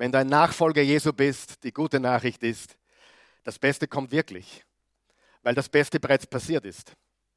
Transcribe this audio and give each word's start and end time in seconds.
wenn 0.00 0.10
du 0.10 0.16
ein 0.16 0.28
Nachfolger 0.28 0.80
Jesu 0.80 1.12
bist, 1.12 1.62
die 1.62 1.74
gute 1.74 2.00
Nachricht 2.00 2.42
ist, 2.42 2.78
das 3.44 3.58
Beste 3.58 3.86
kommt 3.86 4.10
wirklich, 4.10 4.64
weil 5.42 5.54
das 5.54 5.68
Beste 5.68 6.00
bereits 6.00 6.26
passiert 6.26 6.64
ist. 6.64 6.94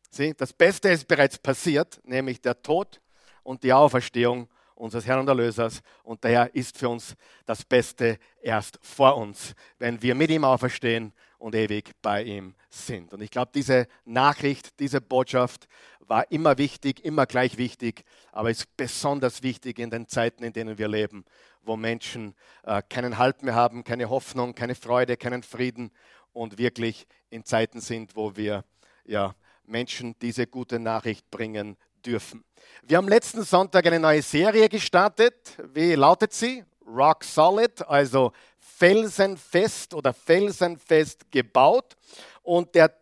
Sieh, 0.09 0.33
das 0.33 0.53
Beste 0.53 0.87
ist 0.87 1.05
bereits 1.05 1.37
passiert, 1.37 1.99
nämlich 2.05 2.39
der 2.39 2.61
Tod 2.61 3.01
und 3.43 3.63
die 3.63 3.73
Auferstehung 3.73 4.47
unseres 4.75 5.05
Herrn 5.05 5.19
und 5.19 5.27
Erlösers. 5.27 5.81
Und 6.03 6.23
daher 6.23 6.55
ist 6.55 6.77
für 6.77 6.87
uns 6.87 7.17
das 7.45 7.65
Beste 7.65 8.17
erst 8.41 8.79
vor 8.81 9.17
uns, 9.17 9.55
wenn 9.77 10.01
wir 10.01 10.15
mit 10.15 10.29
ihm 10.29 10.45
auferstehen 10.45 11.11
und 11.43 11.55
ewig 11.55 11.91
bei 12.01 12.23
ihm 12.23 12.55
sind. 12.69 13.13
Und 13.13 13.21
ich 13.21 13.29
glaube, 13.29 13.51
diese 13.53 13.87
Nachricht, 14.05 14.79
diese 14.79 15.01
Botschaft 15.01 15.67
war 15.99 16.31
immer 16.31 16.57
wichtig, 16.57 17.03
immer 17.03 17.25
gleich 17.25 17.57
wichtig, 17.57 18.05
aber 18.31 18.49
ist 18.49 18.77
besonders 18.77 19.43
wichtig 19.43 19.77
in 19.77 19.89
den 19.89 20.07
Zeiten, 20.07 20.45
in 20.45 20.53
denen 20.53 20.77
wir 20.77 20.87
leben, 20.87 21.25
wo 21.61 21.75
Menschen 21.75 22.33
äh, 22.63 22.81
keinen 22.87 23.17
Halt 23.17 23.43
mehr 23.43 23.55
haben, 23.55 23.83
keine 23.83 24.09
Hoffnung, 24.09 24.55
keine 24.55 24.73
Freude, 24.73 25.17
keinen 25.17 25.43
Frieden 25.43 25.91
und 26.31 26.57
wirklich 26.57 27.07
in 27.29 27.43
Zeiten 27.43 27.81
sind, 27.81 28.15
wo 28.15 28.37
wir 28.37 28.63
ja, 29.03 29.35
Menschen 29.65 30.15
diese 30.21 30.47
gute 30.47 30.79
Nachricht 30.79 31.29
bringen 31.29 31.75
dürfen. 32.05 32.45
Wir 32.83 32.95
haben 32.95 33.09
letzten 33.09 33.43
Sonntag 33.43 33.85
eine 33.85 33.99
neue 33.99 34.21
Serie 34.21 34.69
gestartet. 34.69 35.57
Wie 35.73 35.95
lautet 35.95 36.31
sie? 36.31 36.63
Rock 36.87 37.23
Solid, 37.25 37.81
also 37.87 38.31
felsenfest 38.63 39.93
oder 39.93 40.13
felsenfest 40.13 41.31
gebaut. 41.31 41.95
Und 42.41 42.75
der 42.75 42.93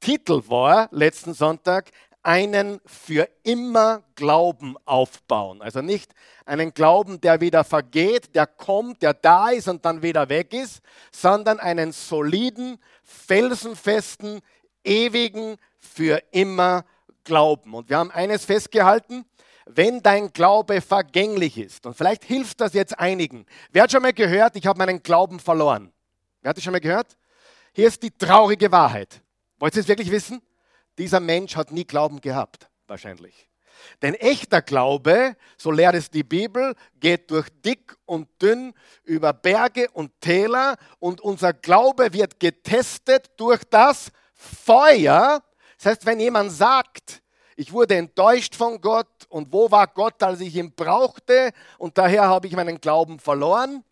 Titel 0.00 0.42
war 0.48 0.88
letzten 0.90 1.34
Sonntag 1.34 1.90
einen 2.22 2.80
für 2.86 3.28
immer 3.42 4.02
Glauben 4.14 4.76
aufbauen. 4.86 5.60
Also 5.60 5.82
nicht 5.82 6.12
einen 6.46 6.72
Glauben, 6.72 7.20
der 7.20 7.40
wieder 7.40 7.64
vergeht, 7.64 8.34
der 8.34 8.46
kommt, 8.46 9.02
der 9.02 9.12
da 9.14 9.50
ist 9.50 9.68
und 9.68 9.84
dann 9.84 10.02
wieder 10.02 10.28
weg 10.30 10.54
ist, 10.54 10.80
sondern 11.12 11.60
einen 11.60 11.92
soliden, 11.92 12.78
felsenfesten, 13.02 14.40
ewigen, 14.84 15.56
für 15.78 16.22
immer 16.32 16.84
Glauben. 17.24 17.74
Und 17.74 17.90
wir 17.90 17.98
haben 17.98 18.10
eines 18.10 18.44
festgehalten, 18.44 19.24
wenn 19.66 20.02
dein 20.02 20.32
Glaube 20.32 20.80
vergänglich 20.80 21.58
ist, 21.58 21.86
und 21.86 21.96
vielleicht 21.96 22.24
hilft 22.24 22.60
das 22.60 22.74
jetzt 22.74 22.98
einigen. 22.98 23.46
Wer 23.72 23.84
hat 23.84 23.92
schon 23.92 24.02
mal 24.02 24.12
gehört, 24.12 24.56
ich 24.56 24.66
habe 24.66 24.78
meinen 24.78 25.02
Glauben 25.02 25.40
verloren? 25.40 25.92
Wer 26.42 26.50
hat 26.50 26.56
das 26.56 26.64
schon 26.64 26.72
mal 26.72 26.80
gehört? 26.80 27.16
Hier 27.72 27.88
ist 27.88 28.02
die 28.02 28.10
traurige 28.10 28.70
Wahrheit. 28.70 29.22
Wollt 29.58 29.74
ihr 29.74 29.80
es 29.80 29.88
wirklich 29.88 30.10
wissen? 30.10 30.42
Dieser 30.98 31.20
Mensch 31.20 31.56
hat 31.56 31.72
nie 31.72 31.84
Glauben 31.84 32.20
gehabt, 32.20 32.68
wahrscheinlich. 32.86 33.48
Denn 34.02 34.14
echter 34.14 34.62
Glaube, 34.62 35.36
so 35.56 35.70
lehrt 35.70 35.94
es 35.94 36.10
die 36.10 36.22
Bibel, 36.22 36.74
geht 37.00 37.30
durch 37.30 37.48
dick 37.64 37.96
und 38.04 38.28
dünn, 38.40 38.72
über 39.02 39.32
Berge 39.32 39.88
und 39.92 40.20
Täler 40.20 40.76
und 40.98 41.20
unser 41.20 41.52
Glaube 41.52 42.12
wird 42.12 42.38
getestet 42.38 43.30
durch 43.36 43.62
das 43.64 44.10
Feuer. 44.34 45.42
Das 45.78 45.86
heißt, 45.86 46.06
wenn 46.06 46.20
jemand 46.20 46.52
sagt, 46.52 47.22
ich 47.56 47.72
wurde 47.72 47.96
enttäuscht 47.96 48.54
von 48.54 48.80
Gott 48.80 49.08
und 49.28 49.52
wo 49.52 49.70
war 49.70 49.86
Gott, 49.86 50.22
als 50.22 50.40
ich 50.40 50.56
ihn 50.56 50.72
brauchte 50.72 51.52
und 51.78 51.96
daher 51.98 52.24
habe 52.24 52.46
ich 52.46 52.56
meinen 52.56 52.80
Glauben 52.80 53.18
verloren. 53.18 53.84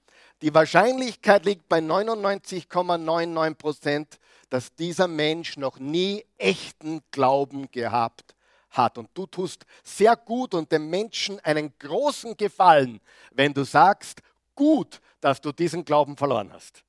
Die 0.43 0.53
Wahrscheinlichkeit 0.53 1.45
liegt 1.45 1.69
bei 1.69 1.79
99,99 1.79 3.55
Prozent, 3.55 4.19
dass 4.51 4.75
dieser 4.75 5.09
Mensch 5.09 5.57
noch 5.57 5.79
nie 5.79 6.25
echten 6.37 7.01
Glauben 7.11 7.71
gehabt 7.71 8.35
hat. 8.71 8.99
Und 8.99 9.09
du 9.15 9.27
tust 9.27 9.65
sehr 9.85 10.17
gut 10.17 10.55
und 10.55 10.73
dem 10.73 10.91
Menschen 10.91 11.39
einen 11.41 11.73
großen 11.79 12.37
Gefallen, 12.37 13.01
wenn 13.31 13.55
du 13.55 13.65
sagst, 13.65 14.21
gut, 14.55 15.01
dass 15.21 15.41
du 15.41 15.53
diesen 15.53 15.85
Glauben 15.85 16.17
verloren 16.17 16.53
hast. 16.53 16.83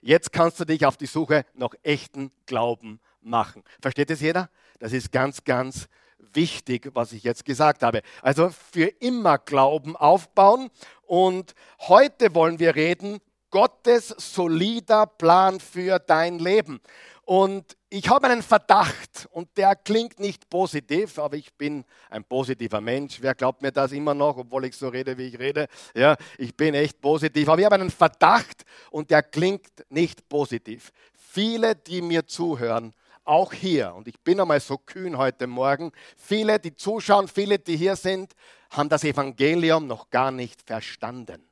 Jetzt 0.00 0.32
kannst 0.32 0.60
du 0.60 0.64
dich 0.64 0.86
auf 0.86 0.96
die 0.96 1.06
Suche 1.06 1.44
nach 1.54 1.74
echten 1.82 2.30
Glauben 2.46 3.00
machen. 3.20 3.64
Versteht 3.80 4.10
es 4.10 4.20
jeder? 4.20 4.48
Das 4.78 4.92
ist 4.92 5.12
ganz, 5.12 5.44
ganz 5.44 5.88
wichtig, 6.32 6.90
was 6.94 7.12
ich 7.12 7.22
jetzt 7.22 7.44
gesagt 7.44 7.82
habe. 7.82 8.02
Also 8.22 8.50
für 8.50 8.86
immer 9.00 9.38
Glauben 9.38 9.96
aufbauen. 9.96 10.70
Und 11.02 11.54
heute 11.80 12.34
wollen 12.34 12.58
wir 12.58 12.74
reden, 12.74 13.18
Gottes 13.50 14.08
solider 14.18 15.06
Plan 15.06 15.58
für 15.58 15.98
dein 15.98 16.38
Leben. 16.38 16.80
Und 17.24 17.76
ich 17.90 18.08
habe 18.08 18.26
einen 18.28 18.42
Verdacht 18.42 19.28
und 19.32 19.48
der 19.56 19.76
klingt 19.76 20.18
nicht 20.18 20.48
positiv, 20.48 21.18
aber 21.18 21.36
ich 21.36 21.52
bin 21.54 21.84
ein 22.08 22.24
positiver 22.24 22.80
Mensch. 22.80 23.18
Wer 23.20 23.34
glaubt 23.34 23.60
mir 23.60 23.72
das 23.72 23.92
immer 23.92 24.14
noch, 24.14 24.38
obwohl 24.38 24.64
ich 24.64 24.76
so 24.76 24.88
rede, 24.88 25.16
wie 25.18 25.28
ich 25.28 25.38
rede? 25.38 25.68
Ja, 25.94 26.16
ich 26.38 26.56
bin 26.56 26.74
echt 26.74 27.00
positiv. 27.00 27.48
Aber 27.48 27.58
ich 27.58 27.66
habe 27.66 27.74
einen 27.74 27.90
Verdacht 27.90 28.64
und 28.90 29.10
der 29.10 29.22
klingt 29.22 29.84
nicht 29.90 30.28
positiv. 30.28 30.90
Viele, 31.14 31.76
die 31.76 32.00
mir 32.00 32.26
zuhören, 32.26 32.94
auch 33.28 33.52
hier, 33.52 33.94
und 33.94 34.08
ich 34.08 34.18
bin 34.20 34.40
einmal 34.40 34.60
so 34.60 34.78
kühn 34.78 35.18
heute 35.18 35.46
Morgen, 35.46 35.92
viele, 36.16 36.58
die 36.58 36.74
zuschauen, 36.74 37.28
viele, 37.28 37.58
die 37.58 37.76
hier 37.76 37.94
sind, 37.94 38.32
haben 38.70 38.88
das 38.88 39.04
Evangelium 39.04 39.86
noch 39.86 40.08
gar 40.10 40.30
nicht 40.30 40.62
verstanden. 40.62 41.42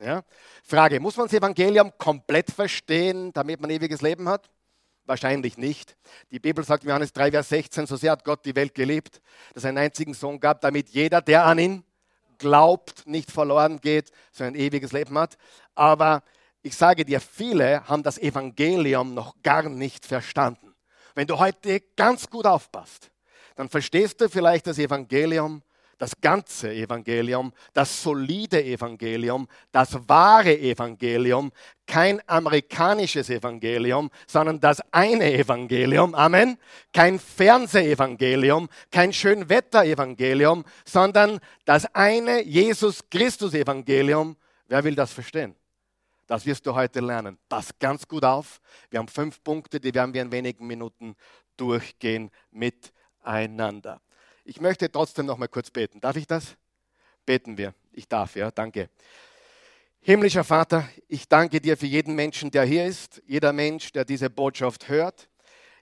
Ja? 0.00 0.22
Frage, 0.64 0.98
muss 1.00 1.16
man 1.16 1.26
das 1.26 1.34
Evangelium 1.34 1.92
komplett 1.98 2.50
verstehen, 2.50 3.32
damit 3.32 3.60
man 3.60 3.70
ewiges 3.70 4.00
Leben 4.00 4.28
hat? 4.28 4.48
Wahrscheinlich 5.04 5.58
nicht. 5.58 5.96
Die 6.30 6.38
Bibel 6.38 6.64
sagt 6.64 6.84
in 6.84 6.88
Johannes 6.88 7.12
3, 7.12 7.32
Vers 7.32 7.48
16, 7.50 7.86
so 7.86 7.96
sehr 7.96 8.12
hat 8.12 8.24
Gott 8.24 8.44
die 8.44 8.56
Welt 8.56 8.74
geliebt, 8.74 9.20
dass 9.54 9.64
er 9.64 9.68
einen 9.68 9.78
einzigen 9.78 10.14
Sohn 10.14 10.40
gab, 10.40 10.60
damit 10.62 10.88
jeder, 10.88 11.20
der 11.20 11.44
an 11.44 11.58
ihn 11.58 11.84
glaubt, 12.38 13.06
nicht 13.06 13.30
verloren 13.30 13.80
geht, 13.80 14.10
sondern 14.32 14.54
ein 14.54 14.60
ewiges 14.60 14.92
Leben 14.92 15.18
hat. 15.18 15.36
Aber 15.74 16.22
ich 16.62 16.76
sage 16.76 17.04
dir, 17.04 17.20
viele 17.20 17.86
haben 17.88 18.02
das 18.02 18.18
Evangelium 18.18 19.14
noch 19.14 19.34
gar 19.42 19.68
nicht 19.68 20.06
verstanden. 20.06 20.67
Wenn 21.18 21.26
du 21.26 21.36
heute 21.36 21.80
ganz 21.96 22.30
gut 22.30 22.46
aufpasst, 22.46 23.10
dann 23.56 23.68
verstehst 23.68 24.20
du 24.20 24.28
vielleicht 24.28 24.68
das 24.68 24.78
Evangelium, 24.78 25.62
das 25.98 26.12
ganze 26.20 26.72
Evangelium, 26.72 27.52
das 27.72 28.04
solide 28.04 28.62
Evangelium, 28.64 29.48
das 29.72 29.98
wahre 30.08 30.56
Evangelium, 30.56 31.50
kein 31.88 32.22
amerikanisches 32.28 33.30
Evangelium, 33.30 34.12
sondern 34.28 34.60
das 34.60 34.80
eine 34.92 35.34
Evangelium, 35.34 36.14
Amen, 36.14 36.56
kein 36.92 37.18
Fernsehevangelium, 37.18 38.68
kein 38.92 39.12
Schönwetter-Evangelium, 39.12 40.64
sondern 40.84 41.40
das 41.64 41.92
eine 41.96 42.44
Jesus 42.44 43.00
Christus 43.10 43.54
Evangelium. 43.54 44.36
Wer 44.68 44.84
will 44.84 44.94
das 44.94 45.12
verstehen? 45.12 45.56
Das 46.28 46.44
wirst 46.44 46.66
du 46.66 46.74
heute 46.74 47.00
lernen. 47.00 47.38
Pass 47.48 47.70
ganz 47.78 48.06
gut 48.06 48.22
auf. 48.22 48.60
Wir 48.90 48.98
haben 48.98 49.08
fünf 49.08 49.42
Punkte, 49.42 49.80
die 49.80 49.94
werden 49.94 50.12
wir 50.12 50.20
in 50.20 50.30
wenigen 50.30 50.66
Minuten 50.66 51.16
durchgehen 51.56 52.30
miteinander. 52.50 54.02
Ich 54.44 54.60
möchte 54.60 54.92
trotzdem 54.92 55.24
noch 55.24 55.38
mal 55.38 55.48
kurz 55.48 55.70
beten. 55.70 56.00
Darf 56.00 56.16
ich 56.16 56.26
das? 56.26 56.56
Beten 57.24 57.56
wir. 57.56 57.74
Ich 57.92 58.08
darf, 58.08 58.36
ja, 58.36 58.50
danke. 58.50 58.90
Himmlischer 60.00 60.44
Vater, 60.44 60.86
ich 61.08 61.28
danke 61.28 61.62
dir 61.62 61.78
für 61.78 61.86
jeden 61.86 62.14
Menschen, 62.14 62.50
der 62.50 62.64
hier 62.64 62.84
ist, 62.84 63.22
jeder 63.26 63.54
Mensch, 63.54 63.90
der 63.92 64.04
diese 64.04 64.28
Botschaft 64.28 64.88
hört, 64.88 65.30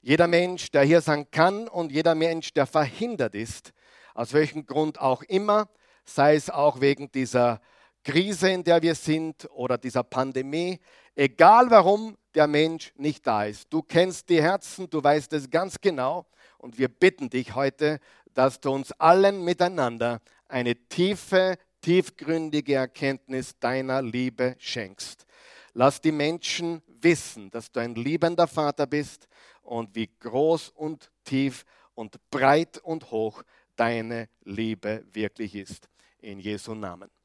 jeder 0.01 0.28
Mensch, 0.28 0.71
der 0.71 0.84
hier 0.84 1.01
sein 1.01 1.28
kann 1.33 1.67
und 1.67 1.91
jeder 1.91 2.15
Mensch, 2.15 2.53
der 2.53 2.67
verhindert 2.67 3.34
ist, 3.34 3.73
aus 4.15 4.33
welchem 4.33 4.65
Grund 4.65 5.01
auch 5.01 5.23
immer, 5.25 5.69
sei 6.05 6.37
es 6.37 6.51
auch 6.51 6.81
wegen 6.81 7.11
dieser 7.11 7.61
Krise, 8.06 8.50
in 8.50 8.62
der 8.62 8.81
wir 8.83 8.94
sind 8.94 9.49
oder 9.50 9.77
dieser 9.77 10.05
Pandemie, 10.05 10.78
egal 11.17 11.69
warum 11.72 12.17
der 12.37 12.47
Mensch 12.47 12.93
nicht 12.94 13.27
da 13.27 13.47
ist. 13.47 13.67
Du 13.72 13.83
kennst 13.83 14.28
die 14.28 14.41
Herzen, 14.41 14.89
du 14.89 15.03
weißt 15.03 15.33
es 15.33 15.50
ganz 15.50 15.81
genau 15.81 16.25
und 16.59 16.78
wir 16.78 16.87
bitten 16.87 17.31
dich 17.31 17.56
heute, 17.56 17.99
dass 18.33 18.61
du 18.61 18.71
uns 18.71 18.93
allen 18.93 19.43
miteinander 19.43 20.21
eine 20.47 20.77
tiefe, 20.89 21.59
tiefgründige 21.81 22.75
Erkenntnis 22.75 23.59
deiner 23.59 24.03
Liebe 24.03 24.55
schenkst. 24.61 25.27
Lass 25.75 26.01
die 26.01 26.13
Menschen 26.13 26.83
wissen, 26.86 27.51
dass 27.51 27.72
du 27.72 27.80
ein 27.80 27.97
liebender 27.97 28.47
Vater 28.47 28.86
bist 28.86 29.27
und 29.63 29.97
wie 29.97 30.09
groß 30.21 30.69
und 30.77 31.10
tief 31.25 31.65
und 31.97 32.21
breit 32.30 32.78
und 32.78 33.10
hoch 33.10 33.42
deine 33.75 34.28
Liebe 34.45 35.04
wirklich 35.13 35.57
ist. 35.57 35.89
In 36.21 36.39
Jesu 36.39 36.72
Namen. 36.72 37.16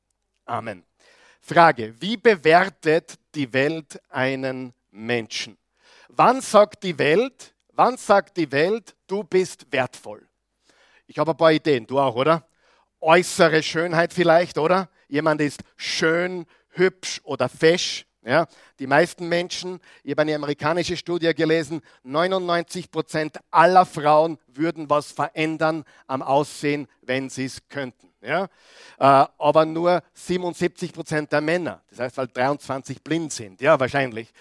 Amen. 0.46 0.84
Frage, 1.42 1.94
wie 2.00 2.18
bewertet 2.18 3.18
die 3.34 3.52
Welt 3.52 4.00
einen 4.10 4.74
Menschen? 4.92 5.58
Wann 6.10 6.42
sagt 6.42 6.84
die 6.84 6.98
Welt, 6.98 7.54
wann 7.74 7.98
sagt 7.98 8.38
die 8.38 8.52
Welt, 8.52 8.96
du 9.08 9.24
bist 9.24 9.72
wertvoll? 9.72 10.28
Ich 11.08 11.18
habe 11.18 11.32
ein 11.32 11.38
paar 11.38 11.52
Ideen, 11.52 11.88
du 11.88 12.00
auch, 12.00 12.16
oder? 12.16 12.48
Äußere 13.00 13.64
Schönheit 13.64 14.14
vielleicht, 14.14 14.58
oder? 14.58 14.90
Jemand 15.08 15.42
ist 15.42 15.62
schön, 15.76 16.46
hübsch 16.70 17.20
oder 17.24 17.50
fesch, 17.50 18.06
Ja, 18.24 18.46
die 18.78 18.86
meisten 18.86 19.28
Menschen, 19.28 19.80
ich 20.04 20.12
habe 20.12 20.22
eine 20.22 20.36
amerikanische 20.36 20.96
Studie 20.96 21.34
gelesen, 21.34 21.82
99 22.04 22.92
Prozent 22.92 23.40
aller 23.50 23.84
Frauen 23.84 24.38
würden 24.46 24.88
was 24.92 25.12
verändern 25.12 25.84
am 26.06 26.22
Aussehen, 26.22 26.88
wenn 27.02 27.32
sie 27.32 27.46
es 27.46 27.68
könnten. 27.68 28.14
Ja? 28.22 28.44
Äh, 29.00 29.26
aber 29.40 29.66
nur 29.66 30.04
77 30.14 30.94
Prozent 30.94 31.32
der 31.32 31.42
Männer, 31.42 31.82
das 31.90 31.98
heißt, 31.98 32.18
weil 32.18 32.28
23 32.28 33.02
blind 33.02 33.34
sind, 33.34 33.60
ja, 33.60 33.80
wahrscheinlich. 33.80 34.32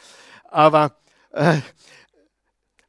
Aber, 0.44 0.94
äh, 1.32 1.56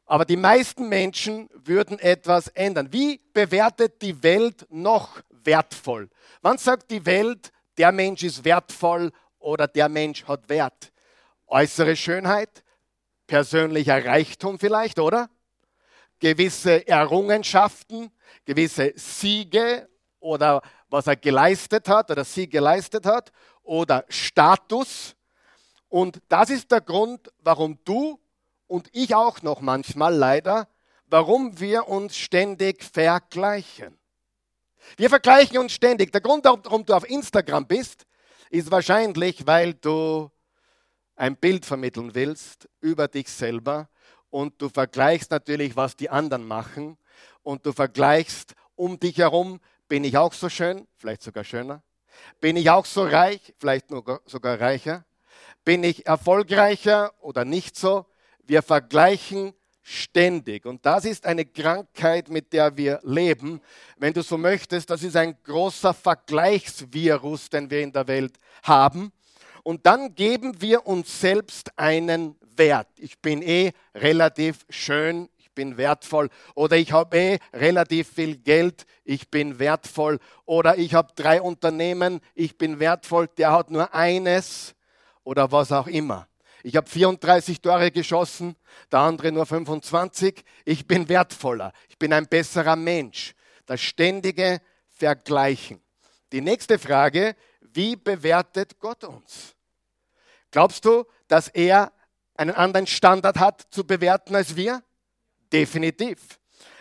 aber 0.06 0.26
die 0.26 0.36
meisten 0.36 0.90
Menschen 0.90 1.50
würden 1.54 2.00
etwas 2.00 2.50
ändern. 2.50 2.92
Wie 2.92 3.22
bewertet 3.32 4.02
die 4.02 4.22
Welt 4.24 4.68
noch 4.70 5.22
wertvoll? 5.30 6.10
Wann 6.42 6.58
sagt 6.58 6.92
die 6.92 7.06
Welt, 7.06 7.54
der 7.78 7.94
Mensch 7.94 8.24
ist 8.24 8.44
wertvoll 8.44 9.14
oder 9.42 9.68
der 9.68 9.90
Mensch 9.90 10.24
hat 10.26 10.48
Wert? 10.50 10.92
Äußere 11.48 11.96
Schönheit, 11.96 12.64
persönlicher 13.28 14.06
Reichtum 14.06 14.60
vielleicht, 14.60 15.00
oder? 15.00 15.30
Gewisse 16.20 16.88
Errungenschaften, 16.88 18.12
gewisse 18.46 18.94
Siege 18.96 19.90
oder 20.20 20.62
was 20.90 21.08
er 21.08 21.16
geleistet 21.16 21.90
hat 21.90 22.12
oder 22.12 22.24
sie 22.24 22.48
geleistet 22.48 23.06
hat 23.06 23.32
oder 23.64 24.06
Status. 24.08 25.16
Und 25.90 26.22
das 26.30 26.50
ist 26.50 26.72
der 26.72 26.82
Grund, 26.82 27.32
warum 27.40 27.80
du 27.84 28.20
und 28.68 28.88
ich 28.94 29.16
auch 29.16 29.42
noch 29.42 29.62
manchmal 29.62 30.16
leider, 30.16 30.68
warum 31.08 31.60
wir 31.60 31.88
uns 31.88 32.16
ständig 32.16 32.84
vergleichen. 32.84 33.98
Wir 34.98 35.10
vergleichen 35.10 35.58
uns 35.58 35.74
ständig. 35.74 36.12
Der 36.12 36.22
Grund, 36.22 36.46
warum 36.46 36.86
du 36.86 36.94
auf 36.94 37.10
Instagram 37.10 37.68
bist, 37.68 38.06
ist 38.52 38.70
wahrscheinlich, 38.70 39.48
weil 39.48 39.74
du 39.74 40.30
ein 41.16 41.38
Bild 41.38 41.66
vermitteln 41.66 42.14
willst 42.14 42.68
über 42.82 43.08
dich 43.08 43.30
selber 43.30 43.90
und 44.30 44.62
du 44.62 44.68
vergleichst 44.68 45.32
natürlich, 45.32 45.76
was 45.76 45.96
die 45.96 46.10
anderen 46.10 46.46
machen 46.46 46.98
und 47.44 47.66
du 47.66 47.72
vergleichst 47.72 48.56
um 48.76 49.00
dich 49.00 49.18
herum, 49.18 49.62
bin 49.88 50.04
ich 50.04 50.18
auch 50.18 50.34
so 50.34 50.50
schön, 50.50 50.86
vielleicht 50.98 51.22
sogar 51.22 51.44
schöner? 51.44 51.82
Bin 52.42 52.58
ich 52.58 52.70
auch 52.70 52.86
so 52.86 53.04
reich, 53.04 53.54
vielleicht 53.58 53.88
sogar 54.26 54.60
reicher? 54.60 55.06
Bin 55.64 55.84
ich 55.84 56.06
erfolgreicher 56.06 57.14
oder 57.22 57.46
nicht 57.46 57.78
so? 57.78 58.06
Wir 58.44 58.64
vergleichen 58.64 59.54
ständig. 59.84 60.66
Und 60.66 60.86
das 60.86 61.06
ist 61.06 61.26
eine 61.26 61.46
Krankheit, 61.46 62.30
mit 62.30 62.54
der 62.54 62.76
wir 62.78 63.00
leben. 63.04 63.62
Wenn 63.98 64.14
du 64.14 64.22
so 64.22 64.38
möchtest, 64.38 64.90
das 64.90 65.04
ist 65.04 65.16
ein 65.16 65.36
großer 65.44 65.94
Vergleichsvirus, 65.94 67.50
den 67.50 67.70
wir 67.70 67.82
in 67.82 67.92
der 67.92 68.08
Welt 68.08 68.38
haben. 68.64 69.12
Und 69.64 69.86
dann 69.86 70.16
geben 70.16 70.60
wir 70.62 70.88
uns 70.88 71.20
selbst 71.20 71.78
einen 71.78 72.36
Wert. 72.56 72.88
Ich 72.98 73.20
bin 73.20 73.42
eh 73.42 73.72
relativ 73.96 74.66
schön, 74.70 75.30
ich 75.38 75.52
bin 75.52 75.78
wertvoll. 75.78 76.30
Oder 76.56 76.78
ich 76.78 76.92
habe 76.92 77.18
eh 77.18 77.40
relativ 77.54 78.10
viel 78.10 78.38
Geld, 78.38 78.86
ich 79.04 79.30
bin 79.30 79.60
wertvoll. 79.60 80.20
Oder 80.46 80.78
ich 80.78 80.94
habe 80.94 81.14
drei 81.16 81.42
Unternehmen, 81.42 82.22
ich 82.34 82.58
bin 82.58 82.80
wertvoll. 82.80 83.28
Der 83.38 83.52
hat 83.52 83.70
nur 83.70 83.94
eines 83.94 84.76
oder 85.24 85.52
was 85.52 85.72
auch 85.72 85.88
immer. 85.88 86.28
Ich 86.64 86.76
habe 86.76 86.90
34 86.90 87.62
Tore 87.62 87.92
geschossen, 87.92 88.56
der 88.92 89.00
andere 89.00 89.32
nur 89.32 89.46
25. 89.46 90.44
Ich 90.66 90.88
bin 90.88 91.10
wertvoller. 91.10 91.74
Ich 91.90 91.98
bin 91.98 92.14
ein 92.14 92.28
besserer 92.28 92.76
Mensch. 92.76 93.34
Das 93.66 93.82
ständige 93.82 94.62
Vergleichen. 94.88 95.82
Die 96.32 96.42
nächste 96.42 96.78
Frage, 96.78 97.36
wie 97.62 97.96
bewertet 97.96 98.80
Gott 98.80 99.04
uns? 99.04 99.56
Glaubst 100.52 100.86
du, 100.86 101.06
dass 101.28 101.48
er 101.48 101.92
einen 102.36 102.56
anderen 102.56 102.88
Standard 102.88 103.40
hat 103.40 103.68
zu 103.72 103.86
bewerten 103.86 104.36
als 104.36 104.56
wir? 104.56 104.84
Definitiv. 105.52 106.40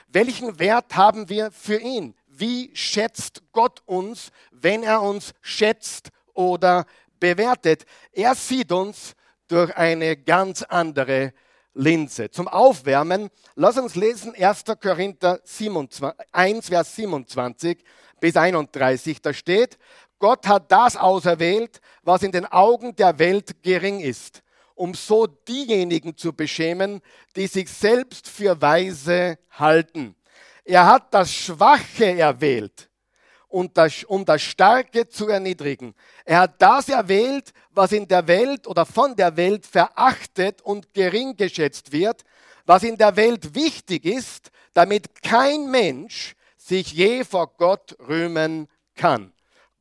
Welchen 0.08 0.58
Wert 0.58 0.96
haben 0.96 1.28
wir 1.28 1.50
für 1.52 1.78
ihn? 1.78 2.14
Wie 2.26 2.70
schätzt 2.74 3.42
Gott 3.52 3.82
uns, 3.86 4.30
wenn 4.50 4.82
er 4.82 5.02
uns 5.02 5.32
schätzt 5.40 6.10
oder 6.34 6.86
bewertet? 7.20 7.84
Er 8.12 8.34
sieht 8.34 8.72
uns 8.72 9.14
durch 9.50 9.76
eine 9.76 10.16
ganz 10.16 10.62
andere 10.62 11.32
Linse. 11.74 12.30
Zum 12.30 12.48
Aufwärmen, 12.48 13.30
lass 13.54 13.78
uns 13.78 13.94
lesen 13.96 14.34
1. 14.34 14.64
Korinther 14.80 15.40
27, 15.44 16.18
1, 16.32 16.68
Vers 16.68 16.96
27 16.96 17.82
bis 18.20 18.36
31. 18.36 19.20
Da 19.20 19.32
steht, 19.32 19.78
Gott 20.18 20.46
hat 20.46 20.70
das 20.70 20.96
auserwählt, 20.96 21.80
was 22.02 22.22
in 22.22 22.32
den 22.32 22.46
Augen 22.46 22.94
der 22.94 23.18
Welt 23.18 23.62
gering 23.62 24.00
ist, 24.00 24.42
um 24.74 24.94
so 24.94 25.26
diejenigen 25.26 26.16
zu 26.16 26.32
beschämen, 26.32 27.00
die 27.34 27.46
sich 27.46 27.70
selbst 27.70 28.28
für 28.28 28.60
weise 28.60 29.38
halten. 29.50 30.14
Er 30.64 30.86
hat 30.86 31.12
das 31.14 31.32
Schwache 31.32 32.18
erwählt, 32.18 32.90
um 33.48 33.72
das 33.72 34.42
Starke 34.42 35.08
zu 35.08 35.28
erniedrigen. 35.28 35.94
Er 36.24 36.40
hat 36.40 36.60
das 36.62 36.88
erwählt, 36.88 37.52
was 37.80 37.92
in 37.92 38.06
der 38.06 38.28
Welt 38.28 38.66
oder 38.66 38.84
von 38.84 39.16
der 39.16 39.38
Welt 39.38 39.64
verachtet 39.64 40.60
und 40.60 40.92
gering 40.92 41.34
geschätzt 41.34 41.92
wird, 41.92 42.24
was 42.66 42.82
in 42.82 42.98
der 42.98 43.16
Welt 43.16 43.54
wichtig 43.54 44.04
ist, 44.04 44.50
damit 44.74 45.22
kein 45.22 45.70
Mensch 45.70 46.34
sich 46.58 46.92
je 46.92 47.24
vor 47.24 47.54
Gott 47.56 47.96
rühmen 48.06 48.68
kann. 48.94 49.32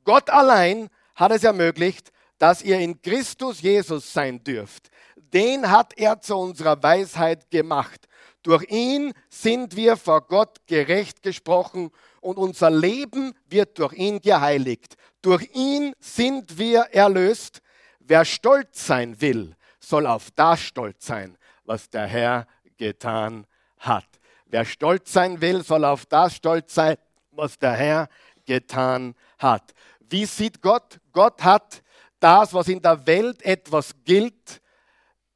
Gott 0.06 0.30
allein 0.30 0.88
hat 1.13 1.34
es 1.34 1.44
ermöglicht, 1.44 2.13
dass 2.38 2.62
ihr 2.62 2.80
in 2.80 3.01
Christus 3.01 3.62
Jesus 3.62 4.13
sein 4.13 4.42
dürft. 4.46 4.90
Den 5.18 5.69
hat 5.69 5.92
er 5.98 6.22
zu 6.22 6.38
unserer 6.38 6.81
Weisheit 6.81 7.51
gemacht. 7.51 8.07
Durch 8.44 8.63
ihn 8.72 9.12
sind 9.28 9.75
wir 9.75 9.98
vor 9.98 10.22
Gott 10.22 10.66
gerecht 10.68 11.22
gesprochen 11.22 11.92
und 12.22 12.38
unser 12.38 12.69
Leben 12.69 13.34
wird 13.50 13.78
durch 13.78 13.92
ihn 13.92 14.22
geheiligt. 14.22 14.96
Durch 15.22 15.50
ihn 15.54 15.92
sind 16.00 16.57
wir 16.57 16.84
erlöst. 16.94 17.62
Wer 18.10 18.26
stolz 18.26 18.88
sein 18.88 19.22
will, 19.22 19.56
soll 19.80 20.08
auf 20.08 20.32
das 20.32 20.62
stolz 20.62 21.06
sein, 21.06 21.38
was 21.64 21.92
der 21.92 22.08
Herr 22.08 22.48
getan 22.76 23.46
hat. 23.78 24.08
Wer 24.48 24.66
stolz 24.66 25.14
sein 25.14 25.40
will, 25.42 25.64
soll 25.64 25.86
auf 25.86 26.08
das 26.08 26.34
stolz 26.36 26.74
sein, 26.74 26.98
was 27.30 27.60
der 27.60 27.74
Herr 27.74 28.10
getan 28.46 29.14
hat. 29.38 29.76
Wie 30.00 30.26
sieht 30.26 30.60
Gott? 30.60 31.00
Gott 31.12 31.44
hat 31.44 31.84
das, 32.20 32.52
was 32.52 32.68
in 32.68 32.82
der 32.82 33.06
Welt 33.06 33.44
etwas 33.44 33.94
gilt, 34.04 34.60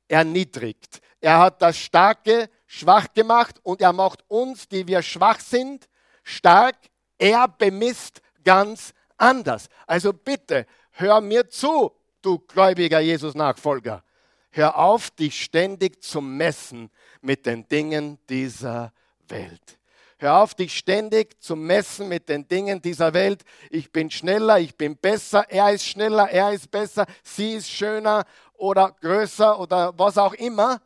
erniedrigt. 0.08 1.00
Er 1.22 1.38
hat 1.38 1.62
das 1.62 1.78
Starke 1.78 2.50
schwach 2.66 3.06
gemacht 3.14 3.60
und 3.62 3.82
er 3.82 3.94
macht 3.94 4.24
uns, 4.30 4.68
die 4.68 4.88
wir 4.88 5.04
schwach 5.04 5.42
sind, 5.42 5.88
stark. 6.24 6.78
Er 7.20 7.48
bemisst 7.48 8.20
ganz 8.44 8.96
anders. 9.16 9.68
Also 9.86 10.12
bitte, 10.12 10.66
hör 10.90 11.22
mir 11.22 11.48
zu, 11.48 11.92
du 12.26 12.40
gläubiger 12.40 13.00
Jesus-Nachfolger. 13.00 14.04
Hör 14.52 14.78
auf, 14.78 15.10
dich 15.12 15.44
ständig 15.44 16.04
zu 16.04 16.22
messen 16.22 16.92
mit 17.22 17.46
den 17.46 17.68
Dingen 17.68 18.20
dieser 18.30 18.94
Welt. 19.28 19.80
Hör 20.18 20.38
auf, 20.38 20.54
dich 20.54 20.78
ständig 20.78 21.42
zu 21.42 21.56
messen 21.56 22.08
mit 22.08 22.30
den 22.30 22.48
Dingen 22.48 22.82
dieser 22.82 23.14
Welt. 23.14 23.44
Ich 23.70 23.92
bin 23.92 24.10
schneller, 24.10 24.60
ich 24.60 24.78
bin 24.78 24.96
besser, 24.96 25.50
er 25.50 25.74
ist 25.74 25.86
schneller, 25.86 26.30
er 26.30 26.54
ist 26.54 26.72
besser, 26.72 27.06
sie 27.24 27.56
ist 27.56 27.70
schöner 27.70 28.26
oder 28.54 28.96
größer 29.02 29.60
oder 29.60 29.98
was 29.98 30.18
auch 30.18 30.34
immer. 30.34 30.82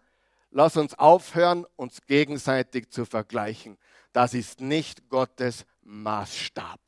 Lass 0.50 0.78
uns 0.78 0.98
aufhören, 0.98 1.66
uns 1.76 2.02
gegenseitig 2.08 2.90
zu 2.90 3.06
vergleichen. 3.06 3.78
Das 4.14 4.34
ist 4.34 4.62
nicht 4.62 5.08
Gottes 5.10 5.66
Maßstab. 5.84 6.80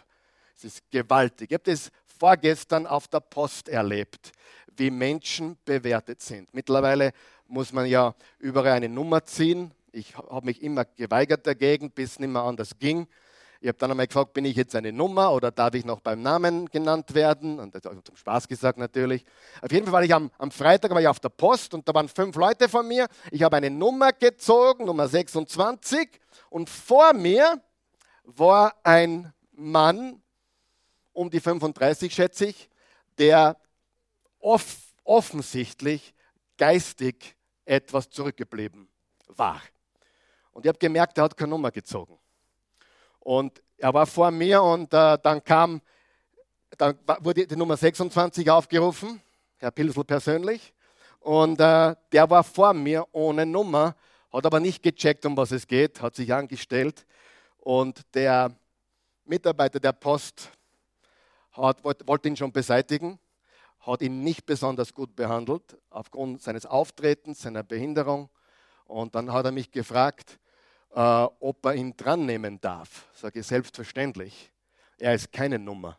Es 0.55 0.63
ist 0.63 0.89
gewaltig. 0.89 1.51
Ich 1.51 1.53
habe 1.53 1.71
das 1.71 1.91
vorgestern 2.19 2.85
auf 2.85 3.07
der 3.07 3.21
Post 3.21 3.69
erlebt, 3.69 4.31
wie 4.77 4.91
Menschen 4.91 5.57
bewertet 5.65 6.21
sind. 6.21 6.53
Mittlerweile 6.53 7.13
muss 7.47 7.73
man 7.73 7.85
ja 7.85 8.13
überall 8.37 8.73
eine 8.73 8.89
Nummer 8.89 9.23
ziehen, 9.23 9.73
ich 9.91 10.15
habe 10.15 10.45
mich 10.45 10.61
immer 10.61 10.85
geweigert 10.85 11.47
dagegen, 11.47 11.91
bis 11.91 12.11
es 12.11 12.19
nicht 12.19 12.29
mehr 12.29 12.43
anders 12.43 12.77
ging. 12.77 13.07
Ich 13.61 13.67
habe 13.67 13.77
dann 13.77 13.91
einmal 13.91 14.07
gefragt, 14.07 14.33
bin 14.33 14.45
ich 14.45 14.55
jetzt 14.55 14.73
eine 14.75 14.93
Nummer 14.93 15.33
oder 15.33 15.51
darf 15.51 15.73
ich 15.73 15.83
noch 15.83 15.99
beim 15.99 16.21
Namen 16.21 16.69
genannt 16.69 17.13
werden? 17.13 17.59
Und 17.59 17.75
das 17.75 17.83
habe 17.83 17.95
ich 17.95 18.03
zum 18.03 18.15
Spaß 18.15 18.47
gesagt 18.47 18.77
natürlich. 18.77 19.25
Auf 19.61 19.71
jeden 19.71 19.85
Fall 19.85 19.93
war 19.93 20.03
ich 20.03 20.13
am, 20.13 20.31
am 20.37 20.49
Freitag 20.49 20.91
war 20.91 21.01
ich 21.01 21.07
auf 21.07 21.19
der 21.19 21.29
Post 21.29 21.73
und 21.73 21.87
da 21.87 21.93
waren 21.93 22.07
fünf 22.07 22.35
Leute 22.37 22.69
von 22.69 22.87
mir. 22.87 23.07
Ich 23.31 23.43
habe 23.43 23.57
eine 23.57 23.69
Nummer 23.69 24.13
gezogen, 24.13 24.85
Nummer 24.85 25.09
26. 25.09 26.07
Und 26.49 26.69
vor 26.69 27.13
mir 27.13 27.61
war 28.23 28.75
ein 28.83 29.33
Mann, 29.51 30.21
um 31.19 31.29
die 31.29 31.41
35 31.41 32.13
schätze 32.13 32.45
ich, 32.45 32.69
der 33.17 33.57
off 34.39 34.93
offensichtlich 35.03 36.13
geistig 36.57 37.35
etwas 37.65 38.09
zurückgeblieben 38.09 38.87
war. 39.27 39.61
Und 40.51 40.65
ich 40.65 40.69
habe 40.69 40.79
gemerkt, 40.79 41.17
er 41.17 41.25
hat 41.25 41.35
keine 41.35 41.49
Nummer 41.49 41.71
gezogen. 41.71 42.17
Und 43.19 43.61
er 43.77 43.93
war 43.93 44.05
vor 44.05 44.31
mir 44.31 44.63
und 44.63 44.93
äh, 44.93 45.17
dann 45.21 45.43
kam, 45.43 45.81
dann 46.77 46.97
wurde 47.19 47.45
die 47.45 47.55
Nummer 47.57 47.75
26 47.75 48.49
aufgerufen, 48.49 49.21
Herr 49.57 49.71
Pilsel 49.71 50.05
persönlich. 50.05 50.73
Und 51.19 51.59
äh, 51.59 51.95
der 52.13 52.29
war 52.29 52.45
vor 52.45 52.73
mir 52.73 53.05
ohne 53.11 53.45
Nummer, 53.45 53.93
hat 54.31 54.45
aber 54.45 54.61
nicht 54.61 54.81
gecheckt, 54.81 55.25
um 55.25 55.35
was 55.35 55.51
es 55.51 55.67
geht, 55.67 56.01
hat 56.01 56.15
sich 56.15 56.33
angestellt. 56.33 57.05
Und 57.57 58.03
der 58.13 58.55
Mitarbeiter 59.25 59.81
der 59.81 59.91
Post 59.91 60.49
hat, 61.51 61.83
wollte 61.83 62.27
ihn 62.27 62.35
schon 62.35 62.51
beseitigen, 62.51 63.19
hat 63.79 64.01
ihn 64.01 64.23
nicht 64.23 64.45
besonders 64.45 64.93
gut 64.93 65.15
behandelt, 65.15 65.77
aufgrund 65.89 66.41
seines 66.41 66.65
Auftretens, 66.65 67.41
seiner 67.41 67.63
Behinderung. 67.63 68.29
Und 68.85 69.15
dann 69.15 69.31
hat 69.31 69.45
er 69.45 69.51
mich 69.51 69.71
gefragt, 69.71 70.39
äh, 70.91 70.99
ob 70.99 71.65
er 71.65 71.75
ihn 71.75 71.95
dran 71.95 72.25
nehmen 72.25 72.59
darf. 72.59 73.07
Sage 73.13 73.39
ich 73.39 73.47
selbstverständlich. 73.47 74.51
Er 74.97 75.13
ist 75.13 75.31
keine 75.31 75.59
Nummer. 75.59 75.97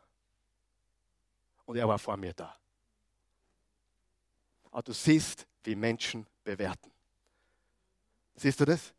Und 1.64 1.76
er 1.76 1.88
war 1.88 1.98
vor 1.98 2.16
mir 2.16 2.32
da. 2.32 2.54
Aber 4.70 4.82
du 4.82 4.92
siehst, 4.92 5.46
wie 5.64 5.74
Menschen 5.74 6.26
bewerten. 6.44 6.90
Siehst 8.34 8.60
du 8.60 8.64
das? 8.64 8.92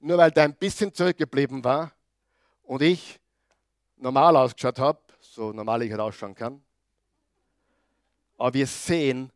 Nur 0.00 0.18
weil 0.18 0.30
der 0.30 0.44
ein 0.44 0.54
bisschen 0.54 0.92
zurückgeblieben 0.92 1.64
war 1.64 1.92
und 2.62 2.82
ich 2.82 3.18
normal 3.96 4.36
ausgeschaut 4.36 4.78
habe, 4.78 5.00
so 5.34 5.52
normal 5.52 5.82
ich 5.82 5.90
halt 5.90 6.00
ausschauen 6.00 6.34
kann. 6.34 6.62
Aber 8.36 8.54
wir 8.54 8.66
sehen, 8.66 9.30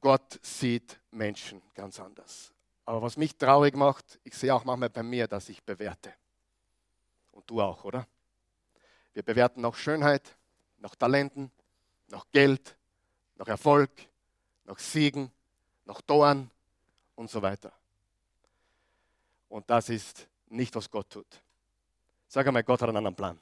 Gott 0.00 0.38
sieht 0.42 0.98
Menschen 1.10 1.62
ganz 1.74 1.98
anders. 2.00 2.52
Aber 2.84 3.02
was 3.02 3.16
mich 3.16 3.36
traurig 3.36 3.74
macht, 3.74 4.18
ich 4.24 4.34
sehe 4.34 4.54
auch 4.54 4.64
manchmal 4.64 4.90
bei 4.90 5.02
mir, 5.02 5.26
dass 5.26 5.48
ich 5.48 5.62
bewerte. 5.62 6.14
Und 7.32 7.48
du 7.50 7.60
auch, 7.60 7.84
oder? 7.84 8.06
Wir 9.12 9.22
bewerten 9.22 9.60
nach 9.60 9.74
Schönheit, 9.74 10.36
nach 10.78 10.94
Talenten, 10.94 11.50
nach 12.08 12.26
Geld, 12.30 12.76
nach 13.36 13.48
Erfolg, 13.48 13.90
nach 14.64 14.78
Siegen, 14.78 15.30
nach 15.84 16.00
Toren 16.02 16.50
und 17.14 17.30
so 17.30 17.42
weiter. 17.42 17.72
Und 19.48 19.68
das 19.70 19.88
ist 19.88 20.28
nicht, 20.48 20.74
was 20.74 20.90
Gott 20.90 21.10
tut. 21.10 21.42
Sag 22.28 22.46
einmal, 22.46 22.62
Gott 22.64 22.82
hat 22.82 22.88
einen 22.88 22.98
anderen 22.98 23.16
Plan. 23.16 23.38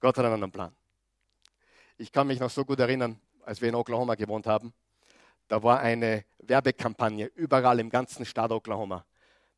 Gott 0.00 0.16
hat 0.16 0.24
einen 0.24 0.34
anderen 0.34 0.52
Plan. 0.52 0.74
Ich 1.96 2.12
kann 2.12 2.26
mich 2.26 2.38
noch 2.38 2.50
so 2.50 2.64
gut 2.64 2.78
erinnern, 2.78 3.18
als 3.44 3.60
wir 3.60 3.68
in 3.68 3.74
Oklahoma 3.74 4.14
gewohnt 4.14 4.46
haben. 4.46 4.72
Da 5.48 5.62
war 5.62 5.80
eine 5.80 6.24
Werbekampagne 6.38 7.26
überall 7.34 7.80
im 7.80 7.90
ganzen 7.90 8.24
Staat 8.24 8.52
Oklahoma. 8.52 9.04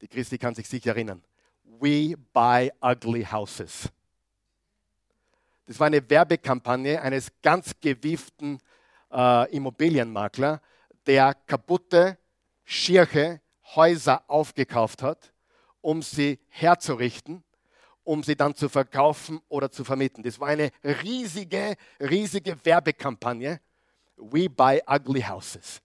Die 0.00 0.08
Christi 0.08 0.38
kann 0.38 0.54
sich 0.54 0.68
sicher 0.68 0.90
erinnern. 0.90 1.22
We 1.64 2.16
buy 2.32 2.70
ugly 2.80 3.24
houses. 3.24 3.90
Das 5.66 5.78
war 5.78 5.88
eine 5.88 6.08
Werbekampagne 6.08 7.00
eines 7.00 7.30
ganz 7.42 7.72
gewieften 7.80 8.60
äh, 9.12 9.54
Immobilienmakler, 9.54 10.60
der 11.06 11.34
kaputte, 11.46 12.18
schierche 12.64 13.40
Häuser 13.74 14.24
aufgekauft 14.28 15.02
hat, 15.02 15.32
um 15.80 16.02
sie 16.02 16.38
herzurichten, 16.48 17.44
um 18.10 18.24
sie 18.24 18.34
dann 18.34 18.56
zu 18.56 18.68
verkaufen 18.68 19.40
oder 19.48 19.70
zu 19.70 19.84
vermieten. 19.84 20.24
Das 20.24 20.40
war 20.40 20.48
eine 20.48 20.72
riesige, 20.82 21.76
riesige 22.00 22.56
Werbekampagne. 22.64 23.60
We 24.16 24.50
buy 24.50 24.82
ugly 24.84 25.22
houses. 25.22 25.80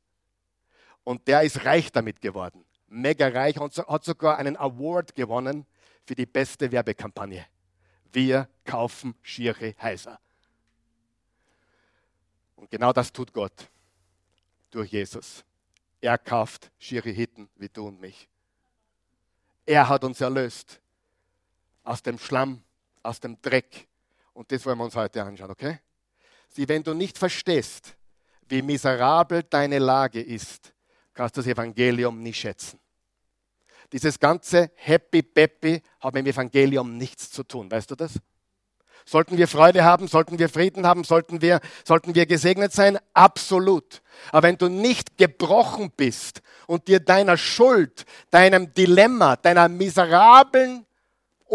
Und 1.04 1.28
der 1.28 1.44
ist 1.44 1.66
reich 1.66 1.92
damit 1.92 2.20
geworden. 2.20 2.66
Mega 2.88 3.28
reich 3.28 3.60
und 3.60 3.78
hat 3.78 4.04
sogar 4.04 4.40
einen 4.40 4.58
Award 4.58 5.14
gewonnen 5.14 5.68
für 6.04 6.16
die 6.16 6.26
beste 6.26 6.72
Werbekampagne. 6.72 7.46
Wir 8.12 8.50
kaufen 8.64 9.14
schiere 9.22 9.76
Häuser. 9.80 10.20
Und 12.56 12.72
genau 12.72 12.92
das 12.92 13.14
tut 13.14 13.34
Gott 13.34 13.70
durch 14.72 14.92
Jesus. 14.92 15.46
Er 16.02 16.18
kauft 16.18 16.72
schiere 16.80 17.12
Hitten 17.12 17.50
wie 17.56 17.70
du 17.70 17.86
und 17.86 18.02
mich. 18.02 18.28
Er 19.68 19.88
hat 19.88 20.04
uns 20.04 20.20
erlöst 20.22 20.82
aus 21.86 22.04
dem 22.04 22.20
Schlamm, 22.20 22.62
aus 23.04 23.20
dem 23.20 23.42
Dreck. 23.42 23.88
Und 24.34 24.52
das 24.52 24.66
wollen 24.66 24.78
wir 24.78 24.86
uns 24.86 24.96
heute 24.96 25.24
anschauen, 25.24 25.52
okay? 25.52 25.80
Sieh, 26.50 26.68
wenn 26.68 26.84
du 26.84 26.94
nicht 26.94 27.18
verstehst, 27.18 27.96
wie 28.50 28.62
miserabel 28.62 29.44
deine 29.44 29.80
Lage 29.80 30.22
ist, 30.22 30.74
kannst 31.14 31.38
du 31.38 31.42
das 31.42 31.48
Evangelium 31.48 32.22
nicht 32.22 32.40
schätzen. 32.40 32.80
Dieses 33.92 34.20
ganze 34.20 34.72
Happy 34.76 35.22
Peppy 35.22 35.82
hat 36.00 36.14
mit 36.14 36.26
dem 36.26 36.32
Evangelium 36.32 36.98
nichts 36.98 37.32
zu 37.32 37.44
tun, 37.44 37.72
weißt 37.72 37.92
du 37.92 37.96
das? 37.96 38.20
Sollten 39.08 39.38
wir 39.38 39.48
Freude 39.48 39.84
haben, 39.84 40.08
sollten 40.08 40.40
wir 40.40 40.50
Frieden 40.50 40.88
haben, 40.88 41.04
sollten 41.04 41.40
wir, 41.40 41.60
sollten 41.84 42.16
wir 42.16 42.26
gesegnet 42.26 42.74
sein? 42.74 42.98
Absolut. 43.14 44.02
Aber 44.32 44.48
wenn 44.48 44.58
du 44.58 44.68
nicht 44.68 45.18
gebrochen 45.18 45.92
bist 45.96 46.42
und 46.66 46.88
dir 46.88 47.00
deiner 47.00 47.38
Schuld, 47.38 48.06
deinem 48.32 48.74
Dilemma, 48.74 49.36
deiner 49.36 49.70
miserablen 49.70 50.88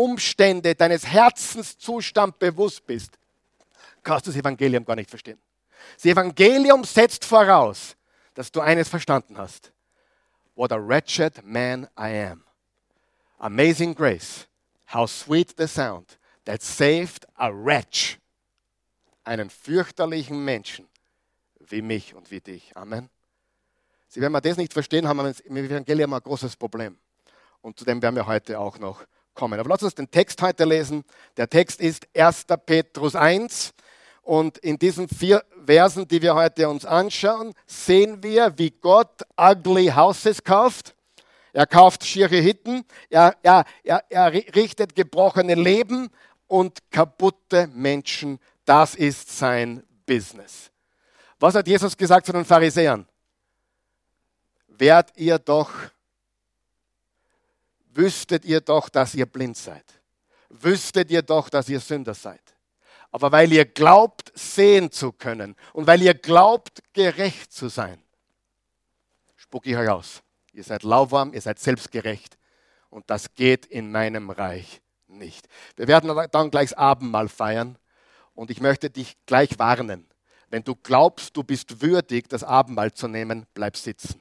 Umstände, 0.00 0.74
deines 0.74 1.06
Herzenszustand 1.06 2.38
bewusst 2.38 2.86
bist, 2.86 3.18
kannst 4.02 4.26
du 4.26 4.30
das 4.30 4.40
Evangelium 4.40 4.84
gar 4.84 4.96
nicht 4.96 5.10
verstehen. 5.10 5.38
Das 5.96 6.06
Evangelium 6.06 6.84
setzt 6.84 7.24
voraus, 7.24 7.96
dass 8.34 8.50
du 8.50 8.60
eines 8.60 8.88
verstanden 8.88 9.36
hast. 9.36 9.72
What 10.54 10.72
a 10.72 10.76
wretched 10.76 11.44
man 11.44 11.84
I 11.98 12.30
am. 12.30 12.44
Amazing 13.38 13.94
grace. 13.94 14.46
How 14.92 15.08
sweet 15.08 15.54
the 15.58 15.66
sound 15.66 16.18
that 16.46 16.62
saved 16.62 17.26
a 17.34 17.50
wretch. 17.50 18.18
Einen 19.24 19.50
fürchterlichen 19.50 20.42
Menschen 20.44 20.88
wie 21.58 21.82
mich 21.82 22.14
und 22.14 22.30
wie 22.30 22.40
dich. 22.40 22.74
Amen. 22.74 23.10
Sie, 24.08 24.20
wenn 24.22 24.32
wir 24.32 24.40
das 24.40 24.56
nicht 24.56 24.72
verstehen, 24.72 25.06
haben 25.06 25.18
wir 25.18 25.34
im 25.44 25.56
Evangelium 25.58 26.14
ein 26.14 26.22
großes 26.22 26.56
Problem. 26.56 26.96
Und 27.60 27.78
zu 27.78 27.84
dem 27.84 28.00
werden 28.00 28.16
wir 28.16 28.26
heute 28.26 28.58
auch 28.58 28.78
noch 28.78 29.04
kommen. 29.40 29.58
Aber 29.58 29.70
lass 29.70 29.82
uns 29.82 29.94
den 29.94 30.10
Text 30.10 30.42
heute 30.42 30.64
lesen. 30.64 31.02
Der 31.38 31.48
Text 31.48 31.80
ist 31.80 32.06
1. 32.14 32.44
Petrus 32.66 33.16
1, 33.16 33.72
und 34.22 34.58
in 34.58 34.78
diesen 34.78 35.08
vier 35.08 35.42
Versen, 35.64 36.06
die 36.06 36.20
wir 36.20 36.34
heute 36.34 36.68
uns 36.68 36.84
anschauen, 36.84 37.54
sehen 37.66 38.22
wir, 38.22 38.56
wie 38.58 38.70
Gott 38.70 39.22
ugly 39.36 39.88
houses 39.88 40.44
kauft. 40.44 40.94
Er 41.52 41.66
kauft 41.66 42.04
schiere 42.04 42.36
Hitten, 42.36 42.84
er, 43.08 43.34
er, 43.42 43.64
er, 43.82 44.04
er 44.08 44.32
richtet 44.32 44.94
gebrochene 44.94 45.54
Leben 45.54 46.10
und 46.46 46.78
kaputte 46.90 47.66
Menschen. 47.74 48.38
Das 48.66 48.94
ist 48.94 49.36
sein 49.36 49.82
Business. 50.06 50.70
Was 51.40 51.54
hat 51.54 51.66
Jesus 51.66 51.96
gesagt 51.96 52.26
zu 52.26 52.32
den 52.32 52.44
Pharisäern? 52.44 53.06
Wärt 54.68 55.10
ihr 55.16 55.38
doch, 55.38 55.72
wüsstet 57.92 58.44
ihr 58.44 58.60
doch, 58.60 58.88
dass 58.88 59.14
ihr 59.14 59.26
blind 59.26 59.56
seid. 59.56 59.84
Wüsstet 60.48 61.10
ihr 61.10 61.22
doch, 61.22 61.48
dass 61.48 61.68
ihr 61.68 61.80
Sünder 61.80 62.14
seid 62.14 62.42
aber 63.10 63.32
weil 63.32 63.52
ihr 63.52 63.64
glaubt, 63.64 64.32
sehen 64.34 64.90
zu 64.90 65.12
können 65.12 65.56
und 65.72 65.86
weil 65.86 66.02
ihr 66.02 66.14
glaubt, 66.14 66.82
gerecht 66.92 67.52
zu 67.52 67.68
sein. 67.68 68.00
Spuck 69.36 69.66
ich 69.66 69.76
euch 69.76 69.88
aus. 69.88 70.22
Ihr 70.52 70.64
seid 70.64 70.82
lauwarm, 70.82 71.32
ihr 71.32 71.40
seid 71.40 71.58
selbstgerecht 71.58 72.38
und 72.88 73.08
das 73.10 73.34
geht 73.34 73.66
in 73.66 73.90
meinem 73.90 74.30
Reich 74.30 74.80
nicht. 75.06 75.48
Wir 75.76 75.88
werden 75.88 76.28
dann 76.30 76.50
gleich 76.50 76.76
Abendmahl 76.78 77.28
feiern 77.28 77.78
und 78.34 78.50
ich 78.50 78.60
möchte 78.60 78.90
dich 78.90 79.16
gleich 79.26 79.58
warnen. 79.58 80.06
Wenn 80.48 80.64
du 80.64 80.74
glaubst, 80.74 81.36
du 81.36 81.44
bist 81.44 81.82
würdig, 81.82 82.28
das 82.28 82.42
Abendmahl 82.42 82.92
zu 82.92 83.06
nehmen, 83.08 83.46
bleib 83.54 83.76
sitzen. 83.76 84.20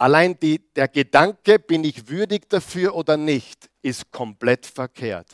Allein 0.00 0.40
die, 0.40 0.58
der 0.74 0.88
Gedanke, 0.88 1.58
bin 1.58 1.84
ich 1.84 2.08
würdig 2.08 2.48
dafür 2.48 2.94
oder 2.94 3.18
nicht, 3.18 3.68
ist 3.82 4.10
komplett 4.10 4.64
verkehrt. 4.64 5.26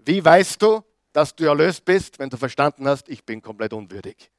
Wie 0.00 0.24
weißt 0.24 0.60
du, 0.60 0.82
dass 1.12 1.36
du 1.36 1.44
erlöst 1.44 1.84
bist, 1.84 2.18
wenn 2.18 2.28
du 2.28 2.36
verstanden 2.36 2.88
hast, 2.88 3.08
ich 3.08 3.24
bin 3.24 3.40
komplett 3.40 3.72
unwürdig? 3.72 4.32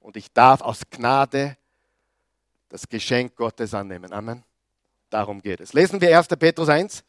Und 0.00 0.16
ich 0.16 0.32
darf 0.32 0.62
aus 0.62 0.80
Gnade 0.90 1.56
das 2.70 2.88
Geschenk 2.88 3.36
Gottes 3.36 3.72
annehmen. 3.72 4.12
Amen. 4.12 4.42
Darum 5.10 5.40
geht 5.40 5.60
es. 5.60 5.72
Lesen 5.72 6.00
wir 6.00 6.18
1. 6.18 6.26
Petrus 6.26 6.68
1, 6.68 7.04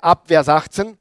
ab 0.00 0.28
Vers 0.28 0.48
18. 0.48 0.96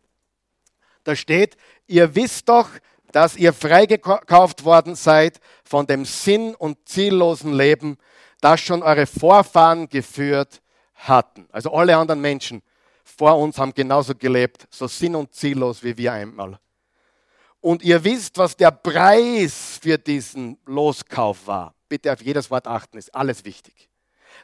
Da 1.06 1.16
steht, 1.16 1.56
ihr 1.88 2.14
wisst 2.14 2.50
doch, 2.50 2.70
dass 3.14 3.38
ihr 3.38 3.54
freigekauft 3.54 4.66
worden 4.66 4.96
seid 4.96 5.40
von 5.64 5.88
dem 5.88 6.04
sinn- 6.04 6.54
und 6.54 6.86
ziellosen 6.86 7.54
Leben, 7.54 7.98
das 8.46 8.62
schon 8.62 8.84
eure 8.84 9.08
Vorfahren 9.08 9.90
geführt 9.90 10.62
hatten. 10.94 11.48
Also 11.52 11.74
alle 11.74 11.98
anderen 11.98 12.22
Menschen 12.22 12.62
vor 13.04 13.40
uns 13.40 13.58
haben 13.58 13.74
genauso 13.74 14.14
gelebt, 14.14 14.68
so 14.70 14.86
sinn- 14.86 15.16
und 15.16 15.34
ziellos 15.34 15.82
wie 15.82 15.98
wir 15.98 16.14
einmal. 16.14 16.60
Und 17.60 17.82
ihr 17.82 18.04
wisst, 18.04 18.38
was 18.38 18.56
der 18.56 18.70
Preis 18.70 19.80
für 19.82 19.98
diesen 19.98 20.60
Loskauf 20.68 21.48
war. 21.48 21.74
Bitte 21.90 22.14
auf 22.14 22.22
jedes 22.22 22.52
Wort 22.52 22.68
achten, 22.68 23.00
ist 23.00 23.16
alles 23.16 23.46
wichtig. 23.46 23.90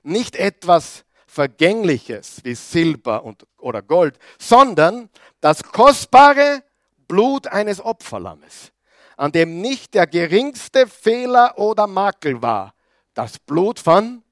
Nicht 0.01 0.35
etwas 0.35 1.05
Vergängliches 1.27 2.43
wie 2.43 2.55
Silber 2.55 3.23
und, 3.23 3.45
oder 3.59 3.83
Gold, 3.83 4.17
sondern 4.39 5.09
das 5.41 5.61
kostbare 5.61 6.63
Blut 7.07 7.45
eines 7.45 7.79
Opferlammes, 7.79 8.71
an 9.15 9.31
dem 9.31 9.61
nicht 9.61 9.93
der 9.93 10.07
geringste 10.07 10.87
Fehler 10.87 11.59
oder 11.59 11.85
Makel 11.85 12.41
war, 12.41 12.73
das 13.13 13.39
Blut 13.39 13.79
von 13.79 14.23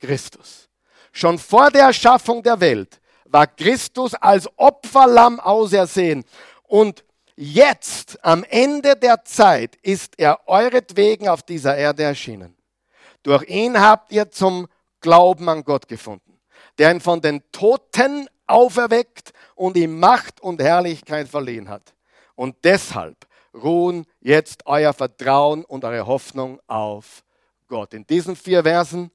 Christus. 0.00 0.68
Schon 1.12 1.38
vor 1.38 1.70
der 1.70 1.84
Erschaffung 1.84 2.42
der 2.42 2.60
Welt 2.60 3.00
war 3.24 3.46
Christus 3.46 4.14
als 4.14 4.48
Opferlamm 4.56 5.40
ausersehen 5.40 6.24
und 6.64 7.04
jetzt 7.36 8.22
am 8.24 8.44
Ende 8.44 8.96
der 8.96 9.24
Zeit 9.24 9.76
ist 9.82 10.18
er 10.18 10.48
euretwegen 10.48 11.28
auf 11.28 11.42
dieser 11.42 11.76
Erde 11.76 12.04
erschienen. 12.04 12.56
Durch 13.22 13.48
ihn 13.48 13.80
habt 13.80 14.12
ihr 14.12 14.30
zum 14.30 14.68
Glauben 15.00 15.48
an 15.48 15.64
Gott 15.64 15.88
gefunden, 15.88 16.40
der 16.78 16.90
ihn 16.92 17.00
von 17.00 17.20
den 17.20 17.42
Toten 17.52 18.28
auferweckt 18.46 19.32
und 19.54 19.76
ihm 19.76 19.98
Macht 19.98 20.40
und 20.40 20.62
Herrlichkeit 20.62 21.28
verliehen 21.28 21.68
hat. 21.68 21.94
Und 22.34 22.56
deshalb 22.64 23.26
ruhen 23.54 24.06
jetzt 24.20 24.66
euer 24.66 24.92
Vertrauen 24.92 25.64
und 25.64 25.84
eure 25.84 26.06
Hoffnung 26.06 26.60
auf 26.66 27.22
Gott. 27.68 27.94
In 27.94 28.06
diesen 28.06 28.34
vier 28.34 28.62
Versen, 28.62 29.10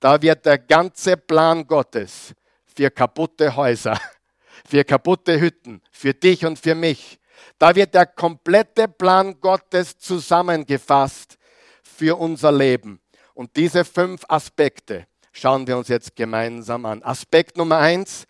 da 0.00 0.20
wird 0.20 0.44
der 0.44 0.58
ganze 0.58 1.16
Plan 1.16 1.66
Gottes 1.66 2.34
für 2.66 2.90
kaputte 2.90 3.54
Häuser, 3.54 3.98
für 4.68 4.84
kaputte 4.84 5.40
Hütten, 5.40 5.80
für 5.90 6.12
dich 6.12 6.44
und 6.44 6.58
für 6.58 6.74
mich, 6.74 7.20
da 7.58 7.74
wird 7.74 7.94
der 7.94 8.06
komplette 8.06 8.88
Plan 8.88 9.40
Gottes 9.40 9.98
zusammengefasst 9.98 11.38
für 11.82 12.18
unser 12.18 12.52
Leben. 12.52 13.00
Und 13.34 13.56
diese 13.56 13.84
fünf 13.84 14.22
Aspekte 14.28 15.06
schauen 15.32 15.66
wir 15.66 15.76
uns 15.76 15.88
jetzt 15.88 16.16
gemeinsam 16.16 16.84
an. 16.84 17.02
Aspekt 17.02 17.56
Nummer 17.56 17.78
eins, 17.78 18.26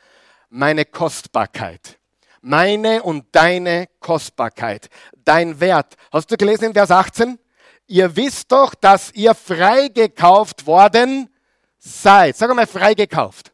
meine 0.48 0.84
Kostbarkeit. 0.84 1.98
Meine 2.40 3.02
und 3.02 3.26
deine 3.32 3.88
Kostbarkeit. 4.00 4.88
Dein 5.24 5.60
Wert. 5.60 5.94
Hast 6.12 6.30
du 6.30 6.36
gelesen 6.36 6.66
in 6.66 6.72
Vers 6.72 6.90
18? 6.90 7.38
Ihr 7.86 8.14
wisst 8.16 8.50
doch, 8.50 8.74
dass 8.74 9.12
ihr 9.12 9.34
freigekauft 9.34 10.66
worden 10.66 11.28
seid. 11.78 12.36
Sag 12.36 12.54
mal, 12.54 12.66
freigekauft. 12.66 13.52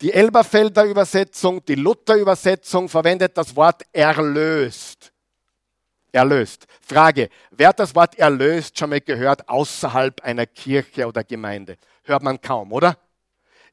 Die 0.00 0.12
Elberfelder 0.12 0.84
Übersetzung, 0.84 1.64
die 1.64 1.76
Luther 1.76 2.16
Übersetzung 2.16 2.88
verwendet 2.88 3.36
das 3.38 3.54
Wort 3.56 3.82
erlöst. 3.92 5.12
Erlöst. 6.12 6.66
Frage, 6.86 7.30
wer 7.50 7.68
hat 7.68 7.80
das 7.80 7.94
Wort 7.94 8.18
erlöst 8.18 8.78
schon 8.78 8.90
mal 8.90 9.00
gehört 9.00 9.48
außerhalb 9.48 10.20
einer 10.22 10.46
Kirche 10.46 11.06
oder 11.06 11.24
Gemeinde? 11.24 11.78
Hört 12.02 12.22
man 12.22 12.40
kaum, 12.40 12.72
oder? 12.72 12.98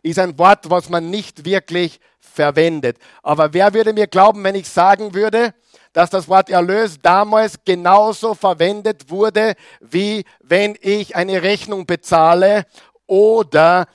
Ist 0.02 0.20
ein 0.20 0.38
Wort, 0.40 0.70
was 0.70 0.90
man 0.90 1.10
nicht 1.10 1.46
wirklich 1.46 2.00
verwendet. 2.20 2.98
Aber 3.22 3.54
wer 3.54 3.74
würde 3.74 3.94
mir 3.94 4.08
glauben, 4.08 4.44
wenn 4.44 4.56
ich 4.56 4.70
sagen 4.70 5.14
würde, 5.14 5.54
dass 5.94 6.10
das 6.10 6.28
Wort 6.28 6.50
erlöst 6.50 7.00
damals 7.02 7.58
genauso 7.66 8.34
verwendet 8.34 9.10
wurde, 9.10 9.56
wie 9.80 10.24
wenn 10.42 10.78
ich 10.82 11.16
eine 11.16 11.42
Rechnung 11.42 11.86
bezahle 11.86 12.66
oder 13.08 13.88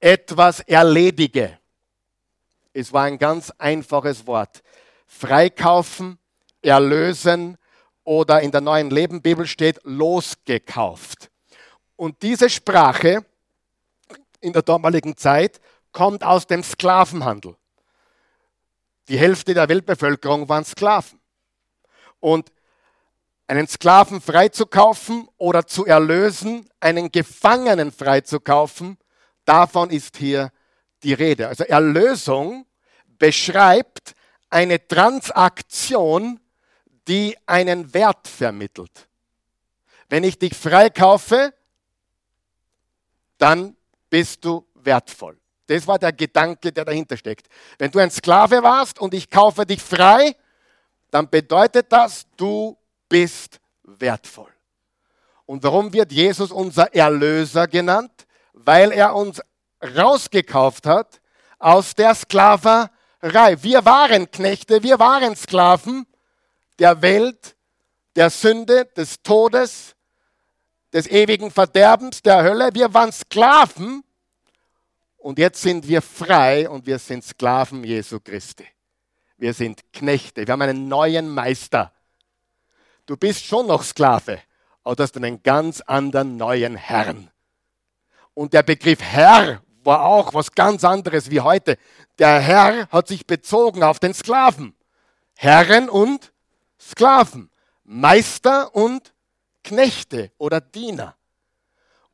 etwas 0.00 0.60
erledige. 0.60 1.58
Es 2.72 2.92
war 2.92 3.04
ein 3.04 3.18
ganz 3.18 3.52
einfaches 3.58 4.26
Wort. 4.26 4.62
Freikaufen, 5.06 6.18
erlösen 6.62 7.56
oder 8.04 8.40
in 8.40 8.50
der 8.50 8.60
neuen 8.60 8.90
Leben 8.90 9.22
Bibel 9.22 9.46
steht 9.46 9.80
losgekauft. 9.84 11.30
Und 11.96 12.22
diese 12.22 12.50
Sprache 12.50 13.24
in 14.40 14.52
der 14.52 14.62
damaligen 14.62 15.16
Zeit 15.16 15.60
kommt 15.92 16.22
aus 16.22 16.46
dem 16.46 16.62
Sklavenhandel. 16.62 17.56
Die 19.08 19.18
Hälfte 19.18 19.54
der 19.54 19.68
Weltbevölkerung 19.68 20.48
waren 20.48 20.64
Sklaven. 20.64 21.20
Und 22.26 22.50
einen 23.46 23.68
Sklaven 23.68 24.20
freizukaufen 24.20 25.28
oder 25.36 25.64
zu 25.68 25.86
erlösen, 25.86 26.68
einen 26.80 27.12
Gefangenen 27.12 27.92
freizukaufen, 27.92 28.98
davon 29.44 29.90
ist 29.90 30.16
hier 30.16 30.50
die 31.04 31.12
Rede. 31.12 31.46
Also 31.46 31.62
Erlösung 31.62 32.66
beschreibt 33.06 34.16
eine 34.50 34.84
Transaktion, 34.88 36.40
die 37.06 37.36
einen 37.46 37.94
Wert 37.94 38.26
vermittelt. 38.26 39.06
Wenn 40.08 40.24
ich 40.24 40.36
dich 40.36 40.56
freikaufe, 40.56 41.54
dann 43.38 43.76
bist 44.10 44.44
du 44.44 44.66
wertvoll. 44.74 45.38
Das 45.68 45.86
war 45.86 46.00
der 46.00 46.12
Gedanke, 46.12 46.72
der 46.72 46.84
dahinter 46.84 47.16
steckt. 47.16 47.46
Wenn 47.78 47.92
du 47.92 48.00
ein 48.00 48.10
Sklave 48.10 48.64
warst 48.64 48.98
und 48.98 49.14
ich 49.14 49.30
kaufe 49.30 49.64
dich 49.64 49.80
frei, 49.80 50.34
dann 51.16 51.30
bedeutet 51.30 51.90
das, 51.90 52.26
du 52.36 52.76
bist 53.08 53.58
wertvoll. 53.84 54.52
Und 55.46 55.62
warum 55.62 55.90
wird 55.90 56.12
Jesus 56.12 56.50
unser 56.50 56.94
Erlöser 56.94 57.66
genannt? 57.66 58.12
Weil 58.52 58.92
er 58.92 59.14
uns 59.14 59.40
rausgekauft 59.96 60.84
hat 60.84 61.22
aus 61.58 61.94
der 61.94 62.14
Sklaverei. 62.14 63.62
Wir 63.62 63.82
waren 63.86 64.30
Knechte, 64.30 64.82
wir 64.82 64.98
waren 64.98 65.34
Sklaven 65.36 66.06
der 66.78 67.00
Welt, 67.00 67.56
der 68.14 68.28
Sünde, 68.28 68.84
des 68.94 69.22
Todes, 69.22 69.96
des 70.92 71.06
ewigen 71.06 71.50
Verderbens, 71.50 72.20
der 72.20 72.42
Hölle. 72.42 72.68
Wir 72.74 72.92
waren 72.92 73.10
Sklaven 73.10 74.04
und 75.16 75.38
jetzt 75.38 75.62
sind 75.62 75.88
wir 75.88 76.02
frei 76.02 76.68
und 76.68 76.84
wir 76.84 76.98
sind 76.98 77.24
Sklaven 77.24 77.84
Jesu 77.84 78.20
Christi. 78.20 78.66
Wir 79.38 79.52
sind 79.52 79.92
Knechte. 79.92 80.46
Wir 80.46 80.52
haben 80.52 80.62
einen 80.62 80.88
neuen 80.88 81.28
Meister. 81.28 81.92
Du 83.04 83.16
bist 83.16 83.44
schon 83.44 83.66
noch 83.66 83.82
Sklave, 83.82 84.40
aber 84.82 84.96
du 84.96 85.02
hast 85.02 85.16
einen 85.16 85.42
ganz 85.42 85.80
anderen 85.82 86.36
neuen 86.36 86.76
Herrn. 86.76 87.30
Und 88.34 88.52
der 88.52 88.62
Begriff 88.62 89.00
Herr 89.00 89.62
war 89.84 90.04
auch 90.04 90.34
was 90.34 90.52
ganz 90.52 90.84
anderes 90.84 91.30
wie 91.30 91.40
heute. 91.40 91.78
Der 92.18 92.40
Herr 92.40 92.88
hat 92.88 93.08
sich 93.08 93.26
bezogen 93.26 93.82
auf 93.82 93.98
den 93.98 94.14
Sklaven. 94.14 94.74
Herren 95.34 95.88
und 95.88 96.32
Sklaven. 96.80 97.50
Meister 97.84 98.74
und 98.74 99.14
Knechte 99.62 100.32
oder 100.38 100.60
Diener. 100.60 101.14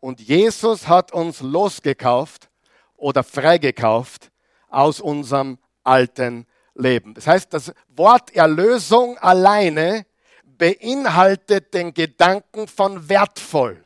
Und 0.01 0.21
Jesus 0.21 0.89
hat 0.89 1.13
uns 1.13 1.41
losgekauft 1.41 2.51
oder 2.97 3.23
freigekauft 3.23 4.31
aus 4.69 5.01
unserem 5.01 5.59
alten 5.85 6.47
Leben. 6.75 7.15
Das 7.15 7.27
heißt, 7.27 7.53
das 7.53 7.73
Wort 7.89 8.35
Erlösung 8.35 9.19
alleine 9.19 10.07
beinhaltet 10.45 11.75
den 11.75 11.93
Gedanken 11.93 12.69
von 12.69 13.09
wertvoll. 13.09 13.85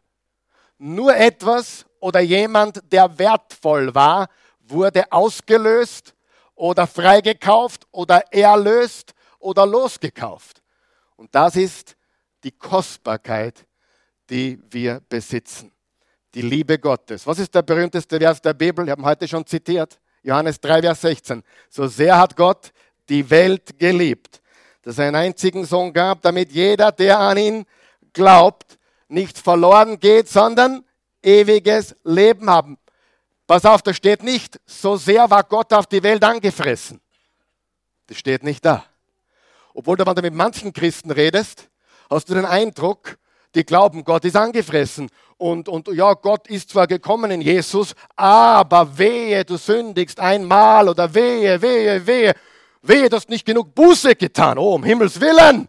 Nur 0.79 1.17
etwas 1.17 1.87
oder 2.01 2.21
jemand, 2.21 2.83
der 2.93 3.19
wertvoll 3.19 3.95
war, 3.95 4.29
wurde 4.61 5.11
ausgelöst 5.11 6.15
oder 6.55 6.87
freigekauft 6.87 7.87
oder 7.93 8.23
erlöst 8.33 9.15
oder 9.39 9.67
losgekauft. 9.67 10.63
Und 11.17 11.35
das 11.35 11.57
ist 11.57 11.97
die 12.45 12.53
Kostbarkeit, 12.53 13.67
die 14.29 14.61
wir 14.71 15.01
besitzen. 15.09 15.73
Die 16.35 16.43
Liebe 16.43 16.79
Gottes. 16.79 17.27
Was 17.27 17.39
ist 17.39 17.55
der 17.55 17.63
berühmteste 17.63 18.19
Vers 18.19 18.43
der 18.43 18.53
Bibel? 18.53 18.85
Wir 18.85 18.93
haben 18.93 19.05
heute 19.05 19.27
schon 19.27 19.47
zitiert. 19.47 19.99
Johannes 20.27 20.61
3, 20.61 20.83
Vers 20.83 21.01
16. 21.03 21.43
So 21.71 21.87
sehr 21.87 22.19
hat 22.19 22.37
Gott 22.37 22.73
die 23.09 23.31
Welt 23.31 23.79
geliebt, 23.79 24.43
dass 24.83 24.99
er 24.99 25.07
einen 25.07 25.17
einzigen 25.17 25.65
Sohn 25.65 25.93
gab, 25.93 26.21
damit 26.21 26.51
jeder, 26.51 26.91
der 26.91 27.21
an 27.21 27.39
ihn 27.39 27.65
glaubt, 28.13 28.77
nicht 29.07 29.39
verloren 29.39 30.01
geht, 30.01 30.29
sondern 30.29 30.85
ewiges 31.23 31.95
Leben 32.03 32.51
haben. 32.51 32.77
Pass 33.47 33.65
auf, 33.65 33.83
da 33.83 33.95
steht 33.95 34.25
nicht, 34.25 34.61
so 34.67 34.97
sehr 34.97 35.31
war 35.31 35.45
Gott 35.45 35.73
auf 35.73 35.87
die 35.87 36.03
Welt 36.03 36.25
angefressen. 36.25 37.01
Das 38.09 38.19
steht 38.19 38.43
nicht 38.43 38.65
da. 38.65 38.85
Obwohl 39.75 39.97
wenn 39.97 40.15
du 40.15 40.23
mit 40.23 40.35
manchen 40.35 40.73
Christen 40.73 41.13
redest, 41.13 41.69
hast 42.11 42.29
du 42.29 42.35
den 42.35 42.47
Eindruck, 42.47 43.17
die 43.57 43.65
glauben, 43.65 44.05
Gott 44.05 44.25
ist 44.27 44.37
angefressen. 44.37 45.09
Und, 45.39 45.69
und 45.69 45.89
ja, 45.89 46.13
Gott 46.13 46.47
ist 46.47 46.71
zwar 46.71 46.87
gekommen 46.87 47.31
in 47.31 47.41
Jesus, 47.41 47.95
aber 48.15 48.97
wehe, 48.97 49.45
du 49.45 49.57
sündigst 49.57 50.21
einmal 50.21 50.89
oder 50.89 51.13
wehe, 51.13 51.61
wehe, 51.61 52.07
wehe, 52.07 52.35
wehe, 52.83 53.09
du 53.09 53.17
hast 53.17 53.31
nicht 53.31 53.47
genug 53.47 53.75
Buße 53.75 54.15
getan. 54.15 54.59
Oh, 54.59 54.75
um 54.75 54.85
Himmels 54.85 55.19
Willen! 55.21 55.69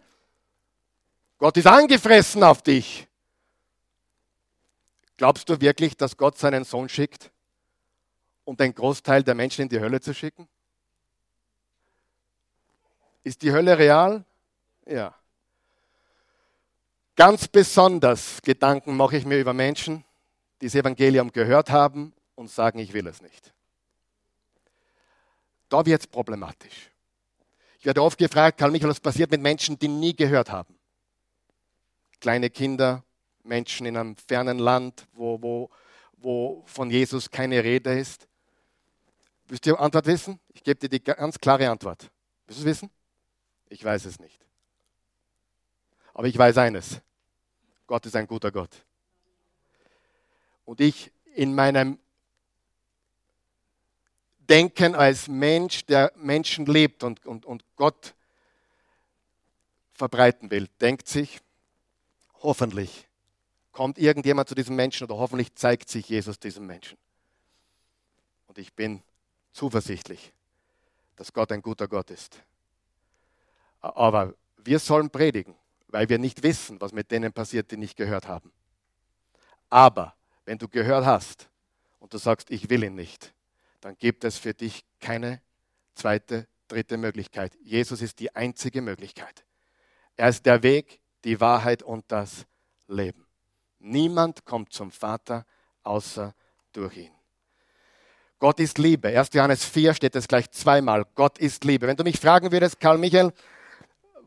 Gott 1.38 1.56
ist 1.56 1.67
angefressen 1.67 2.43
auf 2.43 2.62
dich. 2.62 3.08
Glaubst 5.15 5.47
du 5.50 5.60
wirklich, 5.60 5.95
dass 5.95 6.17
Gott 6.17 6.38
seinen 6.38 6.65
Sohn 6.65 6.89
schickt, 6.89 7.32
um 8.43 8.58
den 8.58 8.76
Großteil 8.76 9.23
der 9.23 9.34
Menschen 9.34 9.62
in 9.62 9.69
die 9.69 9.80
Hölle 9.80 10.02
zu 10.02 10.13
schicken? 10.13 10.47
Ist 13.23 13.41
die 13.41 13.52
Hölle 13.52 13.78
real? 13.78 14.26
Ja. 14.86 15.13
Ganz 17.17 17.49
besonders 17.49 18.41
Gedanken 18.41 18.95
mache 18.95 19.17
ich 19.17 19.25
mir 19.25 19.39
über 19.39 19.53
Menschen, 19.53 20.06
die 20.62 20.67
das 20.67 20.75
Evangelium 20.75 21.34
gehört 21.34 21.69
haben 21.69 22.13
und 22.36 22.49
sagen, 22.49 22.80
ich 22.80 22.93
will 22.93 23.08
es 23.08 23.21
nicht. 23.21 23.53
Da 25.67 25.86
wird 25.86 25.99
es 25.99 26.08
problematisch. 26.08 26.91
Ich 27.80 27.86
werde 27.86 28.01
oft 28.01 28.17
gefragt, 28.17 28.58
Karl 28.58 28.71
Michael, 28.71 28.91
was 28.91 29.01
passiert 29.01 29.32
mit 29.32 29.41
Menschen, 29.41 29.77
die 29.77 29.89
nie 29.89 30.15
gehört 30.15 30.49
haben? 30.49 30.77
kleine 32.19 32.49
Kinder, 32.49 33.03
Menschen 33.43 33.86
in 33.86 33.97
einem 33.97 34.15
fernen 34.15 34.60
Land, 34.60 35.08
wo, 35.13 35.41
wo, 35.41 35.69
wo 36.17 36.63
von 36.65 36.89
Jesus 36.89 37.30
keine 37.30 37.63
Rede 37.63 37.97
ist. 37.97 38.27
Willst 39.47 39.65
du 39.65 39.71
die 39.71 39.77
Antwort 39.77 40.06
wissen? 40.08 40.39
Ich 40.53 40.63
gebe 40.63 40.80
dir 40.80 40.89
die 40.89 41.03
ganz 41.03 41.39
klare 41.39 41.69
Antwort. 41.69 42.10
Willst 42.45 42.60
du 42.60 42.63
es 42.63 42.65
wissen? 42.65 42.89
Ich 43.69 43.84
weiß 43.84 44.06
es 44.06 44.19
nicht. 44.19 44.45
Aber 46.13 46.27
ich 46.27 46.38
weiß 46.38 46.58
eines. 46.58 46.99
Gott 47.88 48.06
ist 48.06 48.15
ein 48.15 48.28
guter 48.28 48.52
Gott. 48.52 48.86
Und 50.65 50.82
ich 50.82 51.12
in 51.34 51.56
meinem 51.56 51.97
Denken 54.50 54.95
als 54.95 55.28
Mensch, 55.28 55.86
der 55.86 56.12
Menschen 56.15 56.65
lebt 56.65 57.04
und, 57.04 57.26
und, 57.26 57.45
und 57.45 57.63
Gott 57.76 58.13
verbreiten 59.93 60.52
will, 60.52 60.67
denkt 60.80 61.08
sich, 61.08 61.39
hoffentlich 62.41 63.08
kommt 63.71 63.97
irgendjemand 63.97 64.47
zu 64.47 64.56
diesem 64.56 64.76
Menschen 64.76 65.06
oder 65.06 65.17
hoffentlich 65.17 65.54
zeigt 65.56 65.89
sich 65.89 66.08
Jesus 66.10 66.39
diesem 66.39 66.65
Menschen. 66.65 66.97
Und 68.47 68.58
ich 68.58 68.73
bin 68.73 69.04
zuversichtlich, 69.52 70.34
dass 71.15 71.34
Gott 71.34 71.52
ein 71.52 71.62
guter 71.62 71.88
Gott 71.88 72.10
ist. 72.10 72.41
Aber 73.82 74.34
wir 74.58 74.80
sollen 74.80 75.10
predigen, 75.10 75.56
weil 75.88 76.10
wir 76.10 76.19
nicht 76.19 76.43
wissen, 76.43 76.80
was 76.82 76.91
mit 76.91 77.12
denen 77.12 77.32
passiert, 77.34 77.71
die 77.71 77.78
nicht 77.78 77.97
gehört 77.97 78.28
haben. 78.28 78.52
Aber 79.69 80.15
wenn 80.45 80.58
du 80.58 80.67
gehört 80.67 81.06
hast 81.06 81.50
und 82.00 82.13
du 82.13 82.17
sagst, 82.17 82.52
ich 82.52 82.69
will 82.69 82.84
ihn 82.84 82.95
nicht, 82.95 83.34
dann 83.82 83.97
gibt 83.97 84.23
es 84.23 84.38
für 84.38 84.54
dich 84.54 84.86
keine 85.00 85.41
zweite, 85.95 86.47
dritte 86.67 86.97
Möglichkeit. 86.97 87.58
Jesus 87.62 88.02
ist 88.02 88.19
die 88.19 88.36
einzige 88.36 88.82
Möglichkeit. 88.82 89.45
Er 90.15 90.30
ist 90.30 90.45
der 90.45 90.63
Weg, 90.63 91.00
die 91.23 91.39
Wahrheit 91.39 91.84
und 91.84 92.06
das 92.08 92.45
Leben. 92.88 93.26
Niemand 93.80 94.45
kommt 94.45 94.73
zum 94.73 94.91
Vater 94.91 95.45
außer 95.84 96.34
durch 96.73 96.97
ihn. 96.97 97.12
Gott 98.39 98.60
ist 98.60 98.78
Liebe. 98.78 99.08
1. 99.08 99.30
Johannes 99.34 99.65
4 99.65 99.93
steht 99.95 100.15
es 100.15 100.28
gleich 100.28 100.52
zweimal. 100.52 101.06
Gott 101.15 101.39
ist 101.39 101.63
Liebe. 101.63 101.88
Wenn 101.88 101.97
du 101.97 102.04
mich 102.04 102.19
fragen 102.19 102.52
würdest, 102.52 102.80
Karl 102.80 102.97
Michael, 102.97 103.32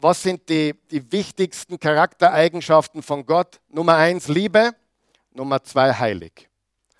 was 0.02 0.22
sind 0.22 0.48
die, 0.48 0.74
die 0.90 1.12
wichtigsten 1.12 1.78
Charaktereigenschaften 1.78 3.02
von 3.02 3.24
Gott? 3.26 3.60
Nummer 3.68 3.96
eins, 3.96 4.28
Liebe. 4.28 4.74
Nummer 5.32 5.62
zwei, 5.62 5.92
heilig. 5.92 6.48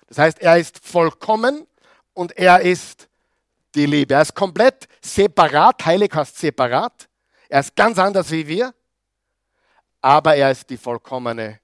Das 0.07 0.17
heißt, 0.17 0.39
er 0.39 0.57
ist 0.57 0.79
vollkommen 0.79 1.65
und 2.13 2.37
er 2.37 2.61
ist 2.61 3.07
die 3.75 3.85
Liebe. 3.85 4.13
Er 4.13 4.21
ist 4.21 4.35
komplett 4.35 4.87
separat. 5.01 5.85
Heilig 5.85 6.13
heißt 6.13 6.37
separat. 6.37 7.07
Er 7.49 7.61
ist 7.61 7.75
ganz 7.75 7.97
anders 7.97 8.29
wie 8.31 8.47
wir. 8.47 8.73
Aber 10.01 10.35
er 10.35 10.51
ist 10.51 10.69
die 10.69 10.77
vollkommene 10.77 11.59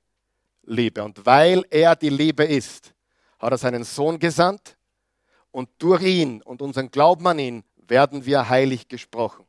Liebe. 0.63 1.03
Und 1.03 1.25
weil 1.25 1.65
er 1.69 1.95
die 1.95 2.09
Liebe 2.09 2.43
ist, 2.43 2.93
hat 3.39 3.51
er 3.51 3.57
seinen 3.57 3.83
Sohn 3.83 4.19
gesandt 4.19 4.77
und 5.51 5.69
durch 5.77 6.03
ihn 6.03 6.41
und 6.41 6.61
unseren 6.61 6.91
Glauben 6.91 7.25
an 7.27 7.39
ihn 7.39 7.63
werden 7.87 8.25
wir 8.25 8.47
heilig 8.47 8.87
gesprochen. 8.87 9.46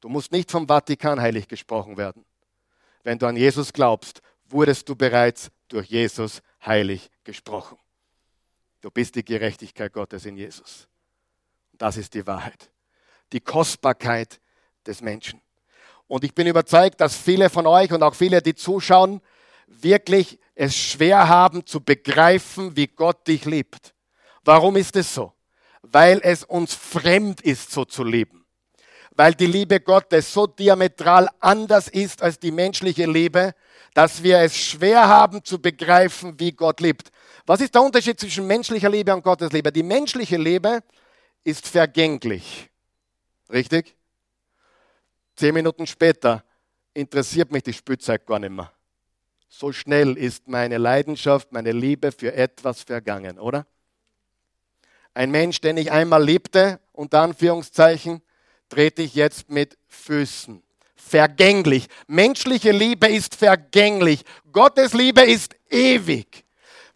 Du 0.00 0.08
musst 0.08 0.32
nicht 0.32 0.50
vom 0.50 0.66
Vatikan 0.66 1.20
heilig 1.20 1.48
gesprochen 1.48 1.96
werden. 1.96 2.24
Wenn 3.02 3.18
du 3.18 3.26
an 3.26 3.36
Jesus 3.36 3.72
glaubst, 3.72 4.22
wurdest 4.48 4.88
du 4.88 4.94
bereits 4.94 5.50
durch 5.68 5.88
Jesus 5.88 6.42
heilig 6.64 7.10
gesprochen. 7.24 7.78
Du 8.80 8.90
bist 8.90 9.14
die 9.16 9.24
Gerechtigkeit 9.24 9.92
Gottes 9.92 10.24
in 10.24 10.36
Jesus. 10.36 10.88
Das 11.72 11.96
ist 11.96 12.14
die 12.14 12.26
Wahrheit. 12.26 12.70
Die 13.32 13.40
Kostbarkeit 13.40 14.40
des 14.86 15.00
Menschen. 15.00 15.40
Und 16.06 16.24
ich 16.24 16.34
bin 16.34 16.46
überzeugt, 16.46 17.00
dass 17.00 17.16
viele 17.16 17.50
von 17.50 17.66
euch 17.66 17.92
und 17.92 18.02
auch 18.02 18.14
viele, 18.14 18.40
die 18.40 18.54
zuschauen, 18.54 19.20
wirklich 19.66 20.38
es 20.54 20.76
schwer 20.76 21.28
haben 21.28 21.66
zu 21.66 21.80
begreifen, 21.80 22.76
wie 22.76 22.86
Gott 22.86 23.28
dich 23.28 23.44
liebt. 23.44 23.94
Warum 24.44 24.76
ist 24.76 24.96
es 24.96 25.12
so? 25.12 25.34
Weil 25.82 26.20
es 26.22 26.44
uns 26.44 26.74
fremd 26.74 27.40
ist, 27.42 27.70
so 27.70 27.84
zu 27.84 28.02
leben. 28.02 28.37
Weil 29.18 29.34
die 29.34 29.46
Liebe 29.46 29.80
Gottes 29.80 30.32
so 30.32 30.46
diametral 30.46 31.28
anders 31.40 31.88
ist 31.88 32.22
als 32.22 32.38
die 32.38 32.52
menschliche 32.52 33.04
Liebe, 33.04 33.52
dass 33.92 34.22
wir 34.22 34.38
es 34.38 34.56
schwer 34.56 35.08
haben 35.08 35.42
zu 35.42 35.60
begreifen, 35.60 36.38
wie 36.38 36.52
Gott 36.52 36.78
liebt. 36.78 37.10
Was 37.44 37.60
ist 37.60 37.74
der 37.74 37.82
Unterschied 37.82 38.20
zwischen 38.20 38.46
menschlicher 38.46 38.88
Liebe 38.88 39.12
und 39.12 39.24
Gottes 39.24 39.50
Liebe? 39.50 39.72
Die 39.72 39.82
menschliche 39.82 40.36
Liebe 40.36 40.84
ist 41.42 41.66
vergänglich. 41.66 42.70
Richtig? 43.50 43.96
Zehn 45.34 45.52
Minuten 45.52 45.88
später 45.88 46.44
interessiert 46.94 47.50
mich 47.50 47.64
die 47.64 47.72
Spielzeit 47.72 48.24
gar 48.24 48.38
nicht 48.38 48.52
mehr. 48.52 48.70
So 49.48 49.72
schnell 49.72 50.16
ist 50.16 50.46
meine 50.46 50.78
Leidenschaft, 50.78 51.50
meine 51.50 51.72
Liebe 51.72 52.12
für 52.12 52.34
etwas 52.34 52.82
vergangen, 52.82 53.40
oder? 53.40 53.66
Ein 55.12 55.32
Mensch, 55.32 55.60
den 55.60 55.76
ich 55.76 55.90
einmal 55.90 56.22
liebte, 56.22 56.78
unter 56.92 57.22
Anführungszeichen, 57.22 58.22
trete 58.68 59.02
ich 59.02 59.14
jetzt 59.14 59.50
mit 59.50 59.76
Füßen. 59.88 60.62
Vergänglich. 60.96 61.86
Menschliche 62.06 62.70
Liebe 62.70 63.08
ist 63.08 63.34
vergänglich. 63.34 64.24
Gottes 64.52 64.92
Liebe 64.92 65.22
ist 65.22 65.54
ewig. 65.70 66.44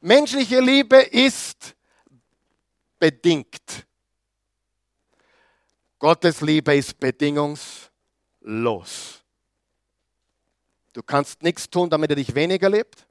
Menschliche 0.00 0.60
Liebe 0.60 0.96
ist 0.96 1.74
bedingt. 2.98 3.86
Gottes 5.98 6.40
Liebe 6.40 6.74
ist 6.74 6.98
bedingungslos. 6.98 7.70
Du 10.92 11.02
kannst 11.02 11.42
nichts 11.42 11.70
tun, 11.70 11.88
damit 11.88 12.10
er 12.10 12.16
dich 12.16 12.34
weniger 12.34 12.68
liebt. 12.68 13.06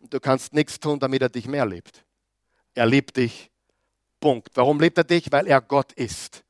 Und 0.00 0.12
du 0.12 0.18
kannst 0.18 0.52
nichts 0.52 0.80
tun, 0.80 0.98
damit 0.98 1.22
er 1.22 1.28
dich 1.28 1.46
mehr 1.46 1.66
liebt. 1.66 2.04
Er 2.74 2.86
liebt 2.86 3.16
dich 3.16 3.50
Punkt. 4.18 4.48
Warum 4.54 4.80
liebt 4.80 4.98
er 4.98 5.04
dich? 5.04 5.30
Weil 5.30 5.46
er 5.46 5.60
Gott 5.60 5.92
ist. 5.92 6.42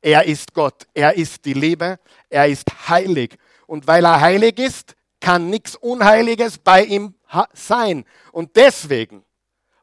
Er 0.00 0.24
ist 0.24 0.54
Gott. 0.54 0.86
Er 0.94 1.14
ist 1.14 1.44
die 1.44 1.52
Liebe. 1.52 1.98
Er 2.28 2.48
ist 2.48 2.66
heilig. 2.88 3.36
Und 3.66 3.86
weil 3.86 4.04
er 4.04 4.20
heilig 4.20 4.58
ist, 4.58 4.94
kann 5.20 5.50
nichts 5.50 5.76
Unheiliges 5.76 6.58
bei 6.58 6.84
ihm 6.84 7.14
sein. 7.52 8.04
Und 8.32 8.56
deswegen 8.56 9.24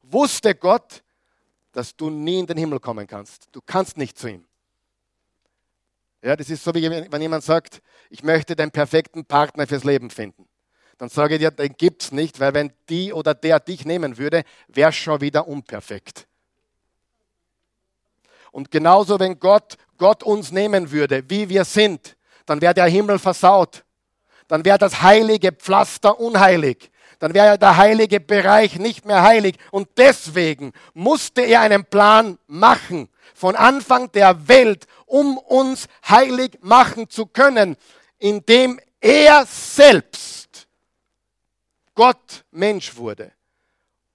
wusste 0.01 0.55
Gott, 0.55 1.03
dass 1.71 1.95
du 1.95 2.09
nie 2.09 2.39
in 2.39 2.47
den 2.47 2.57
Himmel 2.57 2.79
kommen 2.79 3.05
kannst. 3.05 3.49
Du 3.51 3.61
kannst 3.61 3.97
nicht 3.97 4.17
zu 4.17 4.29
ihm. 4.29 4.45
Ja, 6.23 6.35
das 6.35 6.49
ist 6.49 6.63
so, 6.63 6.73
wie 6.73 6.89
wenn 6.89 7.21
jemand 7.21 7.43
sagt, 7.43 7.81
ich 8.09 8.23
möchte 8.23 8.55
den 8.55 8.71
perfekten 8.71 9.25
Partner 9.25 9.67
fürs 9.67 9.83
Leben 9.83 10.09
finden. 10.09 10.47
Dann 10.97 11.09
sage 11.09 11.35
ich 11.35 11.39
dir, 11.39 11.51
den 11.51 11.75
gibt 11.77 12.01
es 12.01 12.11
nicht, 12.11 12.39
weil 12.39 12.55
wenn 12.55 12.73
die 12.89 13.13
oder 13.13 13.35
der 13.35 13.59
dich 13.59 13.85
nehmen 13.85 14.17
würde, 14.17 14.43
wäre 14.67 14.91
schon 14.91 15.21
wieder 15.21 15.47
unperfekt. 15.47 16.27
Und 18.51 18.71
genauso, 18.71 19.19
wenn 19.19 19.39
Gott, 19.39 19.77
Gott 19.97 20.23
uns 20.23 20.51
nehmen 20.51 20.91
würde, 20.91 21.29
wie 21.29 21.49
wir 21.49 21.65
sind, 21.65 22.15
dann 22.45 22.61
wäre 22.61 22.73
der 22.73 22.85
Himmel 22.85 23.19
versaut. 23.19 23.83
Dann 24.47 24.63
wäre 24.63 24.77
das 24.77 25.01
heilige 25.01 25.51
Pflaster 25.51 26.19
unheilig. 26.19 26.89
Dann 27.19 27.33
wäre 27.33 27.57
der 27.57 27.77
heilige 27.77 28.19
Bereich 28.19 28.77
nicht 28.77 29.05
mehr 29.05 29.21
heilig. 29.21 29.57
Und 29.71 29.89
deswegen 29.97 30.71
musste 30.93 31.41
er 31.41 31.61
einen 31.61 31.83
Plan 31.83 32.37
machen 32.47 33.09
von 33.33 33.55
Anfang 33.55 34.11
der 34.11 34.47
Welt, 34.47 34.87
um 35.05 35.37
uns 35.37 35.87
heilig 36.07 36.57
machen 36.61 37.09
zu 37.09 37.25
können, 37.25 37.75
indem 38.19 38.79
er 39.01 39.45
selbst 39.45 40.67
Gott 41.93 42.45
Mensch 42.51 42.95
wurde, 42.95 43.31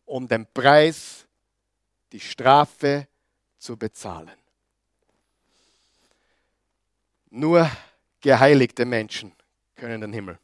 um 0.05 0.27
den 0.29 0.47
Preis, 0.53 1.27
die 2.13 2.21
Strafe 2.21 3.09
zu 3.59 3.77
bezahlen. 3.77 4.42
Nur 7.35 7.71
geheiligte 8.21 8.85
Menschen 8.85 9.33
können 9.75 10.03
den 10.03 10.13
Himmel. 10.13 10.39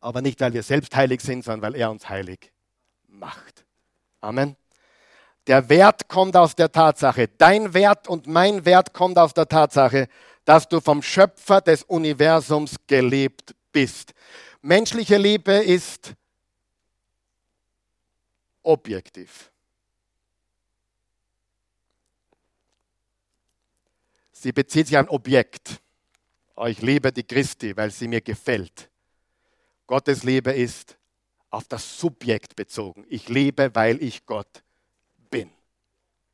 Aber 0.00 0.20
nicht, 0.22 0.40
weil 0.40 0.52
wir 0.52 0.64
selbst 0.64 0.96
heilig 0.96 1.20
sind, 1.20 1.44
sondern 1.44 1.62
weil 1.62 1.80
er 1.80 1.88
uns 1.92 2.08
heilig 2.08 2.50
macht. 3.06 3.64
Amen. 4.20 4.56
Der 5.46 5.68
Wert 5.68 6.08
kommt 6.08 6.36
aus 6.36 6.56
der 6.56 6.72
Tatsache, 6.72 7.28
dein 7.28 7.74
Wert 7.74 8.08
und 8.08 8.26
mein 8.26 8.64
Wert 8.64 8.92
kommt 8.92 9.18
aus 9.18 9.32
der 9.34 9.46
Tatsache, 9.46 10.08
dass 10.44 10.68
du 10.68 10.80
vom 10.80 11.00
Schöpfer 11.00 11.60
des 11.60 11.84
Universums 11.84 12.74
gelebt 12.88 13.54
bist. 13.70 14.14
Menschliche 14.60 15.16
Liebe 15.16 15.52
ist 15.52 16.12
objektiv. 18.64 19.52
Sie 24.40 24.52
bezieht 24.52 24.86
sich 24.86 24.96
auf 24.96 25.04
ein 25.04 25.08
Objekt. 25.08 25.80
Oh, 26.54 26.66
ich 26.66 26.80
liebe 26.80 27.10
die 27.10 27.24
Christi, 27.24 27.76
weil 27.76 27.90
sie 27.90 28.06
mir 28.06 28.20
gefällt. 28.20 28.88
Gottes 29.84 30.22
Liebe 30.22 30.52
ist 30.52 30.96
auf 31.50 31.66
das 31.66 31.98
Subjekt 31.98 32.54
bezogen. 32.54 33.04
Ich 33.08 33.28
liebe, 33.28 33.74
weil 33.74 34.00
ich 34.00 34.24
Gott 34.26 34.62
bin. 35.28 35.50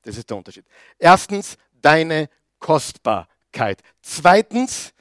Das 0.02 0.18
ist 0.18 0.28
der 0.28 0.36
Unterschied. 0.36 0.66
Erstens, 0.98 1.56
deine 1.80 2.28
Kostbarkeit. 2.58 3.80
Zweitens, 4.02 4.92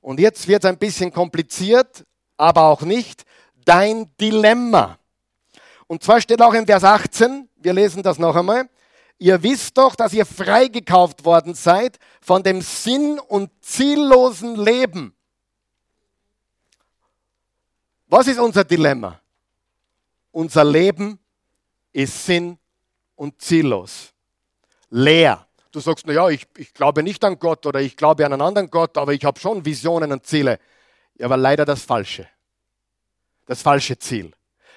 und 0.00 0.18
jetzt 0.18 0.48
wird 0.48 0.64
es 0.64 0.68
ein 0.68 0.78
bisschen 0.78 1.12
kompliziert, 1.12 2.04
aber 2.36 2.62
auch 2.62 2.82
nicht, 2.82 3.24
dein 3.64 4.10
Dilemma. 4.20 4.98
Und 5.86 6.02
zwar 6.02 6.20
steht 6.20 6.42
auch 6.42 6.54
in 6.54 6.66
Vers 6.66 6.82
18, 6.82 7.48
wir 7.54 7.72
lesen 7.72 8.02
das 8.02 8.18
noch 8.18 8.34
einmal, 8.34 8.68
ihr 9.18 9.42
wisst 9.42 9.76
doch, 9.76 9.94
dass 9.94 10.12
ihr 10.12 10.24
freigekauft 10.24 11.24
worden 11.24 11.54
seid 11.54 11.98
von 12.20 12.42
dem 12.42 12.60
sinn- 12.62 13.18
und 13.18 13.50
ziellosen 13.60 14.56
Leben. 14.56 15.14
Was 18.06 18.26
ist 18.26 18.38
unser 18.38 18.64
Dilemma? 18.64 19.20
Unser 20.32 20.64
Leben 20.64 21.18
ist 21.92 22.24
sinn- 22.24 22.58
und 23.16 23.40
ziellos. 23.42 24.12
Leer. 24.90 25.46
Du 25.70 25.80
sagst, 25.80 26.06
naja, 26.06 26.28
ich, 26.30 26.46
ich 26.56 26.72
glaube 26.72 27.02
nicht 27.02 27.22
an 27.24 27.38
Gott 27.38 27.66
oder 27.66 27.80
ich 27.80 27.96
glaube 27.96 28.24
an 28.24 28.32
einen 28.32 28.42
anderen 28.42 28.70
Gott, 28.70 28.96
aber 28.96 29.12
ich 29.12 29.24
habe 29.24 29.38
schon 29.38 29.64
Visionen 29.64 30.12
und 30.12 30.24
Ziele. 30.24 30.58
Ja, 31.16 31.26
aber 31.26 31.36
leider 31.36 31.64
das 31.64 31.82
Falsche. 31.82 32.26
Das 33.46 33.60
falsche 33.60 33.98
Ziel. 33.98 34.32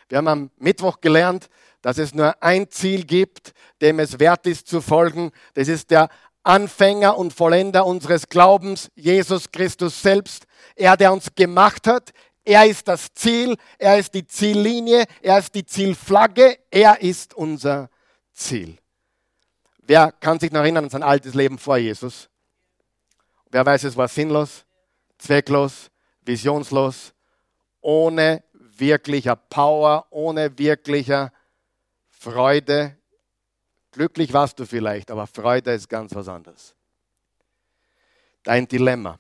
Wir 0.10 0.18
haben 0.18 0.28
am 0.28 0.52
Mittwoch 0.58 1.00
gelernt, 1.00 1.50
dass 1.82 1.98
es 1.98 2.14
nur 2.14 2.42
ein 2.44 2.70
Ziel 2.70 3.06
gibt, 3.06 3.54
dem 3.82 4.00
es 4.00 4.20
wert 4.20 4.46
ist 4.46 4.68
zu 4.68 4.82
folgen. 4.82 5.32
Das 5.54 5.68
ist 5.68 5.92
der 5.92 6.10
Anfänger 6.44 7.18
und 7.18 7.34
Vollender 7.34 7.86
unseres 7.86 8.28
Glaubens, 8.28 8.90
Jesus 8.96 9.52
Christus 9.52 10.02
selbst. 10.02 10.46
Er, 10.76 10.98
der 10.98 11.14
uns 11.14 11.34
gemacht 11.36 11.88
hat. 11.88 12.12
Er 12.44 12.66
ist 12.66 12.88
das 12.88 13.14
Ziel, 13.14 13.56
er 13.78 14.00
ist 14.00 14.14
die 14.16 14.26
Ziellinie, 14.26 15.06
er 15.22 15.38
ist 15.38 15.54
die 15.54 15.66
Zielflagge, 15.66 16.58
er 16.72 17.00
ist 17.02 17.36
unser 17.36 17.90
Ziel. 18.34 18.78
Wer 19.84 20.12
kann 20.12 20.40
sich 20.40 20.52
noch 20.52 20.62
erinnern 20.62 20.86
an 20.86 20.90
sein 20.90 21.04
altes 21.04 21.36
Leben 21.36 21.60
vor 21.60 21.78
Jesus? 21.78 22.30
Wer 23.52 23.66
weiß, 23.66 23.84
es 23.84 23.98
war 23.98 24.08
sinnlos, 24.08 24.66
zwecklos, 25.20 25.92
visionslos, 26.22 27.14
ohne 27.82 28.44
wirklicher 28.54 29.36
Power, 29.36 30.08
ohne 30.10 30.58
wirklicher 30.58 31.32
Freude. 32.22 32.96
Glücklich 33.92 34.32
warst 34.32 34.60
du 34.60 34.66
vielleicht, 34.68 35.10
aber 35.10 35.26
Freude 35.26 35.74
ist 35.74 35.90
ganz 35.90 36.14
was 36.14 36.28
anderes. 36.28 36.76
Dein 38.44 38.68
Dilemma. 38.68 39.20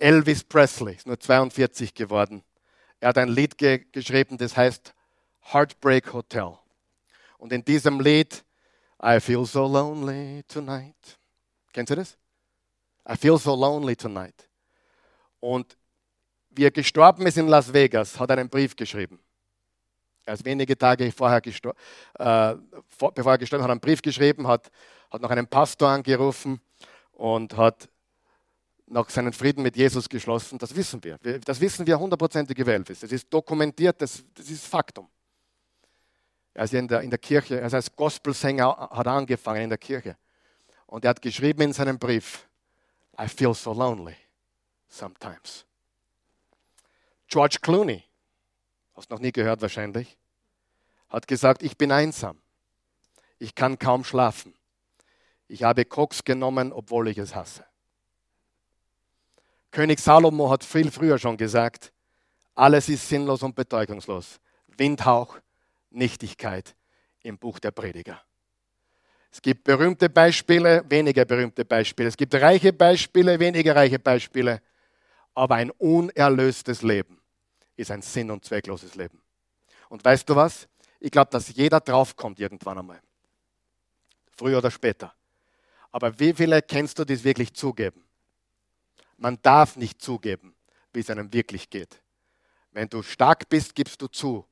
Elvis 0.00 0.42
Presley 0.42 0.96
ist 0.96 1.06
nur 1.06 1.20
42 1.20 1.94
geworden. 1.94 2.42
Er 2.98 3.10
hat 3.10 3.18
ein 3.18 3.28
Lied 3.28 3.56
ge 3.56 3.84
geschrieben, 3.92 4.36
das 4.36 4.56
heißt 4.56 4.92
Heartbreak 5.52 6.12
Hotel. 6.12 6.58
Und 7.38 7.52
in 7.52 7.64
diesem 7.64 8.00
Lied, 8.00 8.44
I 9.00 9.20
feel 9.20 9.44
so 9.44 9.68
lonely 9.68 10.42
tonight. 10.48 11.20
Kennst 11.72 11.92
du 11.92 11.94
das? 11.94 12.18
I 13.08 13.16
feel 13.16 13.38
so 13.38 13.54
lonely 13.54 13.94
tonight. 13.94 14.48
Und 15.38 15.76
wie 16.50 16.64
er 16.64 16.72
gestorben 16.72 17.24
ist 17.28 17.38
in 17.38 17.46
Las 17.46 17.72
Vegas, 17.72 18.18
hat 18.18 18.30
er 18.30 18.38
einen 18.38 18.48
Brief 18.48 18.74
geschrieben. 18.74 19.20
Er 20.28 20.34
ist 20.34 20.44
wenige 20.44 20.76
Tage 20.76 21.10
vorher 21.10 21.40
gestor 21.40 21.74
äh, 22.18 22.54
vor, 22.86 23.12
bevor 23.14 23.32
er 23.32 23.38
gestorben 23.38 23.62
ist, 23.62 23.64
hat 23.64 23.70
einen 23.70 23.80
Brief 23.80 24.02
geschrieben, 24.02 24.46
hat, 24.46 24.70
hat 25.10 25.22
noch 25.22 25.30
einen 25.30 25.46
Pastor 25.46 25.88
angerufen 25.88 26.60
und 27.12 27.56
hat 27.56 27.88
noch 28.88 29.08
seinen 29.08 29.32
Frieden 29.32 29.62
mit 29.62 29.74
Jesus 29.74 30.06
geschlossen. 30.06 30.58
Das 30.58 30.76
wissen 30.76 31.02
wir. 31.02 31.16
Das 31.16 31.58
wissen 31.62 31.86
wir 31.86 31.98
hundertprozentig 31.98 32.54
gewählt 32.54 32.90
ist. 32.90 33.02
Das 33.02 33.10
ist 33.10 33.32
dokumentiert, 33.32 34.02
das, 34.02 34.22
das 34.34 34.50
ist 34.50 34.66
Faktum. 34.66 35.08
Er 36.52 36.64
ist 36.64 36.74
in 36.74 36.86
der, 36.86 37.00
in 37.00 37.08
der 37.08 37.18
Kirche, 37.18 37.58
er 37.58 37.72
als 37.72 37.96
Gospelsänger 37.96 38.90
hat 38.92 39.06
angefangen 39.06 39.62
in 39.62 39.70
der 39.70 39.78
Kirche. 39.78 40.18
Und 40.84 41.06
er 41.06 41.10
hat 41.10 41.22
geschrieben 41.22 41.62
in 41.62 41.72
seinem 41.72 41.98
Brief, 41.98 42.46
I 43.18 43.28
feel 43.28 43.54
so 43.54 43.72
lonely 43.72 44.16
sometimes. 44.90 45.64
George 47.28 47.60
Clooney, 47.62 48.02
hast 48.98 49.10
noch 49.10 49.20
nie 49.20 49.30
gehört 49.30 49.62
wahrscheinlich, 49.62 50.18
hat 51.08 51.28
gesagt, 51.28 51.62
ich 51.62 51.78
bin 51.78 51.92
einsam. 51.92 52.36
Ich 53.38 53.54
kann 53.54 53.78
kaum 53.78 54.02
schlafen. 54.02 54.54
Ich 55.46 55.62
habe 55.62 55.84
Koks 55.84 56.24
genommen, 56.24 56.72
obwohl 56.72 57.06
ich 57.06 57.16
es 57.16 57.34
hasse. 57.34 57.64
König 59.70 60.00
Salomo 60.00 60.50
hat 60.50 60.64
viel 60.64 60.90
früher 60.90 61.16
schon 61.18 61.36
gesagt, 61.36 61.92
alles 62.56 62.88
ist 62.88 63.08
sinnlos 63.08 63.44
und 63.44 63.54
bedeutungslos. 63.54 64.40
Windhauch, 64.66 65.38
Nichtigkeit 65.90 66.74
im 67.22 67.38
Buch 67.38 67.60
der 67.60 67.70
Prediger. 67.70 68.20
Es 69.30 69.40
gibt 69.40 69.62
berühmte 69.62 70.10
Beispiele, 70.10 70.84
weniger 70.88 71.24
berühmte 71.24 71.64
Beispiele. 71.64 72.08
Es 72.08 72.16
gibt 72.16 72.34
reiche 72.34 72.72
Beispiele, 72.72 73.38
weniger 73.38 73.76
reiche 73.76 74.00
Beispiele. 74.00 74.60
Aber 75.34 75.54
ein 75.54 75.70
unerlöstes 75.70 76.82
Leben 76.82 77.17
ist 77.78 77.90
ein 77.90 78.02
sinn- 78.02 78.30
und 78.30 78.44
zweckloses 78.44 78.94
Leben. 78.96 79.22
Und 79.88 80.04
weißt 80.04 80.28
du 80.28 80.36
was? 80.36 80.68
Ich 81.00 81.10
glaube, 81.10 81.30
dass 81.30 81.54
jeder 81.54 81.80
draufkommt 81.80 82.40
irgendwann 82.40 82.78
einmal. 82.78 83.00
Früher 84.36 84.58
oder 84.58 84.70
später. 84.70 85.14
Aber 85.92 86.18
wie 86.18 86.34
viele 86.34 86.60
kennst 86.60 86.98
du, 86.98 87.04
die 87.04 87.14
es 87.14 87.24
wirklich 87.24 87.54
zugeben? 87.54 88.04
Man 89.16 89.40
darf 89.42 89.76
nicht 89.76 90.02
zugeben, 90.02 90.54
wie 90.92 91.00
es 91.00 91.10
einem 91.10 91.32
wirklich 91.32 91.70
geht. 91.70 92.02
Wenn 92.72 92.88
du 92.88 93.02
stark 93.02 93.48
bist, 93.48 93.74
gibst 93.74 94.02
du 94.02 94.08
zu, 94.08 94.44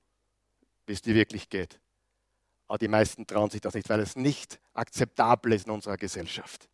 wie 0.86 0.92
es 0.92 1.02
dir 1.02 1.14
wirklich 1.14 1.48
geht. 1.48 1.78
Aber 2.68 2.78
die 2.78 2.88
meisten 2.88 3.26
trauen 3.26 3.50
sich 3.50 3.60
das 3.60 3.74
nicht, 3.74 3.88
weil 3.88 4.00
es 4.00 4.16
nicht 4.16 4.58
akzeptabel 4.72 5.52
ist 5.52 5.66
in 5.66 5.72
unserer 5.72 5.96
Gesellschaft. 5.96 6.68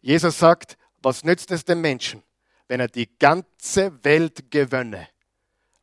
Jesus 0.00 0.38
sagt, 0.38 0.76
was 1.02 1.24
nützt 1.24 1.50
es 1.50 1.64
dem 1.64 1.80
Menschen, 1.80 2.22
wenn 2.68 2.80
er 2.80 2.88
die 2.88 3.18
ganze 3.18 4.04
Welt 4.04 4.50
gewönne, 4.50 5.08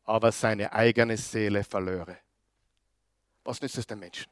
aber 0.08 0.32
seine 0.32 0.74
eigene 0.74 1.18
Seele 1.18 1.64
verlöre? 1.64 2.18
Was 3.44 3.62
nützt 3.62 3.78
es 3.78 3.86
dem 3.86 4.00
Menschen? 4.00 4.26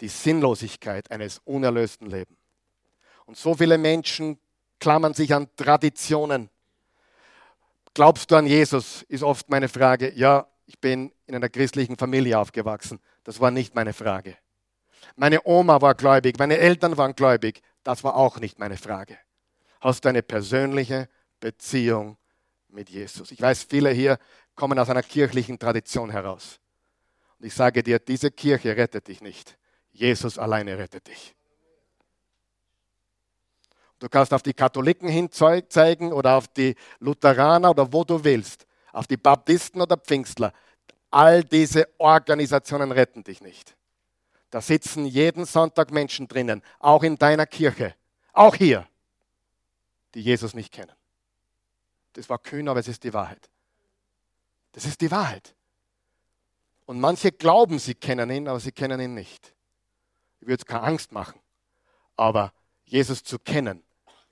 Die 0.00 0.08
Sinnlosigkeit 0.08 1.10
eines 1.10 1.40
unerlösten 1.44 2.10
Lebens. 2.10 2.38
Und 3.26 3.36
so 3.36 3.54
viele 3.54 3.78
Menschen 3.78 4.38
klammern 4.80 5.14
sich 5.14 5.34
an 5.34 5.48
Traditionen. 5.54 6.48
Glaubst 7.94 8.30
du 8.30 8.36
an 8.36 8.46
Jesus, 8.46 9.02
ist 9.02 9.22
oft 9.22 9.50
meine 9.50 9.68
Frage. 9.68 10.12
Ja, 10.14 10.46
ich 10.66 10.78
bin 10.78 11.12
in 11.26 11.34
einer 11.34 11.48
christlichen 11.48 11.96
Familie 11.96 12.38
aufgewachsen. 12.38 13.00
Das 13.24 13.40
war 13.40 13.50
nicht 13.50 13.74
meine 13.74 13.92
Frage. 13.92 14.36
Meine 15.16 15.44
Oma 15.44 15.80
war 15.80 15.94
gläubig, 15.94 16.38
meine 16.38 16.58
Eltern 16.58 16.96
waren 16.96 17.14
gläubig. 17.14 17.60
Das 17.82 18.04
war 18.04 18.14
auch 18.16 18.38
nicht 18.38 18.58
meine 18.58 18.76
Frage. 18.76 19.18
Hast 19.80 20.04
du 20.04 20.08
eine 20.08 20.22
persönliche 20.22 21.08
Beziehung 21.40 22.16
mit 22.68 22.90
Jesus? 22.90 23.30
Ich 23.30 23.40
weiß, 23.40 23.64
viele 23.64 23.90
hier 23.90 24.18
kommen 24.54 24.78
aus 24.78 24.90
einer 24.90 25.02
kirchlichen 25.02 25.58
Tradition 25.58 26.10
heraus. 26.10 26.60
Und 27.38 27.46
ich 27.46 27.54
sage 27.54 27.82
dir, 27.82 27.98
diese 27.98 28.30
Kirche 28.30 28.76
rettet 28.76 29.08
dich 29.08 29.20
nicht. 29.20 29.56
Jesus 29.92 30.38
alleine 30.38 30.76
rettet 30.78 31.06
dich. 31.06 31.34
Du 33.98 34.08
kannst 34.08 34.32
auf 34.32 34.42
die 34.42 34.54
Katholiken 34.54 35.08
hinzeigen 35.08 36.12
oder 36.12 36.36
auf 36.36 36.48
die 36.48 36.76
Lutheraner 37.00 37.70
oder 37.70 37.92
wo 37.92 38.04
du 38.04 38.22
willst, 38.22 38.66
auf 38.92 39.06
die 39.06 39.16
Baptisten 39.16 39.80
oder 39.80 39.96
Pfingstler. 39.96 40.52
All 41.10 41.42
diese 41.42 41.88
Organisationen 41.98 42.92
retten 42.92 43.24
dich 43.24 43.40
nicht. 43.40 43.76
Da 44.50 44.60
sitzen 44.60 45.04
jeden 45.04 45.44
Sonntag 45.44 45.90
Menschen 45.90 46.28
drinnen, 46.28 46.62
auch 46.78 47.02
in 47.02 47.16
deiner 47.16 47.46
Kirche, 47.46 47.94
auch 48.32 48.54
hier, 48.54 48.86
die 50.14 50.20
Jesus 50.20 50.54
nicht 50.54 50.72
kennen. 50.72 50.97
Das 52.12 52.28
war 52.28 52.38
kühn, 52.38 52.68
aber 52.68 52.80
es 52.80 52.88
ist 52.88 53.04
die 53.04 53.12
Wahrheit. 53.12 53.48
Das 54.72 54.84
ist 54.84 55.00
die 55.00 55.10
Wahrheit. 55.10 55.54
Und 56.86 57.00
manche 57.00 57.32
glauben, 57.32 57.78
sie 57.78 57.94
kennen 57.94 58.30
ihn, 58.30 58.48
aber 58.48 58.60
sie 58.60 58.72
kennen 58.72 59.00
ihn 59.00 59.14
nicht. 59.14 59.54
Ich 60.40 60.48
würde 60.48 60.64
keine 60.64 60.84
Angst 60.84 61.12
machen. 61.12 61.38
Aber 62.16 62.52
Jesus 62.84 63.22
zu 63.22 63.38
kennen, 63.38 63.82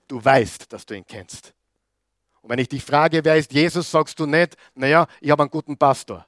du 0.07 0.23
weißt, 0.23 0.71
dass 0.73 0.85
du 0.85 0.95
ihn 0.95 1.05
kennst. 1.05 1.53
Und 2.41 2.49
wenn 2.49 2.59
ich 2.59 2.69
dich 2.69 2.83
frage, 2.83 3.23
wer 3.23 3.35
ist 3.35 3.51
Jesus, 3.51 3.91
sagst 3.91 4.19
du 4.19 4.25
nicht, 4.25 4.55
naja, 4.73 5.05
ich 5.21 5.29
habe 5.29 5.43
einen 5.43 5.49
guten 5.51 5.77
Pastor. 5.77 6.25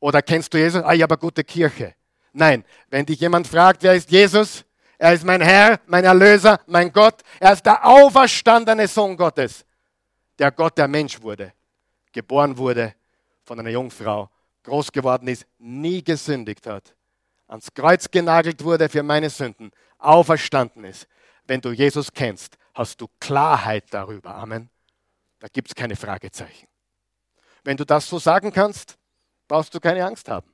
Oder 0.00 0.20
kennst 0.20 0.52
du 0.52 0.58
Jesus? 0.58 0.82
Ah, 0.82 0.92
ich 0.92 1.02
habe 1.02 1.14
eine 1.14 1.20
gute 1.20 1.44
Kirche. 1.44 1.94
Nein, 2.32 2.64
wenn 2.90 3.06
dich 3.06 3.20
jemand 3.20 3.46
fragt, 3.46 3.82
wer 3.82 3.94
ist 3.94 4.10
Jesus? 4.10 4.64
Er 4.98 5.12
ist 5.12 5.24
mein 5.24 5.40
Herr, 5.40 5.80
mein 5.86 6.04
Erlöser, 6.04 6.60
mein 6.66 6.92
Gott. 6.92 7.22
Er 7.40 7.52
ist 7.52 7.64
der 7.64 7.84
auferstandene 7.86 8.88
Sohn 8.88 9.16
Gottes. 9.16 9.64
Der 10.38 10.52
Gott, 10.52 10.76
der 10.76 10.88
Mensch 10.88 11.20
wurde, 11.22 11.52
geboren 12.12 12.56
wurde 12.56 12.94
von 13.44 13.58
einer 13.58 13.70
Jungfrau, 13.70 14.30
groß 14.64 14.92
geworden 14.92 15.28
ist, 15.28 15.46
nie 15.58 16.02
gesündigt 16.02 16.66
hat, 16.66 16.94
ans 17.46 17.72
Kreuz 17.72 18.10
genagelt 18.10 18.62
wurde 18.62 18.88
für 18.88 19.02
meine 19.02 19.30
Sünden, 19.30 19.70
auferstanden 19.98 20.84
ist. 20.84 21.06
Wenn 21.46 21.60
du 21.60 21.70
Jesus 21.70 22.12
kennst, 22.12 22.58
hast 22.74 23.00
du 23.00 23.08
Klarheit 23.20 23.84
darüber. 23.90 24.34
Amen. 24.34 24.68
Da 25.38 25.48
gibt 25.48 25.68
es 25.68 25.74
keine 25.74 25.96
Fragezeichen. 25.96 26.66
Wenn 27.64 27.76
du 27.76 27.84
das 27.84 28.08
so 28.08 28.18
sagen 28.18 28.52
kannst, 28.52 28.98
brauchst 29.48 29.74
du 29.74 29.80
keine 29.80 30.04
Angst 30.04 30.28
haben. 30.28 30.52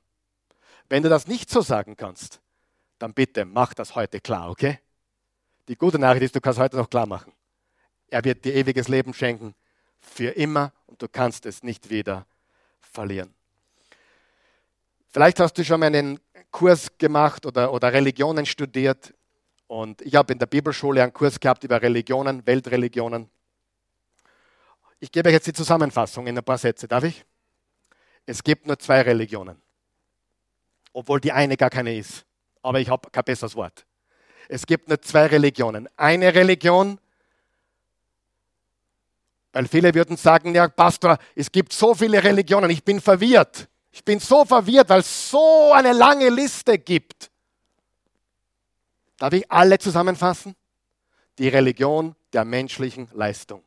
Wenn 0.89 1.03
du 1.03 1.09
das 1.09 1.27
nicht 1.27 1.49
so 1.49 1.61
sagen 1.61 1.97
kannst, 1.97 2.39
dann 2.99 3.13
bitte 3.13 3.45
mach 3.45 3.73
das 3.73 3.95
heute 3.95 4.19
klar, 4.19 4.49
okay? 4.49 4.79
Die 5.67 5.75
gute 5.75 5.97
Nachricht 5.97 6.23
ist, 6.23 6.35
du 6.35 6.41
kannst 6.41 6.59
heute 6.59 6.77
noch 6.77 6.89
klar 6.89 7.05
machen. 7.05 7.33
Er 8.07 8.23
wird 8.23 8.45
dir 8.45 8.53
ewiges 8.53 8.87
Leben 8.87 9.13
schenken, 9.13 9.55
für 10.03 10.29
immer, 10.29 10.71
und 10.87 11.01
du 11.01 11.07
kannst 11.07 11.45
es 11.45 11.63
nicht 11.63 11.89
wieder 11.89 12.25
verlieren. 12.81 13.33
Vielleicht 15.09 15.39
hast 15.39 15.57
du 15.57 15.63
schon 15.63 15.79
mal 15.79 15.87
einen 15.87 16.19
Kurs 16.51 16.97
gemacht 16.97 17.45
oder, 17.45 17.73
oder 17.73 17.91
Religionen 17.91 18.45
studiert. 18.45 19.13
Und 19.67 20.01
ich 20.01 20.15
habe 20.15 20.33
in 20.33 20.39
der 20.39 20.45
Bibelschule 20.45 21.01
einen 21.01 21.13
Kurs 21.13 21.39
gehabt 21.39 21.63
über 21.63 21.81
Religionen, 21.81 22.45
Weltreligionen. 22.45 23.29
Ich 24.99 25.11
gebe 25.11 25.29
euch 25.29 25.33
jetzt 25.33 25.47
die 25.47 25.53
Zusammenfassung 25.53 26.27
in 26.27 26.37
ein 26.37 26.43
paar 26.43 26.57
Sätze. 26.57 26.87
Darf 26.87 27.03
ich? 27.03 27.25
Es 28.25 28.43
gibt 28.43 28.67
nur 28.67 28.79
zwei 28.79 29.01
Religionen, 29.01 29.61
obwohl 30.93 31.19
die 31.19 31.31
eine 31.31 31.57
gar 31.57 31.69
keine 31.69 31.97
ist. 31.97 32.25
Aber 32.61 32.79
ich 32.79 32.89
habe 32.89 33.09
kein 33.09 33.23
besseres 33.23 33.55
Wort. 33.55 33.85
Es 34.47 34.65
gibt 34.65 34.87
nur 34.87 35.01
zwei 35.01 35.25
Religionen. 35.25 35.89
Eine 35.97 36.33
Religion, 36.33 36.99
weil 39.53 39.67
viele 39.67 39.93
würden 39.93 40.17
sagen, 40.17 40.53
ja 40.53 40.67
Pastor, 40.67 41.17
es 41.35 41.51
gibt 41.51 41.71
so 41.71 41.93
viele 41.93 42.21
Religionen, 42.21 42.69
ich 42.71 42.83
bin 42.83 42.99
verwirrt. 42.99 43.69
Ich 43.91 44.03
bin 44.03 44.19
so 44.19 44.43
verwirrt, 44.43 44.89
weil 44.89 45.01
es 45.01 45.29
so 45.29 45.71
eine 45.71 45.93
lange 45.93 46.29
Liste 46.29 46.79
gibt. 46.79 47.29
Darf 49.17 49.33
ich 49.33 49.49
alle 49.51 49.77
zusammenfassen? 49.77 50.55
Die 51.37 51.47
Religion 51.47 52.15
der 52.33 52.43
menschlichen 52.43 53.07
Leistung. 53.13 53.63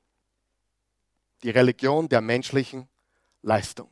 Die 1.44 1.50
Religion 1.50 2.08
der 2.08 2.20
menschlichen 2.20 2.88
Leistung. 3.42 3.88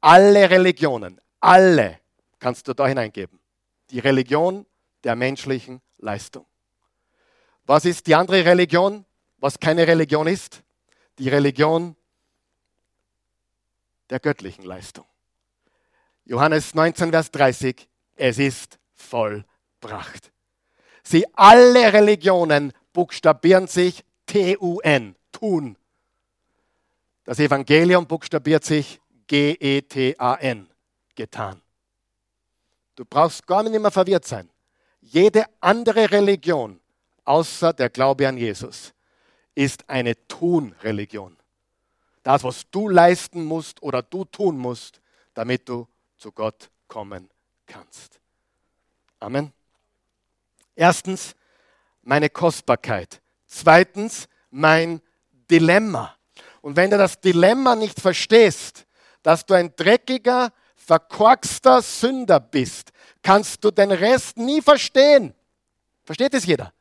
Alle 0.00 0.48
Religionen, 0.48 1.20
alle 1.40 2.00
kannst 2.38 2.66
du 2.66 2.72
da 2.72 2.86
hineingeben. 2.86 3.38
Die 3.90 3.98
Religion 3.98 4.64
der 5.04 5.14
menschlichen 5.14 5.82
Leistung. 5.98 6.46
Was 7.66 7.84
ist 7.84 8.06
die 8.06 8.14
andere 8.14 8.46
Religion, 8.46 9.04
was 9.36 9.60
keine 9.60 9.86
Religion 9.86 10.26
ist? 10.26 10.62
Die 11.18 11.28
Religion 11.28 11.96
der 14.10 14.20
göttlichen 14.20 14.64
Leistung. 14.64 15.04
Johannes 16.24 16.74
19, 16.74 17.10
Vers 17.10 17.30
30, 17.30 17.88
es 18.16 18.38
ist 18.38 18.78
vollbracht. 18.94 20.32
Sie 21.02 21.26
alle 21.34 21.92
Religionen 21.92 22.72
buchstabieren 22.92 23.66
sich 23.66 24.04
T-U-N, 24.26 25.16
tun. 25.32 25.76
Das 27.24 27.38
Evangelium 27.38 28.06
buchstabiert 28.06 28.64
sich 28.64 29.00
G-E-T-A-N, 29.26 30.68
getan. 31.14 31.62
Du 32.96 33.04
brauchst 33.04 33.46
gar 33.46 33.62
nicht 33.62 33.80
mehr 33.80 33.90
verwirrt 33.90 34.26
sein. 34.26 34.50
Jede 35.00 35.44
andere 35.60 36.10
Religion 36.10 36.80
außer 37.24 37.72
der 37.72 37.88
Glaube 37.88 38.28
an 38.28 38.36
Jesus 38.36 38.92
ist 39.54 39.88
eine 39.88 40.14
Tun-Religion. 40.28 41.36
Das, 42.22 42.44
was 42.44 42.70
du 42.70 42.88
leisten 42.88 43.44
musst 43.44 43.82
oder 43.82 44.02
du 44.02 44.24
tun 44.24 44.58
musst, 44.58 45.00
damit 45.34 45.68
du 45.68 45.88
zu 46.16 46.32
Gott 46.32 46.70
kommen 46.86 47.30
kannst. 47.66 48.20
Amen. 49.18 49.52
Erstens, 50.74 51.34
meine 52.02 52.30
Kostbarkeit. 52.30 53.20
Zweitens, 53.46 54.28
mein 54.50 55.00
Dilemma. 55.50 56.14
Und 56.60 56.76
wenn 56.76 56.90
du 56.90 56.98
das 56.98 57.20
Dilemma 57.20 57.74
nicht 57.74 58.00
verstehst, 58.00 58.86
dass 59.22 59.44
du 59.46 59.54
ein 59.54 59.74
dreckiger, 59.76 60.52
verkorkster 60.76 61.82
Sünder 61.82 62.40
bist, 62.40 62.92
kannst 63.22 63.64
du 63.64 63.70
den 63.70 63.92
Rest 63.92 64.36
nie 64.36 64.60
verstehen. 64.60 65.34
Versteht 66.04 66.34
es 66.34 66.46
jeder? 66.46 66.72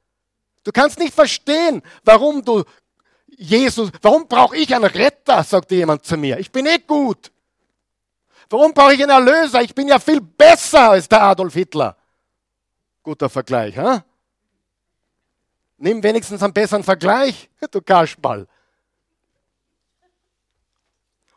Du 0.63 0.71
kannst 0.71 0.99
nicht 0.99 1.13
verstehen, 1.13 1.81
warum 2.03 2.43
du 2.43 2.63
Jesus, 3.37 3.89
warum 4.01 4.27
brauche 4.27 4.57
ich 4.57 4.75
einen 4.75 4.85
Retter, 4.85 5.43
sagte 5.43 5.75
jemand 5.75 6.03
zu 6.03 6.17
mir. 6.17 6.39
Ich 6.39 6.51
bin 6.51 6.65
eh 6.65 6.79
gut. 6.79 7.31
Warum 8.49 8.73
brauche 8.73 8.93
ich 8.93 9.01
einen 9.01 9.11
Erlöser? 9.11 9.61
Ich 9.61 9.73
bin 9.73 9.87
ja 9.87 9.99
viel 9.99 10.19
besser 10.19 10.91
als 10.91 11.07
der 11.07 11.21
Adolf 11.21 11.53
Hitler. 11.53 11.95
Guter 13.03 13.29
Vergleich, 13.29 13.77
ha? 13.77 14.03
Nimm 15.77 16.03
wenigstens 16.03 16.43
einen 16.43 16.51
besseren 16.51 16.83
Vergleich, 16.83 17.49
du 17.71 17.81
Kaschball. 17.81 18.47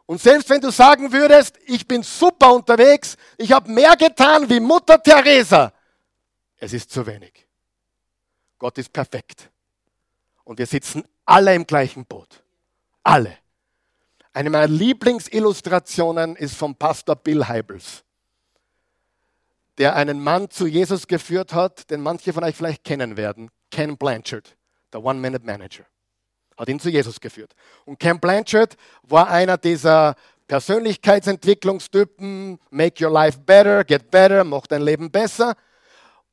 Und 0.06 0.20
selbst 0.20 0.50
wenn 0.50 0.60
du 0.60 0.70
sagen 0.70 1.12
würdest, 1.12 1.58
ich 1.66 1.86
bin 1.86 2.02
super 2.02 2.52
unterwegs, 2.52 3.16
ich 3.38 3.52
habe 3.52 3.70
mehr 3.70 3.96
getan 3.96 4.48
wie 4.50 4.58
Mutter 4.58 5.00
Teresa, 5.00 5.72
es 6.58 6.72
ist 6.72 6.90
zu 6.90 7.06
wenig. 7.06 7.46
Gott 8.62 8.78
ist 8.78 8.92
perfekt. 8.92 9.50
Und 10.44 10.60
wir 10.60 10.66
sitzen 10.66 11.02
alle 11.26 11.52
im 11.52 11.66
gleichen 11.66 12.06
Boot. 12.06 12.44
Alle. 13.02 13.36
Eine 14.32 14.50
meiner 14.50 14.68
Lieblingsillustrationen 14.68 16.36
ist 16.36 16.54
vom 16.54 16.76
Pastor 16.76 17.16
Bill 17.16 17.48
Heibels, 17.48 18.04
der 19.78 19.96
einen 19.96 20.22
Mann 20.22 20.48
zu 20.48 20.68
Jesus 20.68 21.08
geführt 21.08 21.52
hat, 21.52 21.90
den 21.90 22.02
manche 22.02 22.32
von 22.32 22.44
euch 22.44 22.54
vielleicht 22.54 22.84
kennen 22.84 23.16
werden, 23.16 23.50
Ken 23.72 23.96
Blanchard, 23.96 24.56
der 24.92 25.02
One-Minute-Manager. 25.02 25.82
Hat 26.56 26.68
ihn 26.68 26.78
zu 26.78 26.88
Jesus 26.88 27.18
geführt. 27.18 27.56
Und 27.84 27.98
Ken 27.98 28.20
Blanchard 28.20 28.76
war 29.02 29.28
einer 29.28 29.58
dieser 29.58 30.14
Persönlichkeitsentwicklungstypen, 30.46 32.60
make 32.70 33.04
your 33.04 33.10
life 33.10 33.40
better, 33.40 33.82
get 33.82 34.08
better, 34.12 34.44
mach 34.44 34.68
dein 34.68 34.82
Leben 34.82 35.10
besser. 35.10 35.56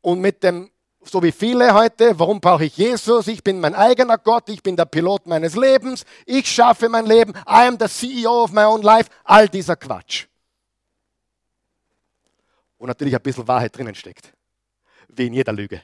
Und 0.02 0.22
mit 0.22 0.44
dem 0.44 0.70
so 1.12 1.22
wie 1.24 1.32
viele 1.32 1.74
heute, 1.74 2.18
warum 2.20 2.40
brauche 2.40 2.66
ich 2.66 2.78
Jesus? 2.78 3.28
Ich 3.28 3.44
bin 3.44 3.60
mein 3.60 3.76
eigener 3.76 4.18
Gott, 4.18 4.50
ich 4.50 4.64
bin 4.64 4.76
der 4.76 4.86
Pilot 4.86 5.26
meines 5.28 5.56
Lebens, 5.56 6.06
ich 6.26 6.48
schaffe 6.48 6.90
mein 6.90 7.06
Leben, 7.06 7.34
I 7.48 7.68
am 7.68 7.78
the 7.80 7.88
CEO 7.88 8.44
of 8.44 8.52
my 8.52 8.64
own 8.64 8.82
life, 8.82 9.10
all 9.24 9.48
dieser 9.48 9.76
Quatsch. 9.76 10.28
Und 12.78 12.88
natürlich 12.88 13.16
ein 13.16 13.22
bisschen 13.22 13.48
Wahrheit 13.48 13.76
drinnen 13.76 13.96
steckt, 13.96 14.34
wie 15.10 15.28
in 15.28 15.34
jeder 15.34 15.52
Lüge. 15.52 15.82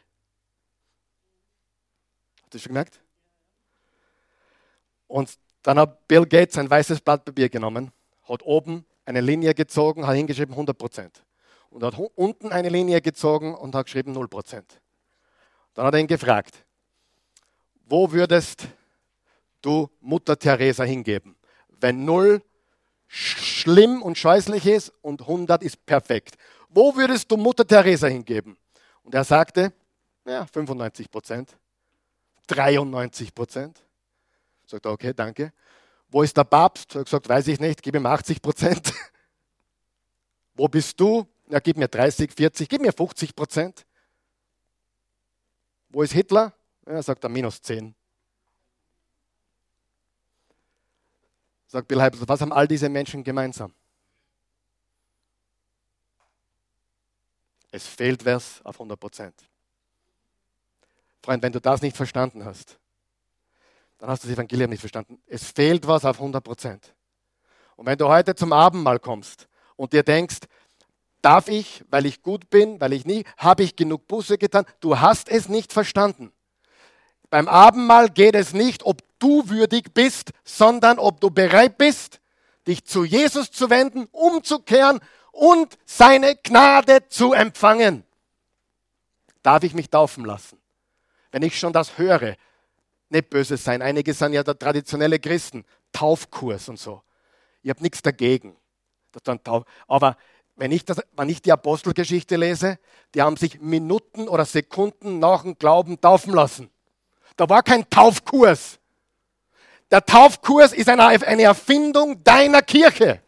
Habt 2.43 2.53
ihr 2.53 2.59
schon 2.59 2.69
gemerkt? 2.69 2.99
Und 5.07 5.38
dann 5.63 5.79
hat 5.79 6.07
Bill 6.07 6.25
Gates 6.25 6.57
ein 6.57 6.69
weißes 6.69 7.01
Blatt 7.01 7.25
Papier 7.25 7.49
genommen, 7.49 7.91
hat 8.23 8.43
oben 8.43 8.85
eine 9.05 9.21
Linie 9.21 9.53
gezogen, 9.53 10.05
hat 10.05 10.15
hingeschrieben 10.15 10.53
100 10.53 10.77
Prozent. 10.77 11.23
Und 11.69 11.83
hat 11.83 11.95
unten 12.15 12.51
eine 12.51 12.69
Linie 12.69 13.01
gezogen 13.01 13.53
und 13.53 13.75
hat 13.75 13.85
geschrieben 13.85 14.13
0 14.13 14.27
Prozent. 14.27 14.79
Dann 15.75 15.85
hat 15.85 15.93
er 15.93 15.99
ihn 15.99 16.07
gefragt, 16.07 16.65
wo 17.85 18.11
würdest 18.11 18.67
du 19.61 19.89
Mutter 20.01 20.39
Teresa 20.39 20.83
hingeben, 20.83 21.35
wenn 21.69 22.05
0 22.05 22.41
schlimm 23.07 24.01
und 24.01 24.17
scheußlich 24.17 24.65
ist 24.65 24.91
und 25.01 25.21
100 25.21 25.61
ist 25.61 25.85
perfekt? 25.85 26.38
Wo 26.69 26.95
würdest 26.95 27.29
du 27.29 27.38
Mutter 27.38 27.67
Teresa 27.67 28.07
hingeben? 28.07 28.57
Und 29.03 29.13
er 29.13 29.23
sagte, 29.23 29.71
ja, 30.25 30.45
95 30.45 31.11
Prozent, 31.11 31.55
93 32.47 33.35
Prozent. 33.35 33.79
Sagt 34.65 34.85
er, 34.85 34.91
okay, 34.91 35.13
danke. 35.13 35.53
Wo 36.09 36.23
ist 36.23 36.35
der 36.35 36.43
Papst? 36.45 36.95
Er 36.95 36.99
hat 36.99 37.05
gesagt, 37.05 37.29
weiß 37.29 37.47
ich 37.49 37.59
nicht, 37.59 37.83
gib 37.83 37.95
ihm 37.95 38.05
80 38.05 38.41
Prozent. 38.41 38.93
Wo 40.55 40.67
bist 40.67 40.99
du? 40.99 41.27
Ja, 41.49 41.59
gib 41.59 41.77
mir 41.77 41.88
30, 41.88 42.31
40, 42.31 42.69
gib 42.69 42.81
mir 42.81 42.93
50 42.93 43.35
Prozent. 43.35 43.85
Wo 45.95 46.01
ist 46.03 46.12
Hitler? 46.12 46.51
Er 46.86 47.01
sagt 47.01 47.23
er 47.23 47.29
minus 47.29 47.62
10. 47.62 47.95
Sagt 51.67 51.88
Bill 51.88 52.03
Hybels, 52.03 52.27
was 52.27 52.41
haben 52.41 52.51
all 52.51 52.67
diese 52.67 52.89
Menschen 52.89 53.23
gemeinsam? 53.23 53.73
Es 57.71 57.88
fehlt 57.88 58.25
was 58.25 58.62
auf 58.65 58.75
100 58.75 58.99
Prozent. 58.99 59.49
Freund, 61.23 61.41
wenn 61.41 61.53
du 61.53 61.62
das 61.62 61.81
nicht 61.81 61.95
verstanden 61.95 62.43
hast, 62.43 62.77
dann 63.97 64.10
hast 64.10 64.25
du 64.25 64.27
das 64.27 64.36
Evangelium 64.36 64.71
nicht 64.71 64.81
verstanden. 64.81 65.21
Es 65.27 65.49
fehlt 65.49 65.88
was 65.88 66.03
auf 66.03 66.17
100 66.17 66.43
Prozent. 66.43 66.93
Und 67.77 67.86
wenn 67.86 67.97
du 67.97 68.10
heute 68.10 68.36
zum 68.36 68.51
Abendmahl 68.51 68.99
kommst 68.99 69.47
und 69.77 69.93
dir 69.93 70.03
denkst, 70.03 70.39
Darf 71.25 71.47
ich, 71.47 71.83
weil 71.89 72.05
ich 72.05 72.21
gut 72.21 72.51
bin, 72.51 72.79
weil 72.79 72.93
ich 72.93 73.07
nie, 73.07 73.23
habe 73.38 73.63
ich 73.63 73.75
genug 73.75 74.05
Buße 74.07 74.38
getan? 74.38 74.63
Du 74.79 74.99
hast 74.99 75.27
es 75.27 75.49
nicht 75.49 75.73
verstanden. 75.73 76.31
Beim 77.32 77.47
Abendmahl 77.47 78.09
geht 78.09 78.36
es 78.36 78.53
nicht, 78.53 78.84
ob 78.84 79.01
du 79.17 79.49
würdig 79.49 79.95
bist, 79.95 80.34
sondern 80.43 80.99
ob 80.99 81.19
du 81.21 81.32
bereit 81.32 81.80
bist, 81.80 82.21
dich 82.67 82.86
zu 82.86 83.03
Jesus 83.03 83.49
zu 83.49 83.71
wenden, 83.71 84.07
umzukehren 84.11 84.99
und 85.32 85.80
seine 85.84 86.36
Gnade 86.36 87.09
zu 87.09 87.34
empfangen. 87.34 88.03
Darf 89.41 89.63
ich 89.63 89.73
mich 89.73 89.89
taufen 89.89 90.26
lassen? 90.26 90.61
Wenn 91.32 91.41
ich 91.41 91.57
schon 91.57 91.73
das 91.73 91.97
höre, 91.97 92.36
nicht 93.09 93.32
böse 93.32 93.57
sein. 93.57 93.82
Einige 93.82 94.13
sind 94.13 94.34
ja 94.34 94.43
der 94.43 94.59
traditionelle 94.59 95.17
Christen, 95.17 95.65
Taufkurs 95.91 96.69
und 96.69 96.78
so. 96.78 97.01
Ich 97.63 97.71
habe 97.71 97.82
nichts 97.82 98.03
dagegen. 98.03 98.55
Aber 99.88 100.17
wenn 100.56 100.72
ich, 100.72 100.86
das, 100.86 101.01
wenn 101.16 101.30
ich 101.30 101.41
die 101.41 101.51
Apostelgeschichte 101.51 102.38
lese, 102.38 102.80
die 103.14 103.22
haben 103.22 103.38
sich 103.38 103.60
Minuten 103.60 104.28
oder 104.28 104.45
Sekunden 104.45 105.20
nach 105.20 105.43
dem 105.43 105.58
Glauben 105.58 105.99
taufen 105.99 106.34
lassen. 106.34 106.70
Da 107.36 107.49
war 107.49 107.62
kein 107.62 107.89
Taufkurs. 107.89 108.80
Der 109.91 110.06
Taufkurs 110.06 110.74
ist 110.74 110.89
eine, 110.89 111.06
eine 111.06 111.43
Erfindung 111.43 112.24
deiner 112.24 112.62
Kirche. 112.62 113.22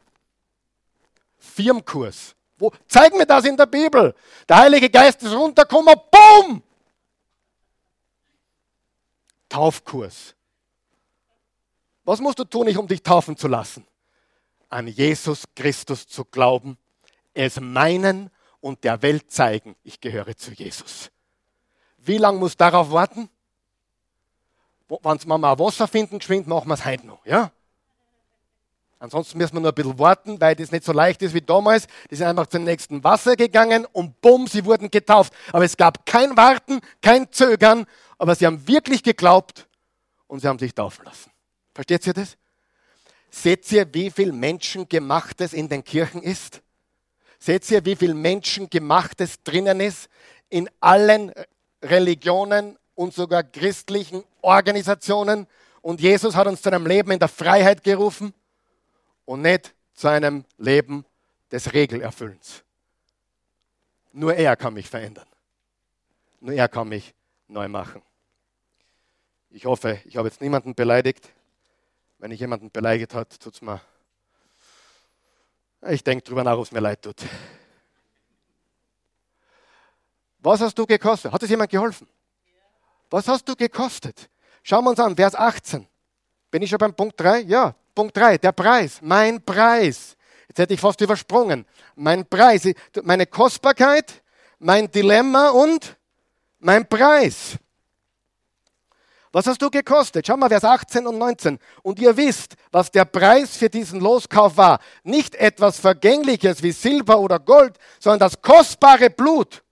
Firmkurs. 1.38 2.36
Wo, 2.58 2.72
zeig 2.88 3.14
mir 3.14 3.26
das 3.26 3.46
in 3.46 3.58
der 3.58 3.68
Bibel. 3.68 4.16
Der 4.48 4.58
Heilige 4.58 4.90
Geist 4.90 5.22
ist 5.22 5.34
runtergekommen, 5.34 5.96
boom! 6.12 6.64
Taufkurs. 9.50 10.34
Was 12.04 12.20
musst 12.20 12.40
du 12.40 12.46
tun, 12.46 12.76
um 12.78 12.88
dich 12.88 13.04
taufen 13.04 13.36
zu 13.36 13.48
lassen? 13.48 13.86
An 14.70 14.88
Jesus 14.88 15.44
Christus 15.56 16.08
zu 16.08 16.26
glauben, 16.26 16.78
es 17.38 17.60
meinen 17.60 18.32
und 18.60 18.84
der 18.84 19.02
Welt 19.02 19.32
zeigen, 19.32 19.76
ich 19.84 20.02
gehöre 20.02 20.36
zu 20.36 20.52
Jesus. 20.52 21.12
Wie 21.98 22.18
lange 22.18 22.40
muss 22.40 22.58
darauf 22.58 22.92
warten? 22.92 23.30
Wenn 24.90 25.20
wir 25.26 25.38
mal 25.38 25.60
Wasser 25.60 25.88
finden, 25.88 26.20
geschwind, 26.20 26.48
machen 26.48 26.68
wir 26.68 26.74
es 26.74 26.86
heute 26.86 27.06
noch. 27.06 27.26
Ja? 27.26 27.52
Ansonsten 29.00 29.38
müssen 29.38 29.54
wir 29.54 29.60
nur 29.60 29.72
ein 29.72 29.76
bisschen 29.76 30.00
warten, 30.00 30.42
weil 30.42 30.56
das 30.56 30.72
nicht 30.72 30.84
so 30.84 30.92
leicht 30.92 31.22
ist 31.22 31.34
wie 31.34 31.42
damals. 31.42 31.88
Die 32.10 32.16
sind 32.16 32.26
einfach 32.26 32.48
zum 32.48 32.64
nächsten 32.64 33.04
Wasser 33.04 33.36
gegangen 33.36 33.86
und 33.92 34.20
bumm, 34.22 34.48
sie 34.48 34.66
wurden 34.66 34.90
getauft. 34.90 35.34
Aber 35.52 35.66
es 35.66 35.78
gab 35.78 36.06
kein 36.06 36.36
Warten, 36.36 36.80
kein 37.02 37.32
Zögern, 37.32 37.86
aber 38.18 38.34
sie 38.34 38.48
haben 38.48 38.68
wirklich 38.68 39.04
geglaubt 39.04 39.68
und 40.26 40.40
sie 40.40 40.48
haben 40.48 40.58
sich 40.58 40.74
taufen 40.74 41.06
lassen. 41.06 41.30
Versteht 41.76 42.08
ihr 42.08 42.14
das? 42.14 42.38
Seht 43.30 43.72
ihr, 43.72 43.94
wie 43.94 44.10
viel 44.10 44.32
Menschengemachtes 44.32 45.54
in 45.54 45.70
den 45.70 45.84
Kirchen 45.84 46.24
ist? 46.24 46.62
Seht 47.40 47.70
ihr, 47.72 47.86
wie 47.86 47.96
viel 47.96 48.14
Menschengemachtes 48.14 49.44
drinnen 49.44 49.80
ist 49.80 50.10
in 50.50 50.70
allen 50.80 51.32
Religionen 51.82 52.78
und 52.96 53.14
sogar 53.14 53.44
christlichen 53.44 54.24
Organisationen? 54.42 55.48
Und 55.82 56.02
Jesus 56.02 56.36
hat 56.36 56.48
uns 56.48 56.62
zu 56.62 56.70
einem 56.70 56.86
Leben 56.86 57.12
in 57.12 57.20
der 57.20 57.28
Freiheit 57.28 57.84
gerufen 57.84 58.34
und 59.26 59.42
nicht 59.42 59.74
zu 59.94 60.08
einem 60.08 60.46
Leben 60.58 61.06
des 61.52 61.74
Regelerfüllens. 61.74 62.64
Nur 64.12 64.34
er 64.34 64.56
kann 64.56 64.74
mich 64.74 64.90
verändern. 64.90 65.28
Nur 66.40 66.54
er 66.54 66.68
kann 66.68 66.90
mich 66.90 67.14
neu 67.48 67.68
machen. 67.68 68.02
Ich 69.50 69.66
hoffe, 69.66 70.02
ich 70.06 70.18
habe 70.18 70.28
jetzt 70.28 70.42
niemanden 70.42 70.76
beleidigt. 70.76 71.30
Wenn 72.20 72.32
ich 72.32 72.40
jemanden 72.40 72.72
beleidigt 72.72 73.14
hat, 73.14 73.40
tut 73.40 73.54
es 73.54 73.62
mir. 73.62 73.80
Ich 75.90 76.04
denke 76.04 76.24
drüber 76.24 76.44
nach, 76.44 76.58
ob 76.58 76.66
es 76.66 76.72
mir 76.72 76.80
leid 76.80 77.02
tut. 77.02 77.16
Was 80.40 80.62
hast 80.62 80.78
du 80.78 80.86
gekostet? 80.86 81.32
Hat 81.32 81.44
es 81.44 81.50
jemand 81.50 81.70
geholfen? 81.70 82.08
Was 83.10 83.28
hast 83.28 83.48
du 83.48 83.56
gekostet? 83.56 84.30
Schauen 84.64 84.84
wir 84.84 84.90
uns 84.92 85.00
an, 85.00 85.16
Vers 85.16 85.36
18. 85.36 85.88
Bin 86.52 86.62
ich 86.62 86.70
schon 86.70 86.80
beim 86.80 86.94
Punkt 86.94 87.20
3? 87.20 87.42
Ja, 87.42 87.76
Punkt 87.96 88.16
3, 88.16 88.38
der 88.38 88.52
Preis, 88.52 89.00
mein 89.02 89.44
Preis. 89.44 90.16
Jetzt 90.48 90.60
hätte 90.60 90.74
ich 90.74 90.80
fast 90.80 91.00
übersprungen. 91.02 91.66
Mein 91.96 92.26
Preis, 92.26 92.68
meine 93.04 93.26
Kostbarkeit, 93.26 94.22
mein 94.60 94.90
Dilemma 94.90 95.50
und 95.50 95.98
mein 96.60 96.88
Preis. 96.88 97.58
Was 99.32 99.46
hast 99.46 99.62
du 99.62 99.70
gekostet? 99.70 100.26
Schau 100.26 100.38
mal, 100.38 100.50
Vers 100.50 100.64
18 100.64 101.06
und 101.06 101.18
19. 101.18 101.60
Und 101.84 102.00
ihr 102.00 102.16
wisst, 102.16 102.56
was 102.72 102.92
der 102.92 103.06
Preis 103.06 103.58
für 103.58 103.70
diesen 103.70 104.00
Loskauf 104.00 104.58
war. 104.58 104.80
Nicht 105.04 105.36
etwas 105.36 105.80
Vergängliches 105.80 106.64
wie 106.64 106.72
Silber 106.72 107.20
oder 107.20 107.40
Gold, 107.40 107.78
sondern 108.00 108.20
das 108.20 108.42
kostbare 108.42 109.10
Blut 109.10 109.64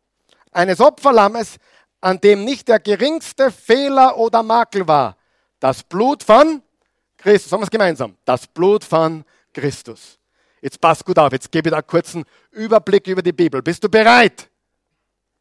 eines 0.51 0.79
Opferlammes, 0.79 1.57
an 2.01 2.19
dem 2.19 2.43
nicht 2.43 2.67
der 2.67 2.79
geringste 2.79 3.51
Fehler 3.51 4.17
oder 4.17 4.43
Makel 4.43 4.87
war. 4.87 5.17
Das 5.59 5.83
Blut 5.83 6.23
von 6.23 6.61
Christus. 7.17 7.49
Sagen 7.49 7.61
wir 7.61 7.65
es 7.65 7.71
gemeinsam. 7.71 8.17
Das 8.25 8.45
Blut 8.45 8.83
von 8.83 9.23
Christus. 9.53 10.19
Jetzt 10.61 10.81
passt 10.81 11.05
gut 11.05 11.17
auf. 11.17 11.31
Jetzt 11.31 11.51
gebe 11.51 11.69
ich 11.69 11.71
da 11.71 11.77
einen 11.77 11.87
kurzen 11.87 12.25
Überblick 12.51 13.07
über 13.07 13.21
die 13.21 13.31
Bibel. 13.31 13.61
Bist 13.61 13.83
du 13.83 13.89
bereit? 13.89 14.49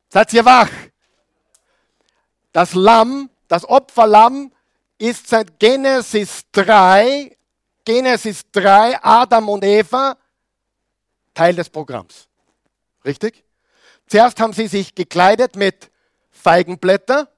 Seid 0.09 0.33
ihr 0.33 0.45
wach? 0.45 0.71
Das 2.53 2.75
Lamm, 2.75 3.29
das 3.55 3.69
Opferlamm 3.69 4.51
ist 4.99 5.29
seit 5.29 5.61
Genesis 5.61 6.43
3, 6.51 7.37
Genesis 7.85 8.43
3, 8.51 8.99
Adam 9.01 9.49
und 9.49 9.63
Eva, 9.63 10.17
Teil 11.35 11.55
des 11.55 11.71
Programms. 11.71 12.27
Richtig? 13.05 13.45
Zuerst 14.09 14.41
haben 14.41 14.53
sie 14.53 14.67
sich 14.67 14.97
gekleidet 14.97 15.55
mit 15.55 15.89
Feigenblätter. 16.33 17.29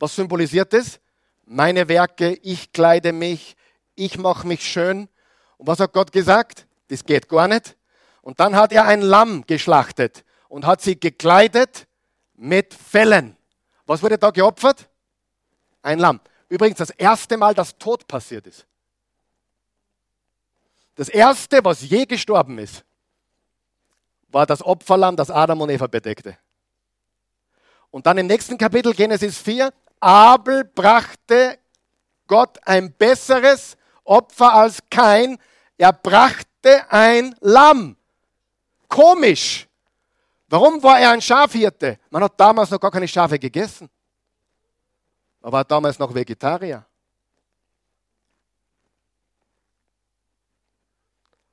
Was 0.00 0.16
symbolisiert 0.16 0.74
es? 0.74 0.98
Meine 1.44 1.86
Werke, 1.86 2.36
ich 2.42 2.72
kleide 2.72 3.12
mich, 3.12 3.56
ich 3.94 4.18
mache 4.18 4.44
mich 4.44 4.66
schön. 4.66 5.08
Und 5.56 5.68
was 5.68 5.78
hat 5.78 5.92
Gott 5.92 6.10
gesagt? 6.10 6.66
Das 6.88 7.04
geht 7.04 7.28
gar 7.28 7.46
nicht. 7.46 7.76
Und 8.22 8.40
dann 8.40 8.56
hat 8.56 8.72
er 8.72 8.86
ein 8.86 9.02
Lamm 9.02 9.46
geschlachtet 9.46 10.24
und 10.48 10.66
hat 10.66 10.82
sie 10.82 10.98
gekleidet 10.98 11.86
mit 12.34 12.74
Fellen. 12.74 13.36
Was 13.86 14.02
wurde 14.02 14.18
da 14.18 14.32
geopfert? 14.32 14.88
Ein 15.88 16.00
Lamm. 16.00 16.20
Übrigens 16.50 16.76
das 16.76 16.90
erste 16.90 17.38
Mal, 17.38 17.54
dass 17.54 17.78
Tod 17.78 18.06
passiert 18.06 18.46
ist. 18.46 18.66
Das 20.96 21.08
erste, 21.08 21.64
was 21.64 21.80
je 21.80 22.04
gestorben 22.04 22.58
ist, 22.58 22.84
war 24.28 24.44
das 24.44 24.62
Opferlamm, 24.62 25.16
das 25.16 25.30
Adam 25.30 25.62
und 25.62 25.70
Eva 25.70 25.86
bedeckte. 25.86 26.36
Und 27.90 28.06
dann 28.06 28.18
im 28.18 28.26
nächsten 28.26 28.58
Kapitel, 28.58 28.92
Genesis 28.92 29.38
4, 29.38 29.72
Abel 29.98 30.64
brachte 30.64 31.58
Gott 32.26 32.58
ein 32.66 32.92
besseres 32.92 33.78
Opfer 34.04 34.52
als 34.52 34.80
kein. 34.90 35.38
Er 35.78 35.94
brachte 35.94 36.84
ein 36.90 37.34
Lamm. 37.40 37.96
Komisch. 38.88 39.66
Warum 40.48 40.82
war 40.82 41.00
er 41.00 41.12
ein 41.12 41.22
Schafhirte? 41.22 41.98
Man 42.10 42.22
hat 42.24 42.38
damals 42.38 42.70
noch 42.70 42.80
gar 42.80 42.90
keine 42.90 43.08
Schafe 43.08 43.38
gegessen. 43.38 43.88
Man 45.40 45.52
war 45.52 45.64
damals 45.64 45.98
noch 45.98 46.14
Vegetarier. 46.14 46.84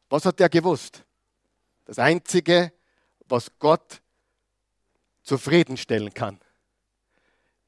Was 0.10 0.26
hat 0.26 0.40
er 0.40 0.50
gewusst? 0.50 1.04
Das 1.86 2.00
Einzige, 2.00 2.72
was 3.28 3.52
Gott 3.60 4.02
zufriedenstellen 5.24 6.14
kann, 6.14 6.40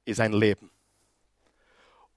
ist 0.05 0.20
ein 0.20 0.34
Leben. 0.34 0.72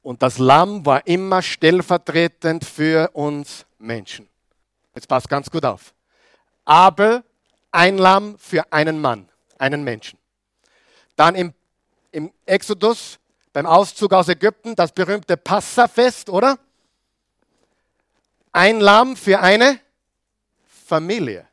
Und 0.03 0.23
das 0.23 0.39
Lamm 0.39 0.85
war 0.87 1.07
immer 1.07 1.43
stellvertretend 1.43 2.65
für 2.65 3.11
uns 3.13 3.67
Menschen. 3.79 4.29
Jetzt 4.95 5.09
passt 5.09 5.29
ganz 5.29 5.51
gut 5.51 5.65
auf. 5.65 5.95
Abel, 6.65 7.23
ein 7.71 7.99
Lamm 7.99 8.39
für 8.39 8.73
einen 8.73 9.01
Mann, 9.01 9.29
einen 9.59 9.85
Menschen. 9.85 10.19
Dann 11.17 11.35
im, 11.35 11.55
im 12.13 12.33
Exodus, 12.47 13.20
beim 13.53 13.67
Auszug 13.67 14.13
aus 14.13 14.29
Ägypten, 14.29 14.77
das 14.77 14.93
berühmte 14.93 15.37
Passafest, 15.37 16.31
oder? 16.31 16.59
Ein 18.53 18.81
Lamm 18.81 19.17
für 19.17 19.41
eine 19.41 19.81
Familie. 20.87 21.47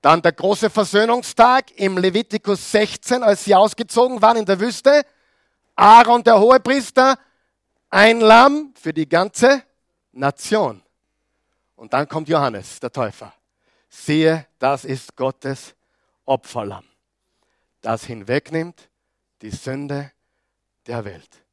Dann 0.00 0.22
der 0.22 0.32
große 0.32 0.70
Versöhnungstag 0.70 1.72
im 1.76 1.98
Levitikus 1.98 2.70
16, 2.70 3.22
als 3.22 3.44
sie 3.44 3.54
ausgezogen 3.54 4.22
waren 4.22 4.36
in 4.36 4.44
der 4.44 4.60
Wüste. 4.60 5.02
Aaron, 5.74 6.22
der 6.22 6.38
Hohepriester, 6.38 7.18
ein 7.90 8.20
Lamm 8.20 8.74
für 8.80 8.92
die 8.92 9.08
ganze 9.08 9.62
Nation. 10.12 10.82
Und 11.74 11.92
dann 11.92 12.08
kommt 12.08 12.28
Johannes, 12.28 12.80
der 12.80 12.92
Täufer. 12.92 13.32
Siehe, 13.88 14.46
das 14.58 14.84
ist 14.84 15.16
Gottes 15.16 15.74
Opferlamm, 16.24 16.84
das 17.80 18.04
hinwegnimmt 18.04 18.87
die 19.42 19.50
Sünde 19.50 20.12
der 20.86 21.04
Welt. 21.04 21.44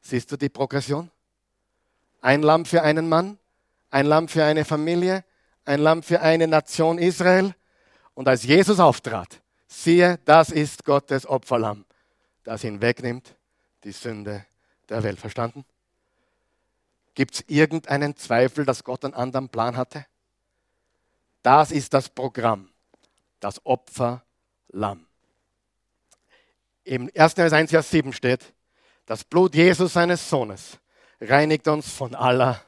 Siehst 0.00 0.30
du 0.32 0.36
die 0.36 0.48
Progression? 0.48 1.10
Ein 2.20 2.42
Lamm 2.42 2.64
für 2.64 2.82
einen 2.82 3.08
Mann, 3.08 3.38
ein 3.90 4.06
Lamm 4.06 4.28
für 4.28 4.44
eine 4.44 4.64
Familie, 4.64 5.24
ein 5.64 5.80
Lamm 5.80 6.02
für 6.02 6.20
eine 6.20 6.46
Nation 6.46 6.98
Israel. 6.98 7.54
Und 8.14 8.28
als 8.28 8.42
Jesus 8.42 8.78
auftrat, 8.80 9.40
siehe, 9.66 10.18
das 10.24 10.50
ist 10.50 10.84
Gottes 10.84 11.26
Opferlamm, 11.26 11.84
das 12.44 12.62
hinwegnimmt 12.62 13.34
die 13.84 13.92
Sünde 13.92 14.44
der 14.88 15.02
Welt. 15.02 15.18
Verstanden? 15.18 15.64
Gibt 17.14 17.34
es 17.34 17.44
irgendeinen 17.48 18.16
Zweifel, 18.16 18.64
dass 18.64 18.84
Gott 18.84 19.04
einen 19.04 19.14
anderen 19.14 19.48
Plan 19.48 19.76
hatte? 19.76 20.06
Das 21.42 21.72
ist 21.72 21.92
das 21.92 22.08
Programm, 22.08 22.70
das 23.40 23.64
Opferlamm. 23.66 25.06
Im 26.84 27.10
1. 27.14 27.34
Vers 27.34 27.52
1, 27.52 27.70
Vers 27.70 27.90
7 27.90 28.12
steht, 28.12 28.52
das 29.06 29.24
Blut 29.24 29.54
Jesus 29.54 29.92
seines 29.92 30.28
Sohnes 30.28 30.78
reinigt 31.20 31.68
uns 31.68 31.92
von 31.92 32.14
aller 32.14 32.60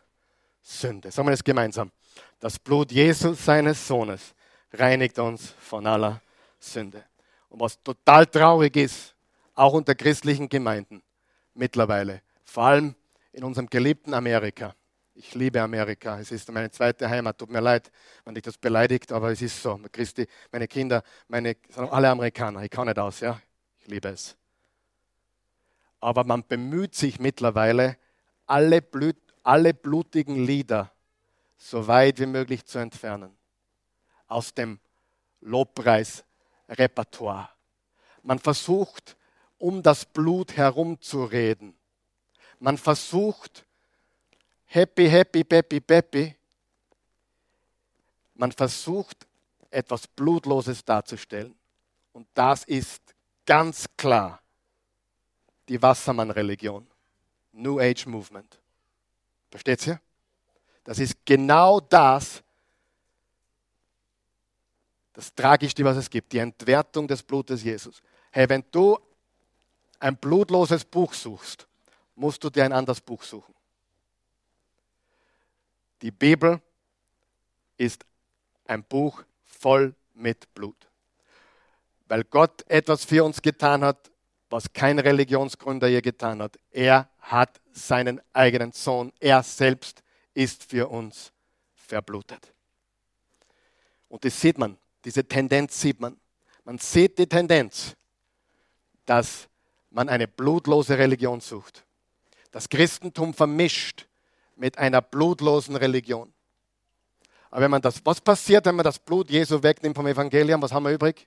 Sünde. 0.62 1.11
Sagen 1.11 1.29
wir 1.29 1.33
das 1.33 1.45
gemeinsam. 1.45 1.91
Das 2.41 2.59
Blut 2.59 2.93
Jesus 2.93 3.45
seines 3.45 3.87
Sohnes 3.87 4.35
reinigt 4.73 5.19
uns 5.19 5.55
von 5.59 5.87
aller 5.87 6.21
Sünde. 6.59 7.05
Und 7.49 7.61
was 7.61 7.83
total 7.83 8.27
traurig 8.27 8.77
ist, 8.77 9.15
auch 9.55 9.73
unter 9.73 9.95
christlichen 9.95 10.49
Gemeinden 10.49 11.03
mittlerweile, 11.55 12.23
vor 12.45 12.65
allem 12.65 12.95
in 13.33 13.45
unserem 13.45 13.69
geliebten 13.69 14.15
Amerika, 14.15 14.75
Ich 15.17 15.33
liebe 15.35 15.61
Amerika. 15.61 16.19
Es 16.19 16.33
ist 16.33 16.51
meine 16.51 16.71
zweite 16.73 17.09
Heimat. 17.09 17.39
Tut 17.39 17.49
mir 17.49 17.61
leid, 17.61 17.91
wenn 18.25 18.35
dich 18.35 18.43
das 18.43 18.59
beleidigt, 18.59 19.12
aber 19.12 19.31
es 19.31 19.41
ist 19.43 19.62
so. 19.62 19.81
Christi, 19.93 20.27
meine 20.51 20.67
Kinder, 20.67 21.05
meine, 21.29 21.57
alle 21.77 22.11
Amerikaner. 22.11 22.65
Ich 22.65 22.71
kann 22.71 22.89
nicht 22.89 22.99
aus, 22.99 23.21
ja. 23.21 23.41
Ich 23.85 23.91
liebe 23.91 24.09
es. 24.09 24.37
Aber 26.01 26.24
man 26.24 26.47
bemüht 26.47 26.95
sich 26.95 27.20
mittlerweile, 27.20 27.99
alle, 28.47 28.80
Blut, 28.80 29.16
alle 29.43 29.74
blutigen 29.74 30.43
Lieder 30.43 30.91
so 31.59 31.87
weit 31.87 32.18
wie 32.18 32.26
möglich 32.26 32.64
zu 32.64 32.78
entfernen 32.78 33.37
aus 34.26 34.55
dem 34.55 34.80
Lobpreisrepertoire. 35.43 37.51
Man 38.22 38.39
versucht, 38.39 39.18
um 39.59 39.82
das 39.82 40.07
Blut 40.07 40.57
herumzureden. 40.57 41.74
Man 42.59 42.78
versucht, 42.78 43.66
happy, 44.64 45.11
happy, 45.11 45.45
peppy, 45.45 45.80
peppy. 45.80 46.35
Man 48.35 48.51
versucht, 48.51 49.26
etwas 49.70 50.07
Blutloses 50.07 50.82
darzustellen. 50.87 51.55
Und 52.12 52.26
das 52.32 52.64
ist 52.64 53.03
ganz 53.45 53.86
klar 53.97 54.40
die 55.68 55.80
Wassermann-Religion. 55.80 56.86
New 57.53 57.78
Age 57.78 58.07
Movement. 58.07 58.59
Versteht 59.51 59.86
ihr? 59.86 60.01
Das 60.82 60.99
ist 60.99 61.16
genau 61.24 61.80
das, 61.80 62.42
das 65.12 65.34
Tragischste, 65.34 65.84
was 65.84 65.97
es 65.97 66.11
gibt, 66.11 66.32
die 66.32 66.38
Entwertung 66.38 67.07
des 67.07 67.22
Blutes 67.22 67.62
Jesus. 67.62 68.03
Hey, 68.30 68.49
wenn 68.49 68.64
du 68.70 68.99
ein 70.01 70.16
blutloses 70.16 70.84
Buch 70.84 71.14
suchst, 71.14 71.66
musst 72.16 72.42
du 72.42 72.51
dir 72.51 72.64
ein 72.64 72.72
anderes 72.72 73.01
Buch 73.01 73.22
suchen. 73.22 73.55
Die 76.03 76.11
Bibel 76.11 76.61
ist 77.78 78.05
ein 78.66 78.82
Buch 78.84 79.22
voll 79.45 79.95
mit 80.12 80.53
Blut. 80.53 80.88
Weil 82.15 82.23
Gott 82.23 82.65
etwas 82.69 83.05
für 83.05 83.25
uns 83.25 83.43
getan 83.43 83.83
hat, 83.83 84.09
was 84.49 84.73
kein 84.73 85.01
Religionsgründer 85.01 85.89
je 85.89 86.01
getan 86.01 86.41
hat. 86.41 86.57
Er 86.71 87.09
hat 87.19 87.61
seinen 87.73 88.21
eigenen 88.33 88.71
Sohn, 88.71 89.12
er 89.19 89.43
selbst 89.43 90.05
ist 90.33 90.62
für 90.62 90.87
uns 90.87 91.33
verblutet. 91.75 92.53
Und 94.09 94.25
das 94.25 94.41
sieht 94.41 94.59
man 94.59 94.79
diese 95.05 95.25
Tendenz 95.25 95.81
sieht 95.81 95.99
man. 95.99 96.17
Man 96.62 96.79
sieht 96.79 97.19
die 97.19 97.27
Tendenz, 97.27 97.97
dass 99.07 99.49
man 99.91 100.09
eine 100.09 100.29
blutlose 100.29 100.97
Religion 100.97 101.41
sucht. 101.41 101.85
Das 102.53 102.69
Christentum 102.69 103.35
vermischt 103.35 104.07
mit 104.55 104.79
einer 104.79 105.03
blutlosen 105.03 105.75
Religion. 105.75 106.33
Aber 107.51 107.62
wenn 107.62 107.73
man 107.73 107.83
das, 107.83 108.01
was 108.07 108.21
passiert, 108.21 108.67
wenn 108.67 108.77
man 108.77 108.85
das 108.85 109.01
Blut 109.01 109.31
Jesu 109.31 109.61
wegnimmt 109.61 109.97
vom 109.97 110.07
Evangelium? 110.07 110.62
Was 110.62 110.73
haben 110.73 110.85
wir 110.85 110.93
übrig? 110.93 111.27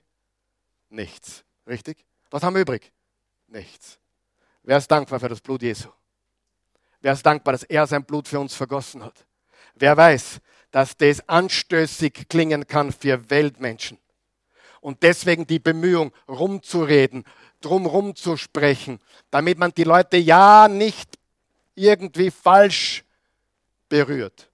Nichts. 0.90 1.44
Richtig? 1.66 2.04
Was 2.30 2.42
haben 2.42 2.54
wir 2.54 2.62
übrig? 2.62 2.92
Nichts. 3.46 3.98
Wer 4.62 4.78
ist 4.78 4.90
dankbar 4.90 5.20
für 5.20 5.28
das 5.28 5.40
Blut 5.40 5.62
Jesu? 5.62 5.88
Wer 7.00 7.12
ist 7.12 7.24
dankbar, 7.24 7.52
dass 7.52 7.62
er 7.62 7.86
sein 7.86 8.04
Blut 8.04 8.28
für 8.28 8.40
uns 8.40 8.54
vergossen 8.54 9.04
hat? 9.04 9.26
Wer 9.74 9.96
weiß, 9.96 10.40
dass 10.70 10.96
das 10.96 11.26
anstößig 11.28 12.28
klingen 12.28 12.66
kann 12.66 12.92
für 12.92 13.30
Weltmenschen. 13.30 13.98
Und 14.80 15.02
deswegen 15.02 15.46
die 15.46 15.58
Bemühung, 15.58 16.12
rumzureden, 16.28 17.24
drumrum 17.60 18.14
zu 18.14 18.36
sprechen, 18.36 19.00
damit 19.30 19.58
man 19.58 19.72
die 19.72 19.84
Leute 19.84 20.16
ja 20.16 20.68
nicht 20.68 21.18
irgendwie 21.74 22.30
falsch 22.30 23.04
berührt. 23.88 24.50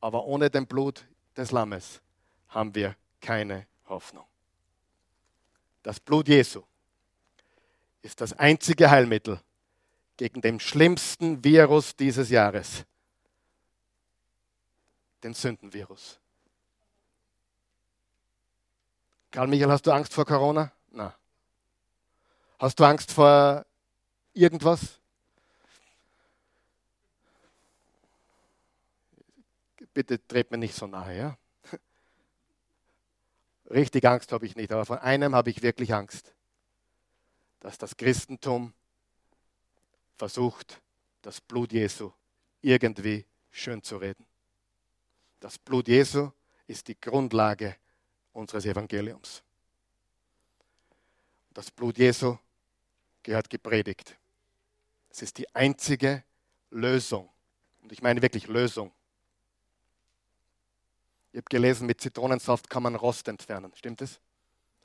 Aber 0.00 0.24
ohne 0.24 0.50
den 0.50 0.66
Blut 0.66 1.06
des 1.36 1.50
Lammes 1.50 2.00
haben 2.48 2.74
wir 2.74 2.96
keine 3.20 3.66
Hoffnung. 3.90 4.24
Das 5.82 6.00
Blut 6.00 6.28
Jesu 6.28 6.62
ist 8.02 8.20
das 8.20 8.32
einzige 8.32 8.90
Heilmittel 8.90 9.40
gegen 10.16 10.40
den 10.40 10.60
schlimmsten 10.60 11.42
Virus 11.42 11.96
dieses 11.96 12.30
Jahres, 12.30 12.84
den 15.22 15.34
Sündenvirus. 15.34 16.18
Karl 19.30 19.46
Michael, 19.46 19.70
hast 19.70 19.86
du 19.86 19.92
Angst 19.92 20.12
vor 20.12 20.24
Corona? 20.24 20.72
Na. 20.90 21.14
Hast 22.58 22.78
du 22.78 22.84
Angst 22.84 23.12
vor 23.12 23.64
irgendwas? 24.34 24.98
Bitte 29.94 30.18
dreht 30.18 30.50
mir 30.50 30.58
nicht 30.58 30.74
so 30.74 30.86
nahe, 30.86 31.16
ja? 31.16 31.36
Richtig 33.70 34.04
Angst 34.04 34.32
habe 34.32 34.46
ich 34.46 34.56
nicht, 34.56 34.72
aber 34.72 34.84
von 34.84 34.98
einem 34.98 35.34
habe 35.34 35.50
ich 35.50 35.62
wirklich 35.62 35.94
Angst, 35.94 36.34
dass 37.60 37.78
das 37.78 37.96
Christentum 37.96 38.72
versucht, 40.16 40.80
das 41.22 41.40
Blut 41.40 41.72
Jesu 41.72 42.12
irgendwie 42.62 43.24
schön 43.50 43.82
zu 43.82 43.96
reden. 43.96 44.26
Das 45.38 45.58
Blut 45.58 45.88
Jesu 45.88 46.30
ist 46.66 46.88
die 46.88 47.00
Grundlage 47.00 47.76
unseres 48.32 48.66
Evangeliums. 48.66 49.42
Das 51.54 51.70
Blut 51.70 51.98
Jesu 51.98 52.36
gehört 53.22 53.50
gepredigt. 53.50 54.16
Es 55.10 55.22
ist 55.22 55.38
die 55.38 55.52
einzige 55.54 56.24
Lösung. 56.70 57.28
Und 57.82 57.92
ich 57.92 58.02
meine 58.02 58.22
wirklich 58.22 58.46
Lösung. 58.46 58.92
Ich 61.32 61.36
habe 61.36 61.48
gelesen, 61.48 61.86
mit 61.86 62.00
Zitronensaft 62.00 62.68
kann 62.68 62.82
man 62.82 62.96
Rost 62.96 63.28
entfernen. 63.28 63.72
Stimmt 63.76 64.02
es? 64.02 64.20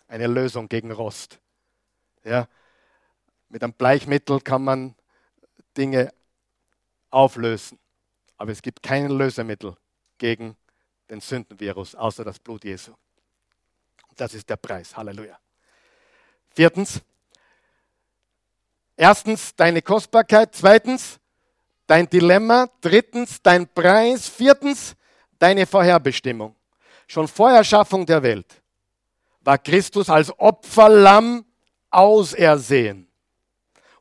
Eine 0.08 0.28
Lösung 0.28 0.70
gegen 0.70 0.92
Rost. 0.92 1.40
Ja, 2.24 2.48
mit 3.50 3.64
einem 3.64 3.74
Bleichmittel 3.74 4.42
kann 4.42 4.64
man 4.64 4.96
Dinge 5.78 6.14
auflösen. 7.10 7.80
Aber 8.38 8.52
es 8.52 8.62
gibt 8.62 8.84
kein 8.84 9.10
Lösemittel 9.10 9.76
gegen 10.18 10.56
den 11.10 11.22
Sündenvirus, 11.22 11.96
außer 11.96 12.24
das 12.24 12.40
Blut 12.40 12.64
Jesu. 12.64 12.94
Das 14.16 14.34
ist 14.34 14.50
der 14.50 14.58
Preis. 14.58 14.96
Halleluja. 14.96 15.38
Viertens. 16.50 17.02
Erstens 18.96 19.56
deine 19.56 19.82
Kostbarkeit. 19.82 20.56
Zweitens 20.56 21.20
dein 21.86 22.10
Dilemma. 22.10 22.70
Drittens 22.82 23.42
dein 23.42 23.68
Preis. 23.68 24.28
Viertens 24.28 24.96
deine 25.40 25.66
Vorherbestimmung. 25.66 26.56
Schon 27.08 27.28
vor 27.28 27.52
Erschaffung 27.52 28.06
der 28.06 28.22
Welt 28.24 28.62
war 29.42 29.58
Christus 29.58 30.10
als 30.10 30.38
Opferlamm 30.40 31.46
ausersehen. 31.92 33.08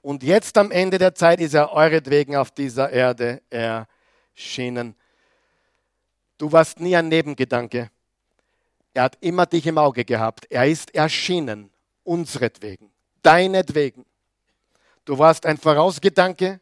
Und 0.01 0.23
jetzt 0.23 0.57
am 0.59 0.71
Ende 0.71 0.99
der 0.99 1.15
Zeit 1.15 1.41
ist 1.41 1.55
er 1.55 1.73
euretwegen 1.73 2.37
auf 2.37 2.51
dieser 2.51 2.91
Erde 2.91 3.43
erschienen. 3.51 4.95
Du 6.37 6.51
warst 6.51 6.81
nie 6.81 6.97
ein 6.97 7.09
Nebengedanke. 7.09 7.91
Er 8.93 9.03
hat 9.03 9.17
immer 9.21 9.47
dich 9.47 9.67
im 9.67 9.79
Auge 9.79 10.05
gehabt. 10.05 10.47
Er 10.51 10.67
ist 10.67 10.95
erschienen, 10.95 11.71
unseretwegen, 12.05 12.91
deinetwegen. 13.23 14.05
Du 15.05 15.19
warst 15.19 15.47
ein 15.47 15.59
Vorausgedanke. 15.59 16.61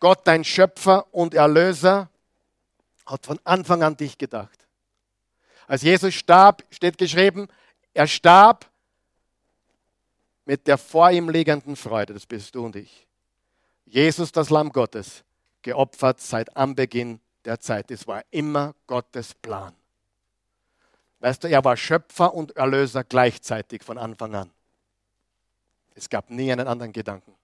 Gott, 0.00 0.20
dein 0.24 0.44
Schöpfer 0.44 1.06
und 1.12 1.34
Erlöser, 1.34 2.10
hat 3.12 3.26
von 3.26 3.38
Anfang 3.44 3.82
an 3.82 3.96
dich 3.96 4.16
gedacht. 4.16 4.66
Als 5.66 5.82
Jesus 5.82 6.14
starb, 6.14 6.64
steht 6.70 6.96
geschrieben, 6.96 7.46
er 7.92 8.06
starb 8.06 8.70
mit 10.46 10.66
der 10.66 10.78
vor 10.78 11.10
ihm 11.10 11.28
liegenden 11.28 11.76
Freude, 11.76 12.14
das 12.14 12.26
bist 12.26 12.54
du 12.54 12.64
und 12.64 12.74
ich. 12.74 13.06
Jesus, 13.84 14.32
das 14.32 14.48
Lamm 14.48 14.72
Gottes, 14.72 15.24
geopfert 15.60 16.20
seit 16.20 16.56
Anbeginn 16.56 17.20
der 17.44 17.60
Zeit. 17.60 17.90
Es 17.90 18.06
war 18.06 18.24
immer 18.30 18.74
Gottes 18.86 19.34
Plan. 19.34 19.74
Weißt 21.20 21.44
du, 21.44 21.48
er 21.48 21.62
war 21.64 21.76
Schöpfer 21.76 22.32
und 22.32 22.56
Erlöser 22.56 23.04
gleichzeitig 23.04 23.82
von 23.84 23.98
Anfang 23.98 24.34
an. 24.34 24.50
Es 25.94 26.08
gab 26.08 26.30
nie 26.30 26.50
einen 26.50 26.66
anderen 26.66 26.92
Gedanken. 26.92 27.34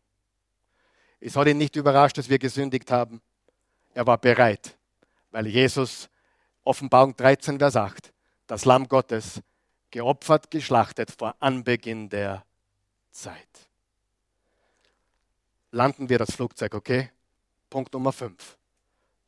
Es 1.21 1.37
hat 1.37 1.47
ihn 1.47 1.59
nicht 1.59 1.77
überrascht, 1.77 2.17
dass 2.17 2.31
wir 2.31 2.39
gesündigt 2.39 2.91
haben. 2.91 3.21
Er 3.93 4.07
war 4.07 4.17
bereit, 4.17 4.78
weil 5.39 5.47
Jesus, 5.47 6.09
Offenbarung 6.65 7.17
13, 7.17 7.61
Vers 7.61 7.77
8, 7.77 8.13
das 8.49 8.65
Lamm 8.65 8.89
Gottes, 8.89 9.41
geopfert, 9.93 10.51
geschlachtet 10.51 11.13
vor 11.13 11.37
Anbeginn 11.39 12.09
der 12.09 12.45
Zeit. 13.13 13.47
Landen 15.71 16.09
wir 16.09 16.19
das 16.19 16.35
Flugzeug, 16.35 16.75
okay? 16.75 17.13
Punkt 17.71 17.93
Nummer 17.93 18.13
5 18.13 18.59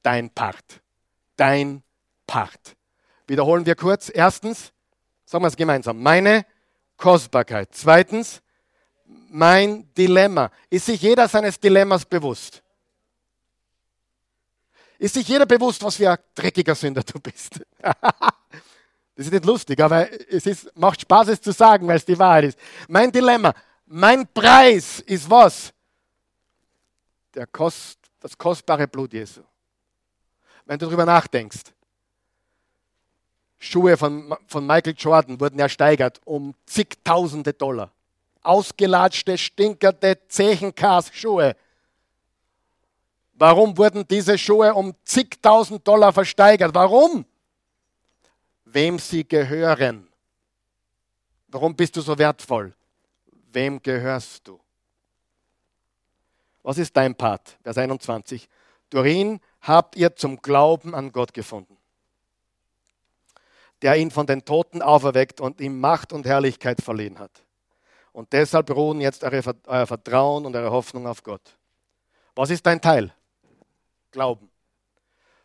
dein 0.02 0.30
Part. 0.30 0.80
Dein 1.36 1.80
Part. 2.26 2.74
Wiederholen 3.28 3.64
wir 3.64 3.76
kurz. 3.76 4.10
Erstens, 4.12 4.72
sagen 5.24 5.44
wir 5.44 5.48
es 5.48 5.56
gemeinsam, 5.56 6.02
meine 6.02 6.44
Kostbarkeit. 6.96 7.68
Zweitens, 7.70 8.42
mein 9.28 9.88
Dilemma. 9.94 10.50
Ist 10.70 10.86
sich 10.86 11.02
jeder 11.02 11.28
seines 11.28 11.60
Dilemmas 11.60 12.04
bewusst? 12.04 12.64
Ist 15.00 15.14
sich 15.14 15.26
jeder 15.26 15.46
bewusst, 15.46 15.82
was 15.82 15.96
für 15.96 16.10
ein 16.10 16.18
dreckiger 16.34 16.74
Sünder 16.74 17.02
du 17.02 17.18
bist? 17.18 17.58
das 17.80 17.94
ist 19.16 19.32
nicht 19.32 19.46
lustig, 19.46 19.80
aber 19.80 20.06
es 20.30 20.44
ist, 20.44 20.76
macht 20.76 21.00
Spaß, 21.00 21.28
es 21.28 21.40
zu 21.40 21.52
sagen, 21.52 21.88
weil 21.88 21.96
es 21.96 22.04
die 22.04 22.18
Wahrheit 22.18 22.44
ist. 22.44 22.58
Mein 22.86 23.10
Dilemma, 23.10 23.54
mein 23.86 24.28
Preis 24.28 25.00
ist 25.00 25.30
was? 25.30 25.72
Der 27.32 27.46
Kost, 27.46 27.98
das 28.20 28.36
kostbare 28.36 28.86
Blut 28.86 29.14
Jesu. 29.14 29.40
Wenn 30.66 30.78
du 30.78 30.84
darüber 30.84 31.06
nachdenkst, 31.06 31.72
Schuhe 33.56 33.96
von, 33.96 34.36
von 34.46 34.66
Michael 34.66 34.94
Jordan 34.98 35.40
wurden 35.40 35.60
ersteigert 35.60 36.20
um 36.26 36.54
zigtausende 36.66 37.54
Dollar. 37.54 37.90
Ausgelatschte, 38.42 39.38
stinkerte 39.38 40.18
Zechenkars-Schuhe. 40.28 41.56
Warum 43.40 43.78
wurden 43.78 44.06
diese 44.06 44.36
Schuhe 44.36 44.74
um 44.74 44.94
zigtausend 45.02 45.88
Dollar 45.88 46.12
versteigert? 46.12 46.74
Warum? 46.74 47.24
Wem 48.66 48.98
sie 48.98 49.26
gehören. 49.26 50.06
Warum 51.48 51.74
bist 51.74 51.96
du 51.96 52.02
so 52.02 52.18
wertvoll? 52.18 52.74
Wem 53.50 53.80
gehörst 53.82 54.46
du? 54.46 54.60
Was 56.62 56.76
ist 56.76 56.94
dein 56.94 57.14
Part? 57.14 57.56
Vers 57.62 57.78
21. 57.78 58.46
Durch 58.90 59.40
habt 59.62 59.96
ihr 59.96 60.14
zum 60.14 60.42
Glauben 60.42 60.94
an 60.94 61.10
Gott 61.10 61.32
gefunden 61.32 61.80
der 63.82 63.96
ihn 63.96 64.10
von 64.10 64.26
den 64.26 64.44
Toten 64.44 64.82
auferweckt 64.82 65.40
und 65.40 65.60
ihm 65.60 65.80
Macht 65.80 66.12
und 66.12 66.26
Herrlichkeit 66.26 66.82
verliehen 66.82 67.18
hat. 67.18 67.30
Und 68.12 68.32
deshalb 68.32 68.70
ruhen 68.70 69.00
jetzt 69.00 69.24
eure, 69.24 69.54
euer 69.66 69.86
Vertrauen 69.86 70.44
und 70.44 70.54
eure 70.54 70.70
Hoffnung 70.70 71.06
auf 71.06 71.22
Gott. 71.22 71.56
Was 72.34 72.50
ist 72.50 72.66
dein 72.66 72.80
Teil? 72.80 73.14
Glauben. 74.10 74.50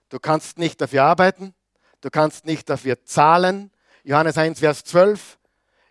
Du 0.10 0.20
kannst 0.20 0.58
nicht 0.58 0.80
dafür 0.82 1.04
arbeiten, 1.04 1.54
du 2.02 2.10
kannst 2.10 2.46
nicht 2.46 2.70
dafür 2.70 3.04
zahlen. 3.04 3.72
Johannes 4.04 4.38
1, 4.38 4.60
Vers 4.60 4.84
12. 4.84 5.40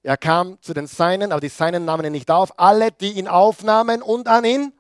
Er 0.03 0.16
kam 0.16 0.61
zu 0.61 0.75
den 0.75 0.87
Seinen, 0.87 1.33
aber 1.33 1.41
die 1.41 1.49
Seinen 1.49 1.85
nahmen 1.85 2.05
ihn 2.05 2.12
nicht 2.12 2.31
auf. 2.31 2.59
Alle, 2.59 2.93
die 2.93 3.12
ihn 3.12 3.27
aufnahmen 3.27 4.03
und 4.03 4.29
an 4.29 4.45
ihn 4.45 4.72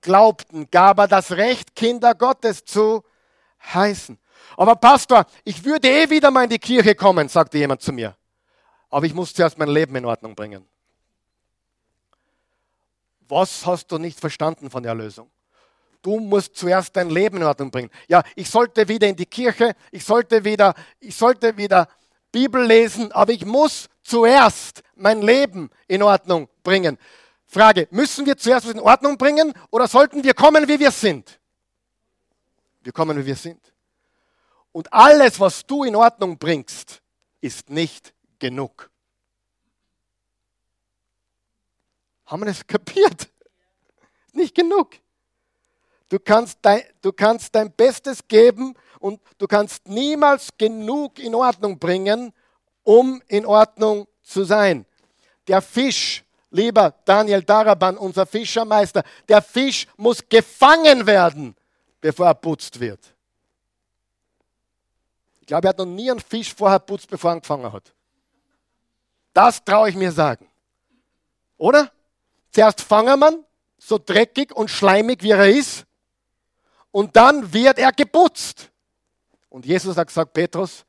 glaubten, 0.00 0.68
gab 0.70 0.98
er 0.98 1.08
das 1.08 1.32
Recht, 1.32 1.74
Kinder 1.74 2.14
Gottes 2.14 2.64
zu 2.64 3.02
heißen. 3.62 4.18
Aber 4.56 4.76
Pastor, 4.76 5.26
ich 5.44 5.64
würde 5.64 5.88
eh 5.88 6.10
wieder 6.10 6.30
mal 6.30 6.44
in 6.44 6.50
die 6.50 6.58
Kirche 6.58 6.94
kommen, 6.94 7.28
sagte 7.28 7.58
jemand 7.58 7.82
zu 7.82 7.92
mir. 7.92 8.16
Aber 8.90 9.06
ich 9.06 9.14
muss 9.14 9.34
zuerst 9.34 9.58
mein 9.58 9.68
Leben 9.68 9.94
in 9.96 10.04
Ordnung 10.04 10.34
bringen. 10.34 10.66
Was 13.28 13.66
hast 13.66 13.90
du 13.90 13.98
nicht 13.98 14.20
verstanden 14.20 14.70
von 14.70 14.82
der 14.82 14.90
Erlösung? 14.90 15.30
Du 16.06 16.20
musst 16.20 16.54
zuerst 16.54 16.94
dein 16.94 17.10
Leben 17.10 17.38
in 17.38 17.42
Ordnung 17.42 17.68
bringen. 17.68 17.90
Ja, 18.06 18.22
ich 18.36 18.48
sollte 18.48 18.86
wieder 18.86 19.08
in 19.08 19.16
die 19.16 19.26
Kirche, 19.26 19.74
ich 19.90 20.04
sollte 20.04 20.44
wieder, 20.44 20.72
ich 21.00 21.16
sollte 21.16 21.56
wieder 21.56 21.88
Bibel 22.30 22.64
lesen, 22.64 23.10
aber 23.10 23.32
ich 23.32 23.44
muss 23.44 23.88
zuerst 24.04 24.84
mein 24.94 25.20
Leben 25.20 25.68
in 25.88 26.04
Ordnung 26.04 26.48
bringen. 26.62 26.96
Frage, 27.44 27.88
müssen 27.90 28.24
wir 28.24 28.36
zuerst 28.36 28.66
was 28.68 28.74
in 28.74 28.78
Ordnung 28.78 29.18
bringen 29.18 29.52
oder 29.72 29.88
sollten 29.88 30.22
wir 30.22 30.32
kommen, 30.32 30.68
wie 30.68 30.78
wir 30.78 30.92
sind? 30.92 31.40
Wir 32.84 32.92
kommen, 32.92 33.18
wie 33.18 33.26
wir 33.26 33.34
sind. 33.34 33.74
Und 34.70 34.92
alles, 34.92 35.40
was 35.40 35.66
du 35.66 35.82
in 35.82 35.96
Ordnung 35.96 36.38
bringst, 36.38 37.02
ist 37.40 37.68
nicht 37.68 38.14
genug. 38.38 38.88
Haben 42.26 42.42
wir 42.42 42.46
das 42.46 42.64
kapiert? 42.64 43.28
Nicht 44.32 44.54
genug. 44.54 45.00
Du 46.08 46.18
kannst, 46.20 46.58
dein, 46.62 46.82
du 47.02 47.12
kannst 47.12 47.54
dein 47.54 47.72
Bestes 47.72 48.26
geben 48.28 48.74
und 49.00 49.20
du 49.38 49.46
kannst 49.46 49.88
niemals 49.88 50.50
genug 50.56 51.18
in 51.18 51.34
Ordnung 51.34 51.78
bringen, 51.78 52.32
um 52.84 53.20
in 53.26 53.44
Ordnung 53.44 54.06
zu 54.22 54.44
sein. 54.44 54.86
Der 55.48 55.60
Fisch, 55.60 56.24
lieber 56.50 56.94
Daniel 57.04 57.42
Daraban, 57.42 57.96
unser 57.96 58.24
Fischermeister, 58.24 59.02
der 59.28 59.42
Fisch 59.42 59.86
muss 59.96 60.28
gefangen 60.28 61.06
werden, 61.06 61.56
bevor 62.00 62.26
er 62.26 62.34
putzt 62.34 62.78
wird. 62.78 63.00
Ich 65.40 65.46
glaube, 65.48 65.66
er 65.66 65.70
hat 65.70 65.78
noch 65.78 65.86
nie 65.86 66.10
einen 66.10 66.20
Fisch 66.20 66.54
vorher 66.54 66.78
putzt, 66.78 67.08
bevor 67.08 67.30
er 67.30 67.34
angefangen 67.34 67.72
hat. 67.72 67.92
Das 69.32 69.64
traue 69.64 69.90
ich 69.90 69.96
mir 69.96 70.12
sagen. 70.12 70.48
Oder? 71.56 71.90
Zuerst 72.52 72.80
fangen 72.80 73.18
man, 73.18 73.44
so 73.78 73.98
dreckig 73.98 74.54
und 74.54 74.70
schleimig 74.70 75.22
wie 75.22 75.30
er 75.30 75.48
ist, 75.48 75.84
und 76.96 77.14
dann 77.14 77.52
wird 77.52 77.78
er 77.78 77.92
geputzt. 77.92 78.70
Und 79.50 79.66
Jesus 79.66 79.98
hat 79.98 80.08
gesagt, 80.08 80.32
Petrus, 80.32 80.86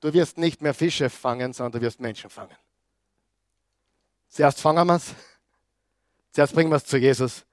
du 0.00 0.10
wirst 0.10 0.38
nicht 0.38 0.62
mehr 0.62 0.72
Fische 0.72 1.10
fangen, 1.10 1.52
sondern 1.52 1.78
du 1.78 1.84
wirst 1.84 2.00
Menschen 2.00 2.30
fangen. 2.30 2.56
Zuerst 4.30 4.62
fangen 4.62 4.86
wir 4.86 4.96
es, 4.96 5.14
zuerst 6.32 6.54
bringen 6.54 6.70
wir 6.70 6.76
es 6.76 6.86
zu 6.86 6.96
Jesus 6.96 7.44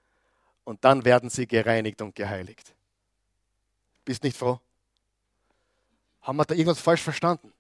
und 0.64 0.82
dann 0.86 1.04
werden 1.04 1.30
sie 1.30 1.46
gereinigt 1.46 2.02
und 2.02 2.16
geheiligt. 2.16 2.74
Bist 4.06 4.24
nicht 4.24 4.38
froh? 4.38 4.62
Haben 6.22 6.38
wir 6.38 6.46
da 6.46 6.56
irgendwas 6.56 6.80
falsch 6.80 7.02
verstanden? 7.02 7.52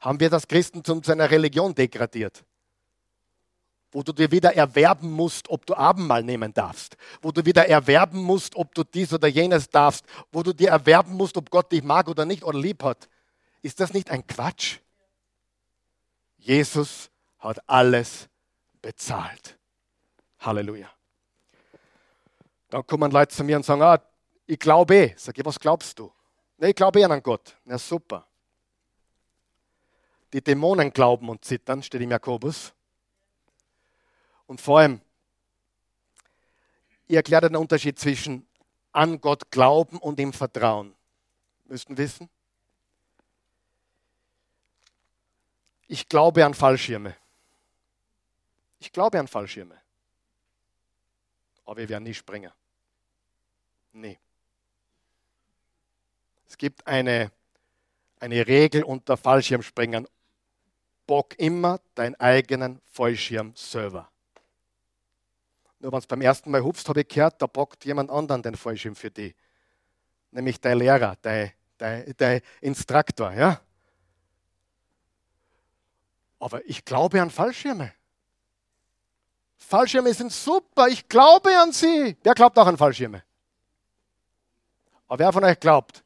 Haben 0.00 0.20
wir 0.20 0.30
das 0.30 0.48
Christentum 0.48 1.02
zu 1.02 1.12
einer 1.12 1.30
Religion 1.30 1.74
degradiert? 1.74 2.42
Wo 3.92 4.02
du 4.02 4.12
dir 4.12 4.30
wieder 4.30 4.54
erwerben 4.56 5.12
musst, 5.12 5.50
ob 5.50 5.66
du 5.66 5.74
Abendmahl 5.74 6.22
nehmen 6.22 6.52
darfst. 6.52 6.96
Wo 7.20 7.30
du 7.30 7.44
wieder 7.44 7.68
erwerben 7.68 8.22
musst, 8.22 8.56
ob 8.56 8.74
du 8.74 8.84
dies 8.84 9.12
oder 9.12 9.28
jenes 9.28 9.68
darfst. 9.68 10.04
Wo 10.32 10.42
du 10.42 10.52
dir 10.52 10.70
erwerben 10.70 11.14
musst, 11.14 11.36
ob 11.36 11.50
Gott 11.50 11.70
dich 11.70 11.82
mag 11.82 12.08
oder 12.08 12.24
nicht 12.24 12.42
oder 12.42 12.58
lieb 12.58 12.82
hat. 12.82 13.08
Ist 13.60 13.78
das 13.80 13.92
nicht 13.92 14.10
ein 14.10 14.26
Quatsch? 14.26 14.78
Jesus 16.38 17.10
hat 17.38 17.62
alles 17.68 18.28
bezahlt. 18.80 19.56
Halleluja. 20.40 20.88
Dann 22.70 22.86
kommen 22.86 23.10
Leute 23.12 23.34
zu 23.34 23.44
mir 23.44 23.56
und 23.56 23.64
sagen, 23.64 23.82
ah, 23.82 24.00
ich 24.46 24.58
glaube 24.58 24.94
eh. 24.94 25.14
Sag 25.16 25.38
ich, 25.38 25.44
was 25.44 25.60
glaubst 25.60 25.98
du? 25.98 26.10
Nee, 26.58 26.70
ich 26.70 26.74
glaube 26.74 27.00
eher 27.00 27.10
an 27.10 27.22
Gott. 27.22 27.56
Na 27.64 27.78
super. 27.78 28.26
Die 30.32 30.42
Dämonen 30.42 30.92
glauben 30.92 31.28
und 31.28 31.44
zittern, 31.44 31.82
steht 31.82 32.00
im 32.00 32.10
Jakobus. 32.10 32.72
Und 34.46 34.60
vor 34.60 34.80
allem, 34.80 35.00
ihr 37.08 37.16
erklärt 37.16 37.44
den 37.44 37.56
Unterschied 37.56 37.98
zwischen 37.98 38.46
an 38.92 39.20
Gott 39.20 39.50
glauben 39.50 39.98
und 39.98 40.20
ihm 40.20 40.32
vertrauen. 40.32 40.94
Müssten 41.64 41.96
wissen? 41.96 42.28
Ich 45.88 46.08
glaube 46.08 46.44
an 46.44 46.54
Fallschirme. 46.54 47.16
Ich 48.78 48.92
glaube 48.92 49.18
an 49.18 49.28
Fallschirme. 49.28 49.80
Aber 51.64 51.76
wir 51.78 51.88
werden 51.88 52.04
nie 52.04 52.14
springen. 52.14 52.52
Nee. 53.92 54.18
Es 56.46 56.58
gibt 56.58 56.86
eine, 56.86 57.30
eine 58.20 58.46
Regel 58.46 58.82
unter 58.82 59.16
Fallschirmspringern. 59.16 60.06
Bock 61.06 61.38
immer 61.38 61.80
deinen 61.94 62.14
eigenen 62.16 62.80
Fallschirm 62.84 63.54
selber. 63.56 64.11
Nur 65.82 65.90
wenn 65.90 65.98
es 65.98 66.06
beim 66.06 66.20
ersten 66.20 66.48
Mal 66.52 66.62
hupst, 66.62 66.88
habe 66.88 67.00
ich 67.00 67.08
gehört, 67.08 67.42
da 67.42 67.46
bockt 67.48 67.84
jemand 67.84 68.08
anderen 68.08 68.40
den 68.40 68.54
Fallschirm 68.54 68.94
für 68.94 69.10
dich. 69.10 69.34
Nämlich 70.30 70.60
dein 70.60 70.78
Lehrer, 70.78 71.16
dein, 71.20 71.52
dein, 71.76 72.14
dein 72.16 72.40
Instruktor. 72.60 73.32
Ja? 73.32 73.60
Aber 76.38 76.64
ich 76.66 76.84
glaube 76.84 77.20
an 77.20 77.30
Fallschirme. 77.30 77.92
Fallschirme 79.56 80.14
sind 80.14 80.32
super, 80.32 80.86
ich 80.86 81.08
glaube 81.08 81.50
an 81.58 81.72
sie. 81.72 82.16
Wer 82.22 82.34
glaubt 82.34 82.56
auch 82.58 82.66
an 82.66 82.78
Fallschirme? 82.78 83.24
Aber 85.08 85.18
wer 85.18 85.32
von 85.32 85.42
euch 85.42 85.58
glaubt, 85.58 86.04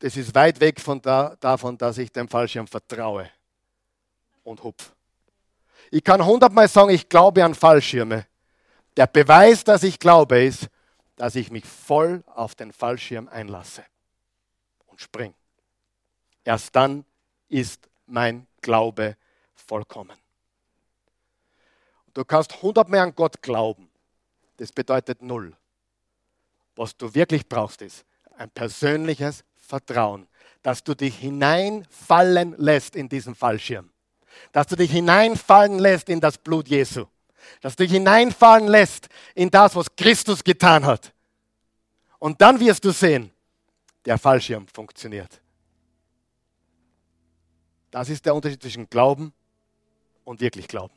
das 0.00 0.16
ist 0.16 0.34
weit 0.34 0.58
weg 0.58 0.80
von 0.80 1.00
da, 1.00 1.36
davon, 1.36 1.78
dass 1.78 1.96
ich 1.98 2.10
dem 2.10 2.28
Fallschirm 2.28 2.66
vertraue 2.66 3.30
und 4.42 4.64
hupf. 4.64 4.97
Ich 5.90 6.04
kann 6.04 6.24
hundertmal 6.24 6.68
sagen, 6.68 6.90
ich 6.90 7.08
glaube 7.08 7.44
an 7.44 7.54
Fallschirme. 7.54 8.26
Der 8.96 9.06
Beweis, 9.06 9.64
dass 9.64 9.82
ich 9.82 9.98
glaube, 9.98 10.42
ist, 10.42 10.68
dass 11.16 11.34
ich 11.34 11.50
mich 11.50 11.64
voll 11.64 12.22
auf 12.26 12.54
den 12.54 12.72
Fallschirm 12.72 13.28
einlasse 13.28 13.84
und 14.86 15.00
spring. 15.00 15.34
Erst 16.44 16.74
dann 16.74 17.04
ist 17.48 17.88
mein 18.06 18.46
Glaube 18.60 19.16
vollkommen. 19.54 20.16
Du 22.14 22.24
kannst 22.24 22.62
hundertmal 22.62 23.00
an 23.00 23.14
Gott 23.14 23.42
glauben. 23.42 23.88
Das 24.56 24.72
bedeutet 24.72 25.22
null. 25.22 25.56
Was 26.74 26.96
du 26.96 27.14
wirklich 27.14 27.48
brauchst, 27.48 27.82
ist 27.82 28.04
ein 28.36 28.50
persönliches 28.50 29.44
Vertrauen, 29.56 30.26
dass 30.62 30.82
du 30.82 30.94
dich 30.94 31.18
hineinfallen 31.18 32.54
lässt 32.56 32.96
in 32.96 33.08
diesen 33.08 33.34
Fallschirm, 33.34 33.90
dass 34.52 34.66
du 34.66 34.76
dich 34.76 34.90
hineinfallen 34.90 35.78
lässt 35.78 36.08
in 36.08 36.20
das 36.20 36.38
Blut 36.38 36.68
Jesu, 36.68 37.06
dass 37.60 37.76
du 37.76 37.84
dich 37.84 37.92
hineinfallen 37.92 38.68
lässt 38.68 39.08
in 39.34 39.50
das, 39.50 39.74
was 39.76 39.94
Christus 39.96 40.42
getan 40.42 40.84
hat. 40.84 41.12
Und 42.18 42.40
dann 42.40 42.58
wirst 42.60 42.84
du 42.84 42.90
sehen, 42.90 43.30
der 44.04 44.18
Fallschirm 44.18 44.66
funktioniert. 44.68 45.40
Das 47.90 48.08
ist 48.08 48.24
der 48.26 48.34
Unterschied 48.34 48.62
zwischen 48.62 48.88
Glauben 48.88 49.32
und 50.24 50.40
wirklich 50.40 50.68
Glauben. 50.68 50.94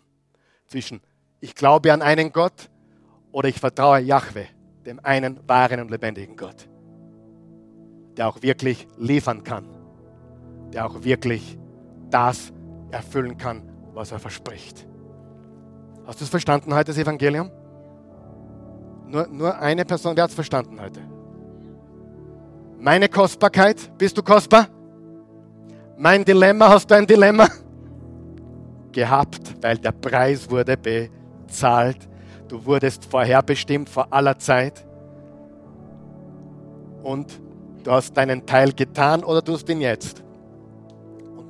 Zwischen 0.67 1.01
ich 1.39 1.55
glaube 1.55 1.91
an 1.91 2.01
einen 2.01 2.31
Gott 2.31 2.69
oder 3.31 3.49
ich 3.49 3.59
vertraue 3.59 3.99
Yahweh, 3.99 4.47
dem 4.85 4.99
einen 5.03 5.47
wahren 5.47 5.79
und 5.79 5.91
lebendigen 5.91 6.35
Gott, 6.35 6.67
der 8.17 8.27
auch 8.27 8.41
wirklich 8.41 8.87
liefern 8.97 9.43
kann, 9.43 9.67
der 10.71 10.85
auch 10.85 11.03
wirklich 11.03 11.57
das 12.09 12.53
erfüllen 12.91 13.37
kann, 13.37 13.63
was 13.93 14.11
er 14.11 14.19
verspricht. 14.19 14.87
Hast 16.05 16.19
du 16.19 16.23
es 16.23 16.29
verstanden 16.29 16.73
heute, 16.73 16.85
das 16.91 16.97
Evangelium? 16.97 17.49
Nur, 19.07 19.27
nur 19.27 19.57
eine 19.59 19.85
Person, 19.85 20.15
wer 20.15 20.23
hat 20.23 20.29
es 20.29 20.35
verstanden 20.35 20.79
heute? 20.81 21.01
Meine 22.79 23.09
Kostbarkeit, 23.09 23.95
bist 23.97 24.17
du 24.17 24.23
kostbar? 24.23 24.67
Mein 25.97 26.25
Dilemma, 26.25 26.69
hast 26.69 26.89
du 26.89 26.95
ein 26.95 27.05
Dilemma? 27.05 27.47
Gehabt, 28.91 29.55
weil 29.61 29.77
der 29.77 29.91
Preis 29.91 30.49
wurde 30.49 30.75
bezahlt. 30.75 32.09
Du 32.47 32.65
wurdest 32.65 33.05
vorherbestimmt 33.05 33.87
vor 33.87 34.07
aller 34.09 34.37
Zeit. 34.39 34.85
Und 37.03 37.39
du 37.83 37.91
hast 37.91 38.17
deinen 38.17 38.45
Teil 38.45 38.73
getan 38.73 39.23
oder 39.23 39.43
tust 39.43 39.69
ihn 39.69 39.81
jetzt. 39.81 40.23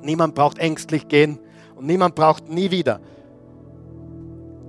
Niemand 0.02 0.34
braucht 0.34 0.58
ängstlich 0.58 1.08
gehen 1.08 1.38
und 1.76 1.86
niemand 1.86 2.14
braucht 2.14 2.48
nie 2.48 2.70
wieder 2.70 3.00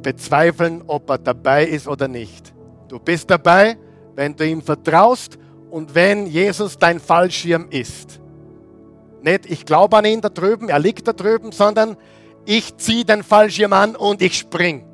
bezweifeln, 0.04 0.84
ob 0.86 1.10
er 1.10 1.18
dabei 1.18 1.66
ist 1.66 1.88
oder 1.88 2.08
nicht. 2.08 2.54
Du 2.90 3.00
bist 3.00 3.32
dabei, 3.32 3.78
wenn 4.16 4.36
du 4.36 4.46
ihm 4.46 4.62
vertraust 4.62 5.40
und 5.72 5.96
wenn 5.96 6.28
Jesus 6.28 6.78
dein 6.78 7.00
Fallschirm 7.00 7.68
ist. 7.72 8.20
Nicht, 9.24 9.50
ich 9.50 9.66
glaube 9.66 9.98
an 9.98 10.06
ihn 10.06 10.22
da 10.22 10.30
drüben, 10.30 10.70
er 10.70 10.78
liegt 10.78 11.08
da 11.08 11.14
drüben, 11.14 11.52
sondern 11.52 11.96
ich 12.46 12.76
ziehe 12.78 13.06
den 13.06 13.24
Fallschirm 13.24 13.74
an 13.74 13.96
und 13.96 14.22
ich 14.22 14.38
spring. 14.38 14.86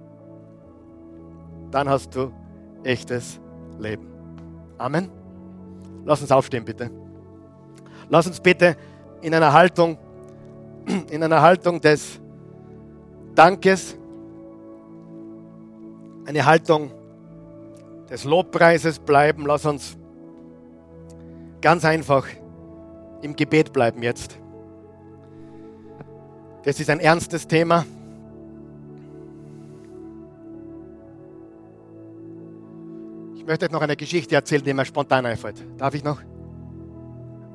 Dann 1.71 1.89
hast 1.89 2.15
du 2.15 2.31
echtes 2.83 3.39
Leben. 3.79 4.07
Amen. 4.77 5.09
Lass 6.05 6.21
uns 6.21 6.31
aufstehen, 6.31 6.63
bitte. 6.63 6.89
Lass 8.07 8.27
uns 8.27 8.39
bitte 8.39 8.77
in 9.21 9.33
einer 9.33 9.51
Haltung, 9.51 9.97
in 11.09 11.23
einer 11.23 11.41
Haltung 11.41 11.79
des 11.81 12.19
Dankes, 13.35 13.97
eine 16.25 16.45
Haltung 16.45 16.91
des 18.09 18.23
Lobpreises 18.23 18.99
bleiben. 18.99 19.45
Lass 19.45 19.65
uns 19.65 19.97
ganz 21.61 21.85
einfach 21.85 22.25
im 23.21 23.35
Gebet 23.35 23.73
bleiben 23.73 24.01
jetzt. 24.03 24.37
Das 26.63 26.79
ist 26.79 26.89
ein 26.89 26.99
ernstes 26.99 27.47
Thema. 27.47 27.85
Ich 33.35 33.45
möchte 33.45 33.65
euch 33.65 33.71
noch 33.71 33.81
eine 33.81 33.95
Geschichte 33.95 34.35
erzählen, 34.35 34.63
die 34.63 34.73
mir 34.73 34.85
spontan 34.85 35.25
einfällt. 35.25 35.63
Darf 35.77 35.95
ich 35.95 36.03
noch? 36.03 36.21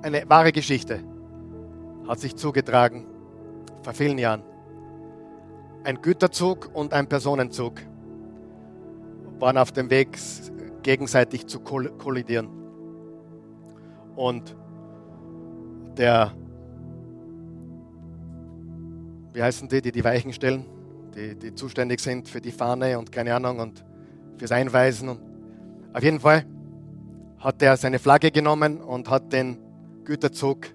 Eine 0.02 0.28
wahre 0.28 0.52
Geschichte 0.52 1.00
hat 2.08 2.18
sich 2.18 2.34
zugetragen 2.36 3.06
vor 3.84 3.92
vielen 3.92 4.18
Jahren. 4.18 4.42
Ein 5.84 6.00
Güterzug 6.00 6.70
und 6.72 6.94
ein 6.94 7.06
Personenzug 7.06 7.74
waren 9.38 9.58
auf 9.58 9.70
dem 9.72 9.90
Weg, 9.90 10.18
gegenseitig 10.82 11.46
zu 11.46 11.60
kollidieren. 11.60 12.48
Und 14.16 14.56
der, 15.98 16.32
wie 19.32 19.42
heißen 19.42 19.68
die, 19.68 19.82
die 19.82 19.92
die 19.92 20.04
Weichen 20.04 20.32
stellen, 20.32 20.64
die, 21.14 21.34
die 21.36 21.54
zuständig 21.54 22.00
sind 22.00 22.28
für 22.28 22.40
die 22.40 22.52
Fahne 22.52 22.98
und 22.98 23.12
keine 23.12 23.34
Ahnung 23.34 23.58
und 23.58 23.84
fürs 24.38 24.52
Einweisen. 24.52 25.10
Und 25.10 25.20
auf 25.92 26.02
jeden 26.02 26.20
Fall 26.20 26.46
hat 27.38 27.60
er 27.62 27.76
seine 27.76 27.98
Flagge 27.98 28.30
genommen 28.30 28.80
und 28.80 29.10
hat 29.10 29.32
den 29.32 29.58
Güterzug 30.04 30.66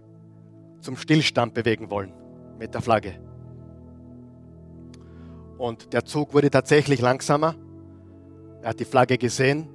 zum 0.82 0.96
Stillstand 0.96 1.54
bewegen 1.54 1.90
wollen 1.90 2.14
mit 2.60 2.74
der 2.76 2.82
Flagge. 2.82 3.20
Und 5.58 5.94
der 5.94 6.06
Zug 6.06 6.34
wurde 6.34 6.52
tatsächlich 6.52 7.02
langsamer 7.02 7.56
er 8.62 8.70
hat 8.70 8.80
die 8.80 8.86
Flagge 8.86 9.18
gesehen. 9.18 9.70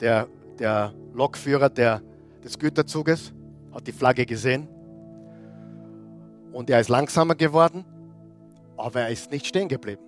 Der, 0.00 0.28
der 0.58 0.94
Lokführer 1.12 1.68
der, 1.68 2.02
des 2.42 2.58
Güterzuges 2.58 3.32
hat 3.72 3.86
die 3.86 3.92
Flagge 3.92 4.24
gesehen. 4.24 4.68
Und 6.52 6.70
er 6.70 6.80
ist 6.80 6.88
langsamer 6.88 7.34
geworden, 7.34 7.84
aber 8.76 9.02
er 9.02 9.10
ist 9.10 9.30
nicht 9.30 9.46
stehen 9.46 9.68
geblieben. 9.68 10.02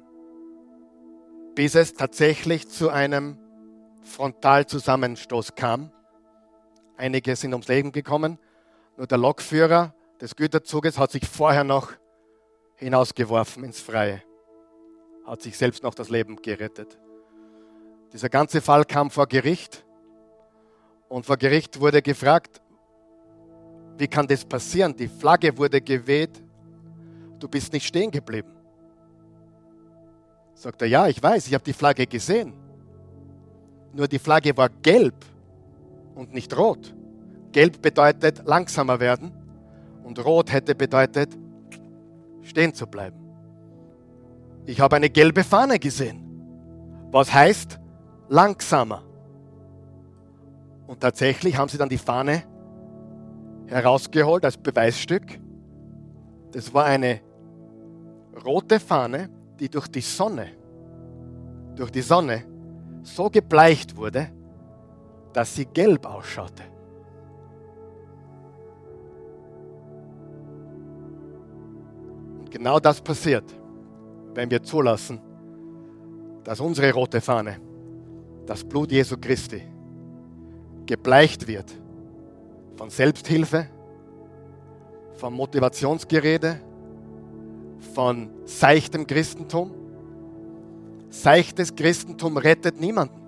Bis 1.55 1.75
es 1.75 1.93
tatsächlich 1.93 2.69
zu 2.69 2.89
einem 2.89 3.39
Frontalzusammenstoß 4.03 5.55
kam. 5.55 5.93
Einige 6.97 7.37
sind 7.37 7.53
ums 7.53 7.69
Leben 7.69 7.93
gekommen. 7.93 8.39
Nur 8.97 9.07
der 9.07 9.19
Lokführer 9.19 9.95
des 10.21 10.37
Güterzuges 10.37 10.99
hat 10.99 11.13
sich 11.13 11.29
vorher 11.29 11.65
noch 11.65 11.93
hinausgeworfen 12.83 13.65
ins 13.65 13.81
Freie. 13.81 14.23
Hat 15.25 15.41
sich 15.41 15.57
selbst 15.57 15.83
noch 15.83 15.95
das 15.95 16.11
Leben 16.11 16.37
gerettet. 16.37 16.99
Dieser 18.13 18.29
ganze 18.29 18.61
Fall 18.61 18.85
kam 18.85 19.11
vor 19.11 19.27
Gericht 19.27 19.85
und 21.09 21.25
vor 21.25 21.37
Gericht 21.37 21.81
wurde 21.81 22.03
gefragt, 22.03 22.61
wie 23.97 24.09
kann 24.09 24.27
das 24.27 24.45
passieren? 24.45 24.97
Die 24.97 25.09
Flagge 25.09 25.57
wurde 25.57 25.81
geweht, 25.81 26.43
du 27.39 27.49
bist 27.49 27.73
nicht 27.73 27.87
stehen 27.87 28.11
geblieben. 28.11 28.53
Sagt 30.55 30.83
er, 30.83 30.89
ja, 30.89 31.07
ich 31.07 31.23
weiß, 31.23 31.47
ich 31.47 31.55
habe 31.55 31.65
die 31.65 31.73
Flagge 31.73 32.07
gesehen. 32.07 32.53
Nur 33.93 34.09
die 34.09 34.19
Flagge 34.19 34.57
war 34.57 34.69
gelb 34.69 35.15
und 36.15 36.35
nicht 36.35 36.57
rot. 36.57 36.95
Gelb 37.53 37.81
bedeutet 37.81 38.43
langsamer 38.45 38.99
werden 39.01 39.33
und 40.05 40.25
rot 40.25 40.53
hätte 40.53 40.75
bedeutet 40.75 41.37
stehen 42.43 42.75
zu 42.75 42.87
bleiben. 42.87 43.19
Ich 44.67 44.81
habe 44.81 44.97
eine 44.97 45.11
gelbe 45.11 45.45
Fahne 45.45 45.79
gesehen. 45.79 46.23
Was 47.11 47.33
heißt, 47.33 47.79
langsamer. 48.29 49.03
Und 50.87 51.01
tatsächlich 51.01 51.57
haben 51.57 51.69
sie 51.69 51.79
dann 51.79 51.89
die 51.89 51.99
Fahne 51.99 52.43
herausgeholt 53.67 54.45
als 54.45 54.57
Beweisstück. 54.57 55.41
Das 56.53 56.73
war 56.75 56.85
eine 56.85 57.21
rote 58.45 58.79
Fahne, 58.79 59.31
die 59.59 59.69
durch 59.69 59.89
die 59.89 60.01
Sonne, 60.01 60.49
durch 61.77 61.91
die 61.91 62.03
Sonne 62.03 62.45
so 63.03 63.31
gebleicht 63.31 63.97
wurde, 63.97 64.29
dass 65.33 65.55
sie 65.55 65.67
gelb 65.67 66.07
ausschaute. 66.07 66.72
Genau 72.53 72.79
das 72.79 73.01
passiert, 73.01 73.45
wenn 74.35 74.51
wir 74.51 74.63
zulassen, 74.63 75.21
dass 76.45 76.61
unsere 76.61 76.93
rote 76.93 77.21
Fahne 77.21 77.59
das 78.47 78.63
Blut 78.63 78.93
Jesu 78.93 79.17
Christi 79.21 79.63
gebleicht 80.87 81.47
wird 81.47 81.73
von 82.77 82.91
Selbsthilfe, 82.91 83.69
von 85.15 85.33
Motivationsgerede, 85.33 86.61
von 87.95 88.31
seichtem 88.45 89.07
Christentum. 89.07 89.73
Seichtes 91.09 91.75
Christentum 91.75 92.37
rettet 92.39 92.81
niemanden. 92.81 93.21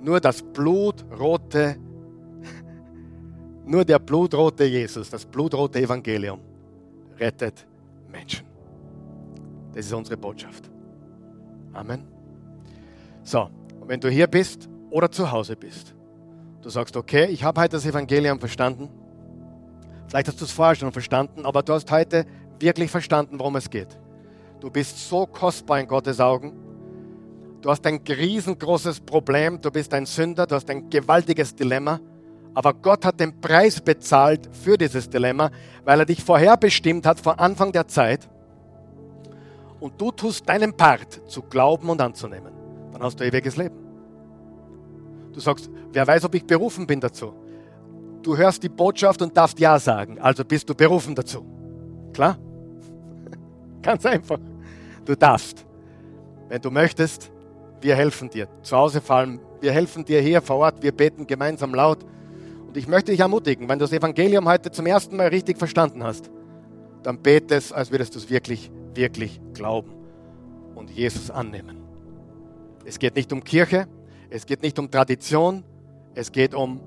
Nur 0.00 0.20
das 0.20 0.42
blutrote, 0.42 1.76
nur 3.64 3.84
der 3.84 3.98
blutrote 3.98 4.64
Jesus, 4.64 5.10
das 5.10 5.24
blutrote 5.24 5.80
Evangelium 5.80 6.38
rettet 7.18 7.66
Menschen. 8.16 8.46
Das 9.74 9.84
ist 9.84 9.92
unsere 9.92 10.16
Botschaft. 10.16 10.70
Amen. 11.74 12.04
So, 13.22 13.50
und 13.80 13.88
wenn 13.88 14.00
du 14.00 14.08
hier 14.08 14.26
bist 14.26 14.68
oder 14.90 15.10
zu 15.10 15.30
Hause 15.30 15.54
bist, 15.54 15.94
du 16.62 16.70
sagst, 16.70 16.96
okay, 16.96 17.26
ich 17.26 17.44
habe 17.44 17.60
heute 17.60 17.72
das 17.72 17.84
Evangelium 17.84 18.38
verstanden. 18.40 18.88
Vielleicht 20.08 20.28
hast 20.28 20.40
du 20.40 20.44
es 20.46 20.52
vorher 20.52 20.74
schon 20.76 20.92
verstanden, 20.92 21.44
aber 21.44 21.62
du 21.62 21.74
hast 21.74 21.90
heute 21.90 22.24
wirklich 22.58 22.90
verstanden, 22.90 23.38
worum 23.38 23.56
es 23.56 23.68
geht. 23.68 23.98
Du 24.60 24.70
bist 24.70 25.08
so 25.08 25.26
kostbar 25.26 25.80
in 25.80 25.86
Gottes 25.86 26.18
Augen. 26.18 26.54
Du 27.60 27.70
hast 27.70 27.84
ein 27.86 28.00
riesengroßes 28.08 29.00
Problem. 29.00 29.60
Du 29.60 29.70
bist 29.70 29.92
ein 29.92 30.06
Sünder. 30.06 30.46
Du 30.46 30.54
hast 30.54 30.70
ein 30.70 30.88
gewaltiges 30.88 31.54
Dilemma. 31.54 32.00
Aber 32.56 32.72
Gott 32.72 33.04
hat 33.04 33.20
den 33.20 33.38
Preis 33.38 33.82
bezahlt 33.82 34.48
für 34.50 34.78
dieses 34.78 35.10
Dilemma, 35.10 35.50
weil 35.84 36.00
er 36.00 36.06
dich 36.06 36.24
vorherbestimmt 36.24 37.04
hat 37.04 37.20
vor 37.20 37.38
Anfang 37.38 37.70
der 37.70 37.86
Zeit. 37.86 38.30
und 39.78 40.00
du 40.00 40.10
tust 40.10 40.48
deinen 40.48 40.74
Part 40.74 41.20
zu 41.30 41.42
glauben 41.42 41.90
und 41.90 42.00
anzunehmen, 42.00 42.50
dann 42.92 43.02
hast 43.02 43.20
du 43.20 43.24
ewiges 43.24 43.58
Leben. 43.58 43.76
Du 45.34 45.38
sagst, 45.38 45.68
wer 45.92 46.06
weiß, 46.06 46.24
ob 46.24 46.34
ich 46.34 46.46
berufen 46.46 46.86
bin 46.86 46.98
dazu. 46.98 47.34
Du 48.22 48.34
hörst 48.34 48.62
die 48.62 48.70
Botschaft 48.70 49.20
und 49.20 49.36
darfst 49.36 49.60
Ja 49.60 49.78
sagen, 49.78 50.18
also 50.18 50.42
bist 50.42 50.66
du 50.70 50.74
berufen 50.74 51.14
dazu. 51.14 51.44
Klar? 52.14 52.38
Ganz 53.82 54.06
einfach. 54.06 54.38
Du 55.04 55.14
darfst. 55.14 55.66
Wenn 56.48 56.62
du 56.62 56.70
möchtest, 56.70 57.30
wir 57.82 57.94
helfen 57.94 58.30
dir. 58.30 58.48
Zu 58.62 58.78
Hause 58.78 59.02
vor 59.02 59.16
allem, 59.16 59.40
wir 59.60 59.72
helfen 59.72 60.06
dir 60.06 60.22
hier 60.22 60.40
vor 60.40 60.56
Ort, 60.56 60.82
wir 60.82 60.92
beten 60.92 61.26
gemeinsam 61.26 61.74
laut. 61.74 61.98
Ich 62.76 62.86
möchte 62.86 63.10
dich 63.10 63.20
ermutigen, 63.20 63.70
wenn 63.70 63.78
du 63.78 63.84
das 63.86 63.92
Evangelium 63.94 64.46
heute 64.46 64.70
zum 64.70 64.84
ersten 64.84 65.16
Mal 65.16 65.28
richtig 65.28 65.56
verstanden 65.56 66.04
hast, 66.04 66.30
dann 67.02 67.22
bete 67.22 67.54
es, 67.54 67.72
als 67.72 67.90
würdest 67.90 68.14
du 68.14 68.18
es 68.18 68.28
wirklich, 68.28 68.70
wirklich 68.94 69.40
glauben 69.54 69.92
und 70.74 70.90
Jesus 70.90 71.30
annehmen. 71.30 71.78
Es 72.84 72.98
geht 72.98 73.16
nicht 73.16 73.32
um 73.32 73.42
Kirche, 73.42 73.88
es 74.28 74.44
geht 74.44 74.60
nicht 74.60 74.78
um 74.78 74.90
Tradition, 74.90 75.64
es 76.14 76.30
geht 76.30 76.54
um 76.54 76.82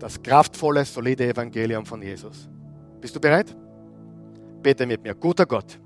das 0.00 0.20
kraftvolle, 0.20 0.84
solide 0.84 1.28
Evangelium 1.28 1.86
von 1.86 2.02
Jesus. 2.02 2.48
Bist 3.00 3.14
du 3.14 3.20
bereit? 3.20 3.54
Bete 4.64 4.84
mit 4.84 5.04
mir. 5.04 5.14
Guter 5.14 5.46
Gott, 5.46 5.78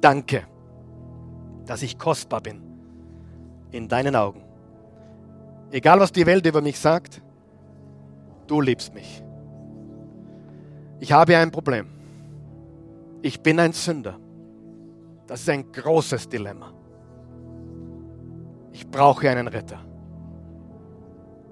danke, 0.00 0.42
dass 1.64 1.82
ich 1.82 1.96
kostbar 1.96 2.40
bin 2.40 2.60
in 3.70 3.86
deinen 3.86 4.16
Augen. 4.16 4.42
Egal 5.70 6.00
was 6.00 6.10
die 6.10 6.26
Welt 6.26 6.44
über 6.44 6.60
mich 6.60 6.76
sagt, 6.76 7.22
du 8.50 8.60
liebst 8.60 8.92
mich. 8.94 9.22
Ich 11.00 11.12
habe 11.12 11.36
ein 11.36 11.50
Problem. 11.50 11.86
Ich 13.22 13.40
bin 13.40 13.60
ein 13.60 13.72
Sünder. 13.72 14.18
Das 15.26 15.40
ist 15.40 15.48
ein 15.48 15.70
großes 15.70 16.28
Dilemma. 16.28 16.72
Ich 18.72 18.88
brauche 18.88 19.28
einen 19.28 19.48
Retter. 19.48 19.80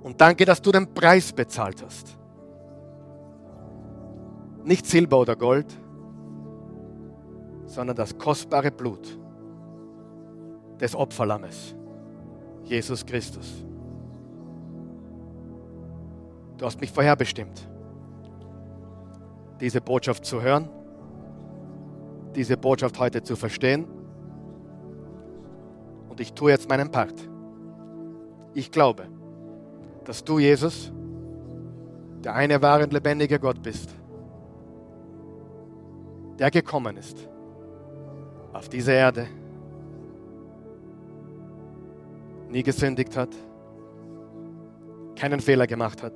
Und 0.02 0.20
danke, 0.20 0.44
dass 0.44 0.62
du 0.62 0.72
den 0.72 0.92
Preis 0.94 1.32
bezahlt 1.32 1.82
hast. 1.84 2.16
Nicht 4.64 4.86
Silber 4.86 5.18
oder 5.18 5.36
Gold, 5.36 5.66
sondern 7.66 7.96
das 7.96 8.16
kostbare 8.16 8.70
Blut 8.70 9.18
des 10.80 10.94
Opferlammes, 10.94 11.74
Jesus 12.64 13.04
Christus. 13.04 13.65
Du 16.58 16.64
hast 16.64 16.80
mich 16.80 16.90
vorherbestimmt, 16.90 17.68
diese 19.60 19.80
Botschaft 19.80 20.24
zu 20.24 20.40
hören, 20.40 20.68
diese 22.34 22.56
Botschaft 22.56 22.98
heute 22.98 23.22
zu 23.22 23.36
verstehen. 23.36 23.86
Und 26.08 26.20
ich 26.20 26.32
tue 26.32 26.50
jetzt 26.50 26.68
meinen 26.68 26.90
Part. 26.90 27.14
Ich 28.54 28.70
glaube, 28.70 29.06
dass 30.04 30.24
du, 30.24 30.38
Jesus, 30.38 30.92
der 32.24 32.34
eine 32.34 32.62
wahre 32.62 32.84
und 32.84 32.92
lebendige 32.92 33.38
Gott 33.38 33.62
bist, 33.62 33.94
der 36.38 36.50
gekommen 36.50 36.96
ist 36.96 37.28
auf 38.54 38.70
diese 38.70 38.92
Erde, 38.92 39.26
nie 42.48 42.62
gesündigt 42.62 43.14
hat, 43.14 43.30
keinen 45.16 45.40
Fehler 45.40 45.66
gemacht 45.66 46.02
hat 46.02 46.14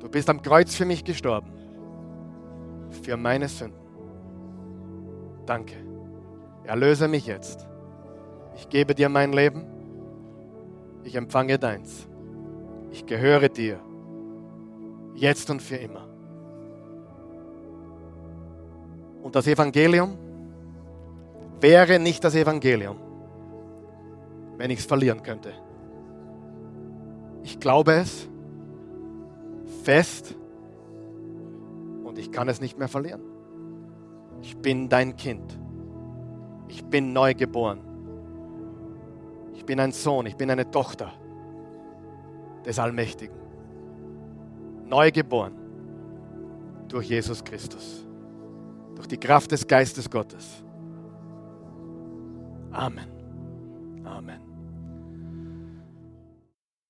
Du 0.00 0.08
bist 0.08 0.28
am 0.30 0.40
Kreuz 0.42 0.74
für 0.74 0.84
mich 0.84 1.04
gestorben, 1.04 1.50
für 3.02 3.16
meine 3.16 3.48
Sünden. 3.48 3.78
Danke. 5.44 5.74
Erlöse 6.64 7.08
mich 7.08 7.26
jetzt. 7.26 7.66
Ich 8.56 8.68
gebe 8.68 8.94
dir 8.94 9.08
mein 9.08 9.32
Leben. 9.32 9.64
Ich 11.04 11.14
empfange 11.14 11.58
deins. 11.58 12.06
Ich 12.90 13.06
gehöre 13.06 13.48
dir. 13.48 13.80
Jetzt 15.14 15.50
und 15.50 15.62
für 15.62 15.76
immer. 15.76 16.06
Und 19.22 19.34
das 19.34 19.46
Evangelium 19.46 20.16
wäre 21.60 21.98
nicht 21.98 22.22
das 22.22 22.34
Evangelium, 22.34 22.96
wenn 24.56 24.70
ich 24.70 24.78
es 24.80 24.86
verlieren 24.86 25.22
könnte. 25.22 25.52
Ich 27.42 27.58
glaube 27.58 27.94
es 27.94 28.28
fest 29.88 30.36
und 32.04 32.18
ich 32.18 32.30
kann 32.30 32.46
es 32.46 32.60
nicht 32.60 32.78
mehr 32.78 32.88
verlieren. 32.88 33.22
Ich 34.42 34.54
bin 34.54 34.90
dein 34.90 35.16
Kind. 35.16 35.58
Ich 36.68 36.84
bin 36.84 37.14
neu 37.14 37.32
geboren. 37.32 37.80
Ich 39.54 39.64
bin 39.64 39.80
ein 39.80 39.92
Sohn, 39.92 40.26
ich 40.26 40.36
bin 40.36 40.50
eine 40.50 40.70
Tochter 40.70 41.14
des 42.66 42.78
Allmächtigen. 42.78 43.34
Neu 44.84 45.10
geboren 45.10 45.54
durch 46.88 47.08
Jesus 47.08 47.42
Christus. 47.42 48.06
Durch 48.94 49.08
die 49.08 49.18
Kraft 49.18 49.52
des 49.52 49.66
Geistes 49.66 50.10
Gottes. 50.10 50.62
Amen. 52.72 53.08
Amen. 54.04 54.47